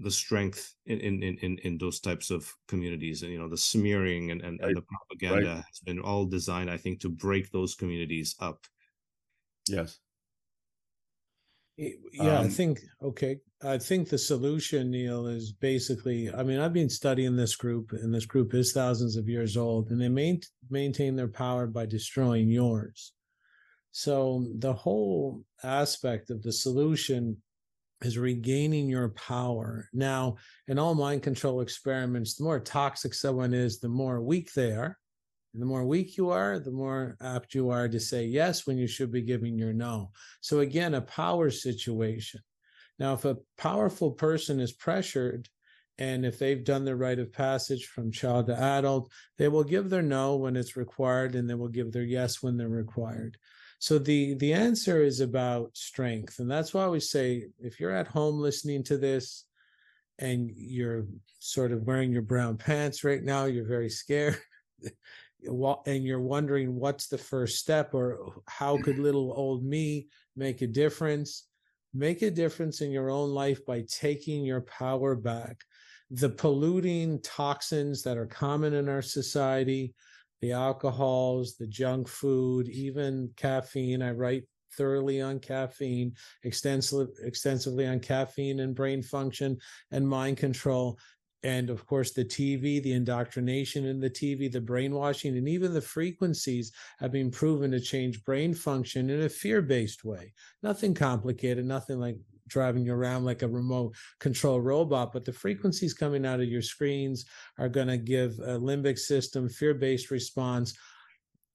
[0.00, 4.30] the strength in in in in those types of communities and you know the smearing
[4.30, 4.68] and and, right.
[4.68, 5.64] and the propaganda right.
[5.66, 8.64] has been all designed i think to break those communities up
[9.68, 9.98] yes
[11.78, 13.38] Yeah, um, I think okay.
[13.62, 16.28] I think the solution, Neil, is basically.
[16.32, 19.90] I mean, I've been studying this group, and this group is thousands of years old,
[19.90, 20.40] and they main,
[20.70, 23.12] maintain their power by destroying yours.
[23.92, 27.38] So the whole aspect of the solution
[28.02, 29.88] is regaining your power.
[29.92, 30.36] Now,
[30.68, 34.96] in all mind control experiments, the more toxic someone is, the more weak they are.
[35.52, 38.78] And the more weak you are, the more apt you are to say yes when
[38.78, 40.10] you should be giving your no.
[40.40, 42.40] So, again, a power situation.
[42.98, 45.48] Now, if a powerful person is pressured,
[45.98, 49.90] and if they've done the rite of passage from child to adult, they will give
[49.90, 53.36] their no when it's required and they will give their yes when they're required.
[53.78, 58.08] So the the answer is about strength, and that's why we say if you're at
[58.08, 59.44] home listening to this,
[60.18, 61.06] and you're
[61.38, 64.38] sort of wearing your brown pants right now, you're very scared,
[65.86, 70.66] and you're wondering what's the first step or how could little old me make a
[70.66, 71.44] difference.
[71.94, 75.62] Make a difference in your own life by taking your power back.
[76.10, 79.94] The polluting toxins that are common in our society,
[80.40, 84.02] the alcohols, the junk food, even caffeine.
[84.02, 84.44] I write
[84.76, 89.58] thoroughly on caffeine, extensively extensively on caffeine and brain function
[89.90, 90.98] and mind control.
[91.44, 95.80] And of course, the TV, the indoctrination in the TV, the brainwashing, and even the
[95.80, 100.32] frequencies have been proven to change brain function in a fear based way.
[100.64, 102.16] Nothing complicated, nothing like
[102.48, 106.62] driving you around like a remote control robot, but the frequencies coming out of your
[106.62, 107.26] screens
[107.58, 110.76] are going to give a limbic system fear based response.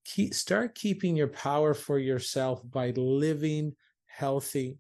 [0.06, 3.74] Keep, start keeping your power for yourself by living
[4.06, 4.78] healthy.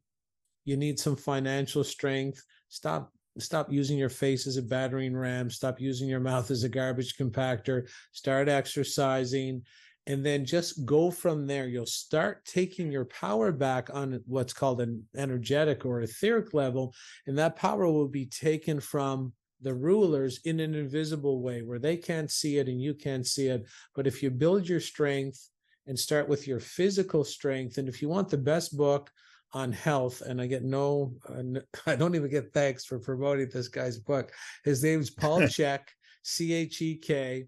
[0.66, 2.44] You need some financial strength.
[2.70, 6.70] Stop stop using your face as a battering ram stop using your mouth as a
[6.70, 9.60] garbage compactor start exercising
[10.08, 11.68] and then just go from there.
[11.68, 16.94] You'll start taking your power back on what's called an energetic or etheric level,
[17.26, 21.96] and that power will be taken from the rulers in an invisible way where they
[21.96, 23.66] can't see it and you can't see it.
[23.96, 25.50] But if you build your strength
[25.88, 29.10] and start with your physical strength, and if you want the best book,
[29.56, 33.68] on health and i get no uh, i don't even get thanks for promoting this
[33.68, 34.32] guy's book
[34.64, 35.82] his name's paul Chek
[36.24, 37.46] c-h-e-k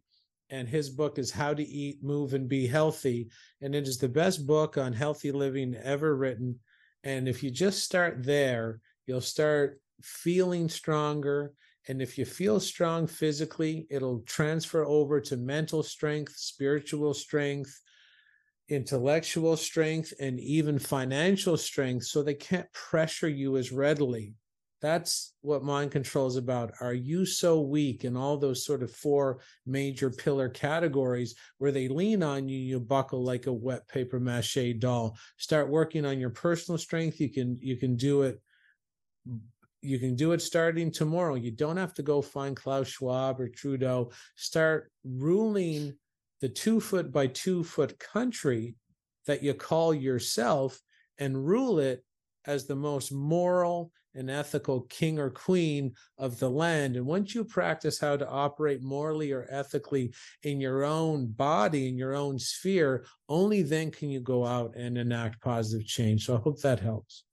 [0.55, 3.27] and his book is How to Eat, Move, and Be Healthy.
[3.61, 6.59] And it is the best book on healthy living ever written.
[7.03, 11.51] And if you just start there, you'll start feeling stronger.
[11.89, 17.77] And if you feel strong physically, it'll transfer over to mental strength, spiritual strength,
[18.69, 22.05] intellectual strength, and even financial strength.
[22.05, 24.35] So they can't pressure you as readily
[24.85, 26.71] that's what mind control is about.
[26.79, 31.87] Are you so weak in all those sort of four major pillar categories where they
[31.87, 35.17] lean on you, you buckle like a wet paper mache doll?
[35.37, 37.19] Start working on your personal strength.
[37.19, 38.39] You can you can do it.
[39.81, 41.33] You can do it starting tomorrow.
[41.33, 44.11] You don't have to go find Klaus Schwab or Trudeau.
[44.35, 45.95] Start ruling
[46.41, 48.75] the two foot by two foot country
[49.25, 50.79] that you call yourself
[51.17, 52.03] and rule it
[52.45, 56.95] as the most moral and ethical king or queen of the land.
[56.95, 60.13] And once you practice how to operate morally or ethically
[60.43, 64.97] in your own body, in your own sphere, only then can you go out and
[64.97, 66.25] enact positive change.
[66.25, 67.23] So I hope that helps.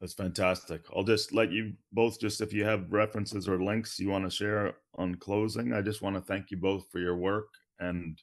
[0.00, 0.82] That's fantastic.
[0.96, 4.36] I'll just let you both just if you have references or links you want to
[4.36, 5.72] share on closing.
[5.72, 7.46] I just want to thank you both for your work
[7.78, 8.20] and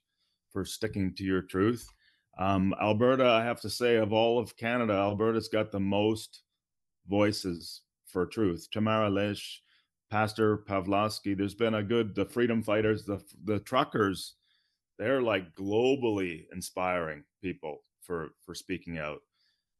[0.51, 1.87] for sticking to your truth.
[2.37, 6.41] Um, Alberta, I have to say, of all of Canada, Alberta's got the most
[7.09, 8.67] voices for truth.
[8.71, 9.61] Tamara Lich,
[10.09, 11.37] Pastor Pawlowski.
[11.37, 14.35] There's been a good the freedom fighters, the the truckers.
[14.97, 19.19] They're like globally inspiring people for for speaking out.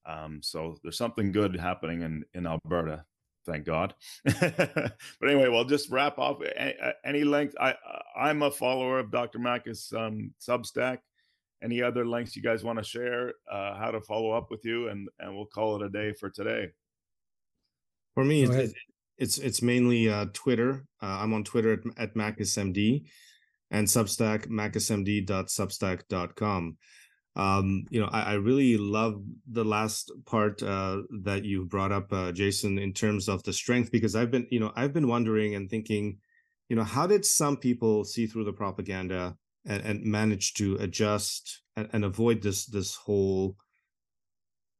[0.06, 3.06] Um, so there's something good happening in in Alberta.
[3.45, 3.95] Thank God.
[4.23, 4.93] but
[5.23, 6.38] anyway, we'll just wrap off.
[6.56, 7.56] Any, any length.
[7.60, 7.76] I
[8.15, 9.39] I'm a follower of Dr.
[9.39, 10.99] Makis um, Substack
[11.61, 14.88] any other links you guys want to share uh, how to follow up with you
[14.89, 16.69] and and we'll call it a day for today
[18.14, 18.73] for me it's,
[19.18, 20.86] it's it's mainly uh, twitter.
[21.02, 23.03] Uh, i'm on twitter at, at makismd
[23.72, 26.77] and substack makismd.substack.com
[27.36, 32.11] um you know I, I, really love the last part uh that you brought up
[32.11, 35.53] uh jason in terms of the strength because i've been you know i've been wondering
[35.53, 36.18] and thinking
[36.69, 41.61] you know how did some people see through the propaganda and, and manage to adjust
[41.76, 43.56] and, and avoid this this whole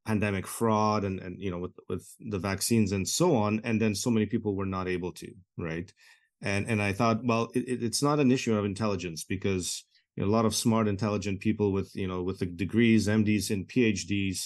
[0.10, 2.03] pandemic fraud and and you know with with
[2.34, 5.94] the vaccines and so on and then so many people were not able to right?
[6.41, 9.84] And and i thought well it, it's not an issue of intelligence because
[10.15, 13.52] you know, a lot of smart intelligent people with you know with the degrees mds
[13.53, 14.40] and phds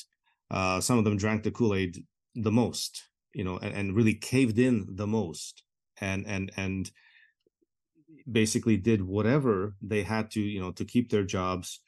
[0.52, 1.94] uh, some of them drank the kool-aid
[2.48, 2.92] the most
[3.34, 5.64] you know and, and really caved in the most
[6.02, 6.92] and and and
[8.40, 11.80] basically did whatever they had to you know to keep their jobs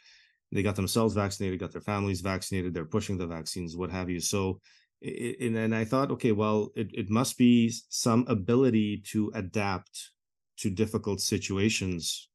[0.55, 4.21] they got themselves vaccinated got their families vaccinated they're pushing the vaccines what have you.
[4.21, 4.61] So
[5.03, 10.11] and, and i thought okay well it, it must be some ability to adapt
[10.57, 12.29] to difficult situations.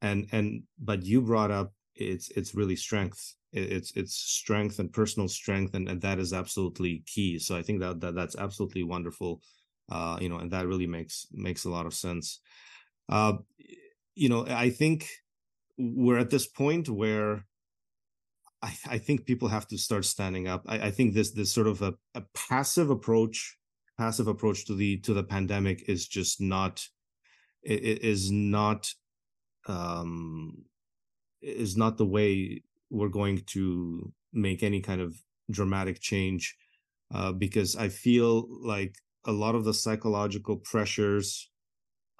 [0.00, 3.34] And and but you brought up it's it's really strength.
[3.52, 7.38] It's it's strength and personal strength and, and that is absolutely key.
[7.40, 9.42] So i think that, that that's absolutely wonderful
[9.90, 12.40] uh you know and that really makes makes a lot of sense.
[13.08, 13.38] Uh
[14.14, 15.08] you know i think
[15.78, 17.46] we're at this point where
[18.62, 21.66] i i think people have to start standing up i, I think this this sort
[21.66, 23.56] of a, a passive approach
[23.96, 26.86] passive approach to the to the pandemic is just not
[27.62, 28.92] it, it is not
[29.66, 30.64] um
[31.42, 35.14] is not the way we're going to make any kind of
[35.50, 36.56] dramatic change
[37.14, 41.50] uh, because I feel like a lot of the psychological pressures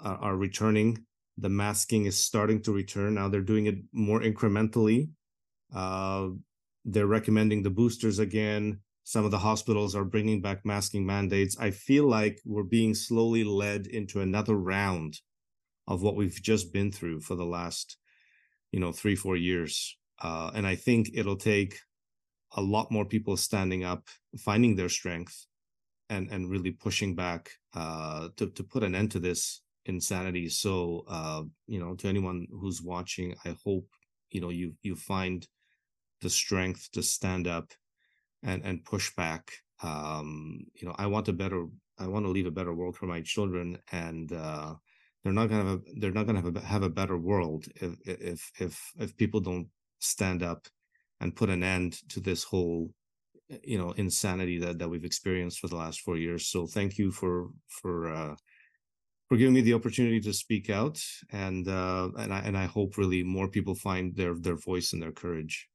[0.00, 1.04] are, are, returning.
[1.36, 3.14] The masking is starting to return.
[3.14, 5.10] Now they're doing it more incrementally.
[5.74, 6.28] Uh,
[6.84, 8.80] they're recommending the boosters again.
[9.04, 11.56] Some of the hospitals are bringing back masking mandates.
[11.58, 15.20] I feel like we're being slowly led into another round
[15.86, 17.96] of what we've just been through for the last,
[18.70, 19.96] you know, three, four years.
[20.22, 21.78] Uh, and I think it'll take
[22.52, 24.08] a lot more people standing up,
[24.38, 25.46] finding their strength,
[26.10, 30.48] and and really pushing back uh, to to put an end to this insanity.
[30.48, 33.86] So uh, you know, to anyone who's watching, I hope
[34.30, 35.46] you know you you find
[36.20, 37.72] the strength to stand up
[38.42, 39.52] and and push back.
[39.82, 41.66] Um, you know, I want a better,
[41.98, 44.74] I want to leave a better world for my children, and uh,
[45.22, 47.94] they're not gonna have a, they're not gonna have a, have a better world if
[48.04, 49.68] if if if people don't
[50.00, 50.66] stand up
[51.20, 52.90] and put an end to this whole
[53.62, 57.10] you know insanity that that we've experienced for the last four years so thank you
[57.10, 58.34] for for uh
[59.28, 62.98] for giving me the opportunity to speak out and uh and i and i hope
[62.98, 65.68] really more people find their their voice and their courage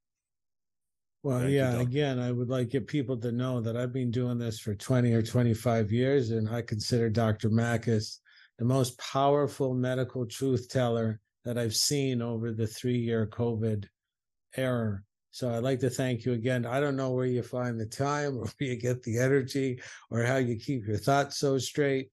[1.23, 4.11] well thank yeah you, again i would like get people to know that i've been
[4.11, 8.19] doing this for 20 or 25 years and i consider dr makis
[8.59, 13.85] the most powerful medical truth teller that i've seen over the three year covid
[14.55, 15.03] error.
[15.31, 16.65] So I'd like to thank you again.
[16.65, 20.23] I don't know where you find the time or where you get the energy or
[20.23, 22.09] how you keep your thoughts so straight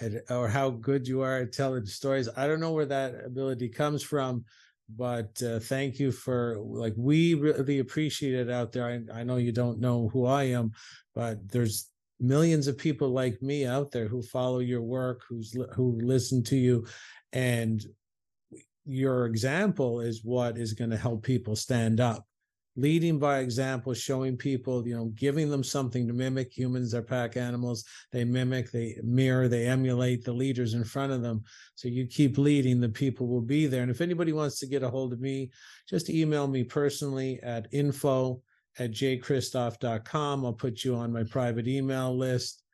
[0.00, 2.28] and, or how good you are at telling stories.
[2.36, 4.44] I don't know where that ability comes from,
[4.88, 8.86] but uh, thank you for like we really appreciate it out there.
[8.86, 10.72] I, I know you don't know who I am,
[11.14, 11.90] but there's
[12.20, 16.56] millions of people like me out there who follow your work, who's who listen to
[16.56, 16.86] you,
[17.32, 17.84] and
[18.84, 22.26] your example is what is going to help people stand up
[22.76, 26.56] leading by example showing people you know giving them something to mimic.
[26.56, 27.84] Humans are pack animals.
[28.12, 31.42] They mimic they mirror they emulate the leaders in front of them.
[31.74, 33.82] So you keep leading the people will be there.
[33.82, 35.50] And if anybody wants to get a hold of me
[35.88, 38.40] just email me personally at info
[38.78, 42.64] at jchristoff.com i'll put you on my private email list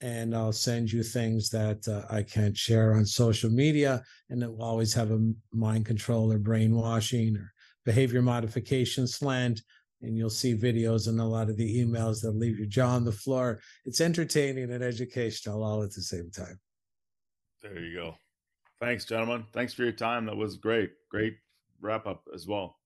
[0.00, 4.02] and I'll send you things that uh, I can't share on social media.
[4.28, 7.52] And it will always have a mind control or brainwashing or
[7.86, 9.62] behavior modification slant.
[10.02, 13.04] And you'll see videos and a lot of the emails that leave your jaw on
[13.04, 13.60] the floor.
[13.86, 16.60] It's entertaining and educational all at the same time.
[17.62, 18.14] There you go.
[18.78, 19.46] Thanks, gentlemen.
[19.54, 20.26] Thanks for your time.
[20.26, 20.90] That was great.
[21.10, 21.38] Great
[21.80, 22.76] wrap up as well.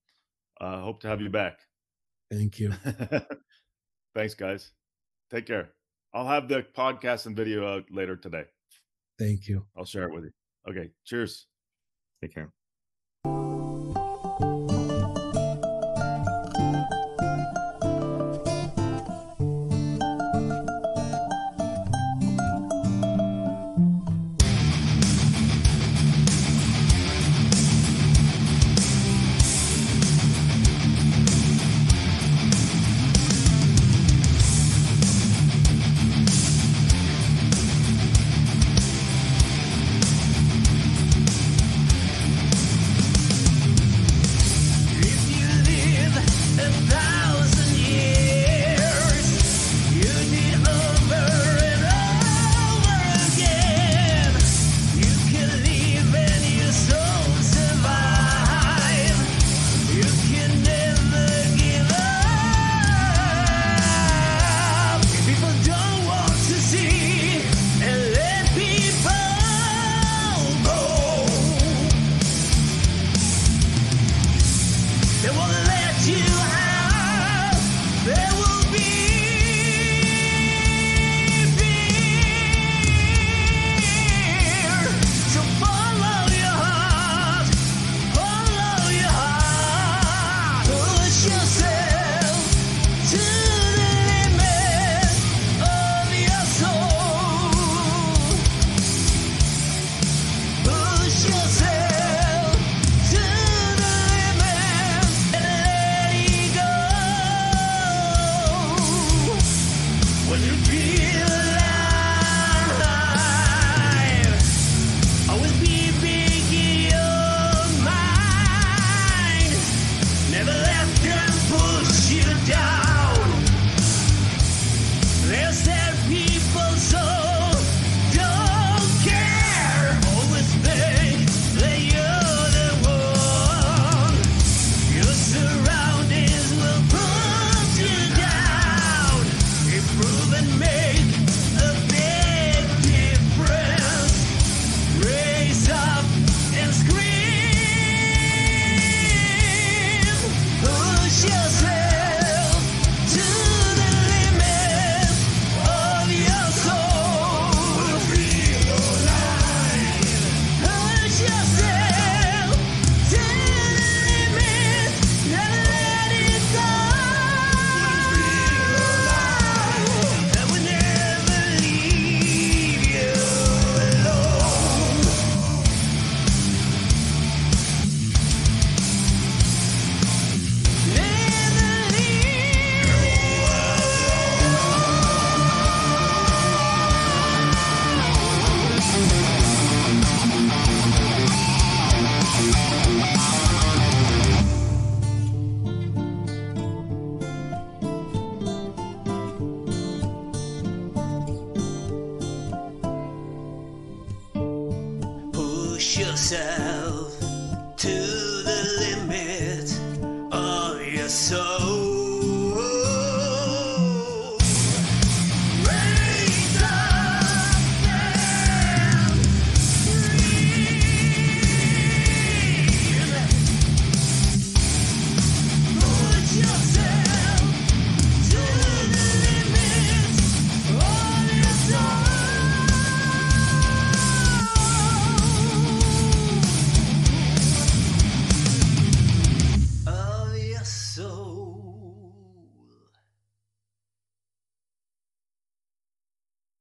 [0.61, 1.59] Uh, hope to have you back.
[2.31, 2.73] Thank you.
[4.15, 4.71] Thanks, guys.
[5.31, 5.71] Take care.
[6.13, 8.45] I'll have the podcast and video out later today.
[9.19, 9.67] Thank you.
[9.77, 10.33] I'll share it with you.
[10.69, 10.91] Okay.
[11.05, 11.47] Cheers.
[12.21, 13.60] Take care.